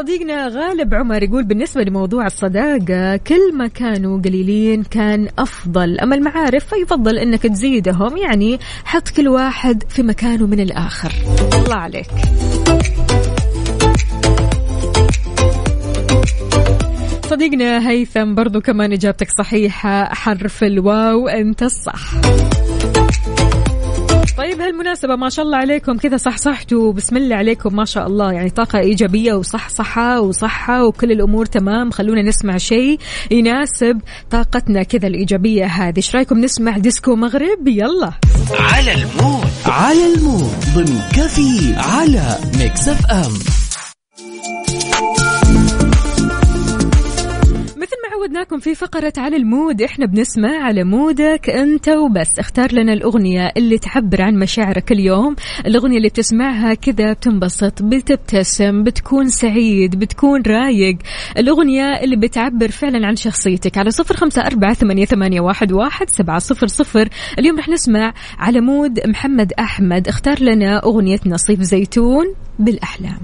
صديقنا 0.06 0.48
غالب 0.48 0.94
عمر 0.94 1.22
يقول 1.22 1.44
بالنسبة 1.44 1.82
لموضوع 1.82 2.26
الصداقة 2.26 3.16
كل 3.16 3.54
ما 3.54 3.66
كانوا 3.66 4.20
قليلين 4.22 4.82
كان 4.82 5.28
أفضل 5.38 6.00
أما 6.00 6.14
المعارف 6.14 6.66
فيفضل 6.74 7.18
أنك 7.18 7.42
تزيدهم 7.42 8.16
يعني 8.16 8.58
حط 8.84 9.08
كل 9.08 9.28
واحد 9.28 9.82
في 9.88 10.02
مكانه 10.02 10.46
من 10.46 10.60
الآخر. 10.60 11.12
الله 11.54 11.74
عليك. 11.76 12.06
صديقنا 17.30 17.90
هيثم 17.90 18.34
برضو 18.34 18.60
كمان 18.60 18.92
إجابتك 18.92 19.28
صحيحة 19.38 20.14
حرف 20.14 20.64
الواو 20.64 21.28
أنت 21.28 21.62
الصح. 21.62 22.10
طيب 24.36 24.60
هالمناسبة 24.60 25.16
ما 25.16 25.28
شاء 25.28 25.44
الله 25.44 25.58
عليكم 25.58 25.96
كذا 25.98 26.16
صح 26.16 26.36
صحتوا 26.36 26.92
بسم 26.92 27.16
الله 27.16 27.36
عليكم 27.36 27.76
ما 27.76 27.84
شاء 27.84 28.06
الله. 28.06 28.32
يعني 28.32 28.50
طاقة 28.50 28.78
إيجابية 28.78 29.34
وصح 29.34 29.68
صحة 29.68 30.20
وصحة 30.20 30.84
وكل 30.84 31.12
الأمور 31.12 31.46
تمام. 31.46 31.90
خلونا 31.90 32.22
نسمع 32.22 32.56
شيء 32.56 32.98
يناسب 33.30 34.00
طاقتنا 34.30 34.82
كذا 34.82 35.06
الإيجابية 35.06 35.66
هذه. 35.66 35.96
إيش 35.96 36.16
رأيكم 36.16 36.38
نسمع 36.38 36.78
ديسكو 36.78 37.16
مغرب؟ 37.16 37.68
يلا. 37.68 38.12
على 38.58 38.92
ال 38.94 39.05
mood 39.05 39.48
على 39.66 40.14
ال 40.14 40.22
mood 40.22 40.54
ضمن 40.74 41.00
كافيين 41.12 41.74
على 41.76 42.38
Mix 42.58 42.88
FM. 42.88 43.65
عودناكم 48.26 48.58
في 48.58 48.74
فقرة 48.74 49.12
على 49.16 49.36
ال 49.36 49.44
mood. 49.44 49.82
إحنا 49.82 50.06
بنسمع 50.06 50.62
على 50.62 50.84
mood 50.84 51.37
ك 51.37 51.50
أنت 51.50 51.88
وبس. 51.88 52.38
اختار 52.38 52.72
لنا 52.72 52.92
الأغنية 52.92 53.52
اللي 53.56 53.78
تعبر 53.78 54.22
عن 54.22 54.38
مشاعرك 54.38 54.92
اليوم. 54.92 55.36
الأغنية 55.66 55.96
اللي 55.96 56.08
بتسمعها 56.08 56.74
كذا 56.74 57.12
بتنبسط 57.12 57.82
بتبتسم 57.82 58.82
بتكون 58.82 59.28
سعيد 59.28 59.98
بتكون 59.98 60.42
رايق. 60.46 60.98
الأغنية 61.38 61.84
اللي 61.84 62.16
بتعبر 62.16 62.70
فعلا 62.70 63.06
عن 63.06 63.16
شخصيتك. 63.16 63.78
على 63.78 63.90
صفر 63.90 64.16
خمسة 64.16 64.42
أربعة 64.42 64.74
ثمانية, 64.74 65.40
واحد, 65.40 65.72
واحد 65.72 66.10
سبعة 66.10 66.38
صفر 66.38 66.66
صفر. 66.66 67.08
اليوم 67.38 67.58
رح 67.58 67.68
نسمع 67.68 68.14
على 68.38 68.60
مود 68.60 69.00
محمد 69.06 69.52
أحمد. 69.52 70.08
اختار 70.08 70.42
لنا 70.42 70.78
أغنية 70.78 71.20
نصيف 71.26 71.60
زيتون 71.60 72.34
بالأحلام. 72.58 73.18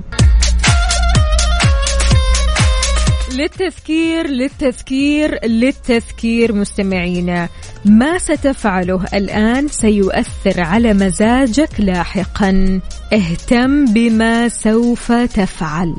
للتذكير 3.33 4.26
للتذكير 4.26 5.47
للتذكير 5.47 6.53
مستمعينا 6.53 7.49
ما 7.85 8.18
ستفعله 8.18 9.05
الآن 9.14 9.68
سيؤثر 9.68 10.61
على 10.61 10.95
مزاجك 10.95 11.68
لاحقا. 11.78 12.80
اهتم 13.12 13.85
بما 13.85 14.49
سوف 14.49 15.12
تفعل. 15.12 15.95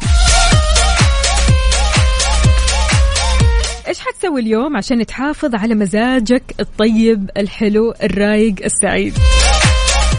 إيش 3.88 4.00
حتسوي 4.00 4.42
اليوم 4.42 4.78
عشان 4.78 5.06
تحافظ 5.06 5.56
على 5.56 5.76
مزاجك 5.76 6.44
الطيب 6.60 7.30
الحلو 7.38 7.94
الرايق 8.04 8.56
السعيد؟ 8.66 9.14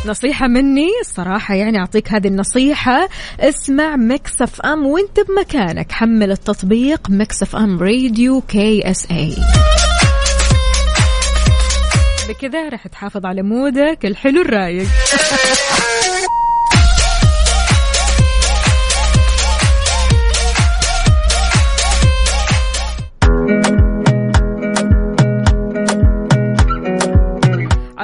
نصيحة 0.06 0.46
مني. 0.48 0.88
الصراحة 1.00 1.54
يعني 1.54 1.78
أعطيك 1.78 2.12
هذه 2.12 2.28
النصيحة. 2.28 3.08
اسمع 3.40 3.96
Mix 3.96 4.42
FM 4.42 4.86
وانت 4.86 5.20
بمكانك. 5.20 5.92
حمل 5.92 6.30
التطبيق 6.30 7.10
Mix 7.10 7.42
FM 7.42 7.78
Radio 7.78 8.40
KSA 8.40 9.34
بكذا 12.28 12.68
راح 12.68 12.86
تحافظ 12.86 13.26
على 13.26 13.42
mood 13.42 13.87
ك 13.87 13.98
الحلو 14.04 14.42
الرايق. 14.42 14.86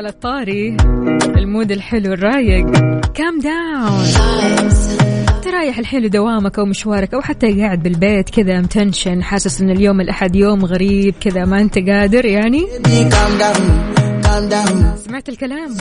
على 0.01 0.09
الطاري 0.09 0.77
ال 1.37 1.44
mood 1.44 1.73
الحلو 1.73 2.13
الرايق. 2.13 2.67
calm 3.15 3.41
down 3.41 4.05
ترايح 5.43 5.79
الحلو 5.79 6.09
دوامك 6.09 6.59
أو 6.59 6.65
مشوارك 6.65 7.15
أو 7.15 7.21
حتى 7.21 7.61
قاعد 7.61 7.83
بالبيت 7.83 8.31
كذا 8.31 8.61
متنشن 8.61 9.23
حاسس 9.23 9.61
إن 9.61 9.71
اليوم 9.71 10.01
الأحد 10.01 10.37
يوم 10.37 10.65
غريب 10.65 11.15
كذا 11.21 11.45
ما 11.45 11.61
أنت 11.61 11.79
قادر 11.79 12.25
يعني. 12.25 12.67
سمعت 14.97 15.29
الكلام؟ 15.29 15.77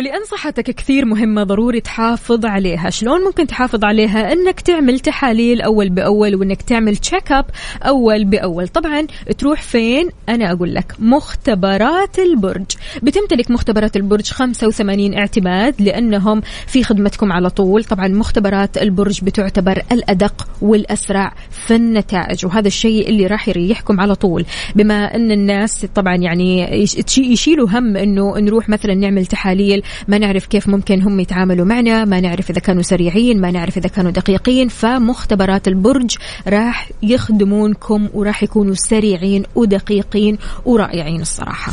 ولأن 0.00 0.24
صحتك 0.24 0.70
كثير 0.70 1.04
مهمة 1.04 1.42
ضروري 1.44 1.80
تحافظ 1.80 2.46
عليها. 2.46 2.90
شلون 2.90 3.24
ممكن 3.24 3.46
تحافظ 3.46 3.84
عليها؟ 3.84 4.32
أنك 4.32 4.60
تعمل 4.60 5.00
تحاليل 5.00 5.60
أول 5.62 5.88
بأول 5.88 6.34
وأنك 6.34 6.62
تعمل 6.62 6.96
تشيك 6.96 7.32
أب 7.32 7.44
أول 7.82 8.24
بأول. 8.24 8.68
طبعا 8.68 9.06
تروح 9.38 9.62
فين؟ 9.62 10.08
أنا 10.28 10.52
أقول 10.52 10.74
لك 10.74 10.92
مختبرات 10.98 12.18
البرج. 12.18 12.64
بتمتلك 13.02 13.50
مختبرات 13.50 13.96
البرج 13.96 14.24
85 14.30 15.14
اعتماد 15.18 15.82
لأنهم 15.82 16.40
في 16.66 16.84
خدمتكم 16.84 17.32
على 17.32 17.50
طول. 17.50 17.84
طبعا 17.84 18.08
مختبرات 18.08 18.78
البرج 18.78 19.24
بتعتبر 19.24 19.82
الأدق 19.92 20.48
والأسرع 20.62 21.32
في 21.50 21.76
النتائج 21.76 22.46
وهذا 22.46 22.66
الشيء 22.68 23.08
اللي 23.08 23.26
راح 23.26 23.48
يريحكم 23.48 24.00
على 24.00 24.14
طول. 24.14 24.44
بما 24.74 25.14
أن 25.14 25.30
الناس 25.32 25.86
طبعا 25.94 26.16
يعني 26.16 26.60
يش- 26.82 27.18
يشيلوا 27.18 27.68
هم 27.70 27.96
أنه 27.96 28.38
نروح 28.38 28.68
مثلا 28.68 28.94
نعمل 28.94 29.26
تحاليل 29.26 29.82
ما 30.08 30.18
نعرف 30.18 30.46
كيف 30.46 30.68
ممكن 30.68 31.02
هم 31.02 31.20
يتعاملوا 31.20 31.66
معنا 31.66 32.04
ما 32.04 32.20
نعرف 32.20 32.50
إذا 32.50 32.60
كانوا 32.60 32.82
سريعين 32.82 33.40
ما 33.40 33.50
نعرف 33.50 33.76
إذا 33.76 33.88
كانوا 33.88 34.10
دقيقين 34.10 34.68
فمختبرات 34.68 35.68
البرج 35.68 36.16
راح 36.48 36.90
يخدمونكم 37.02 38.08
وراح 38.14 38.42
يكونوا 38.42 38.74
سريعين 38.74 39.44
ودقيقين 39.54 40.38
ورائعين 40.64 41.20
الصراحة. 41.20 41.72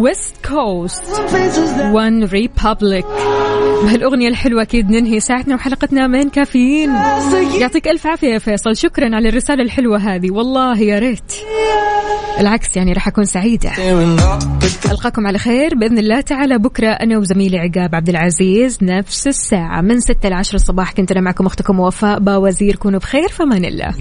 West 0.00 0.34
Coast 0.48 1.02
OneRepublic 1.92 3.04
بهالأغنية 3.84 4.28
الحلوة 4.28 4.62
أكيد 4.62 4.90
ننهي 4.90 5.20
ساعتنا 5.20 5.54
وحلقتنا 5.54 6.06
من 6.06 6.28
كافيين. 6.28 6.90
يعطيك 7.60 7.88
ألف 7.88 8.06
عافية 8.06 8.28
يا 8.28 8.38
فيصل. 8.38 8.76
شكرا 8.76 9.16
على 9.16 9.28
الرسالة 9.28 9.62
الحلوة 9.62 9.98
هذه. 9.98 10.30
والله 10.30 10.78
يا 10.78 10.98
ريت. 10.98 11.34
العكس 12.40 12.76
يعني 12.76 12.92
راح 12.92 13.08
أكون 13.08 13.24
سعيدة. 13.24 13.70
ألقاكم 14.90 15.26
على 15.26 15.38
خير. 15.38 15.74
بإذن 15.74 15.98
الله 15.98 16.20
تعالى 16.20 16.58
بكرة 16.58 16.88
أنا 16.88 17.18
وزميلي 17.18 17.58
عقاب 17.58 17.94
عبد 17.94 18.08
العزيز 18.08 18.78
نفس 18.82 19.26
الساعة. 19.26 19.80
من 19.80 20.00
6 20.00 20.28
ل 20.28 20.32
10 20.32 20.54
الصباح 20.54 20.92
كنت 20.92 21.12
أنا 21.12 21.20
معكم 21.20 21.46
أختكم 21.46 21.80
وفاء 21.80 22.18
باوزير 22.18 22.76
كونوا 22.76 23.00
بخير 23.00 23.28
فمان 23.28 23.64
الله. 23.64 23.94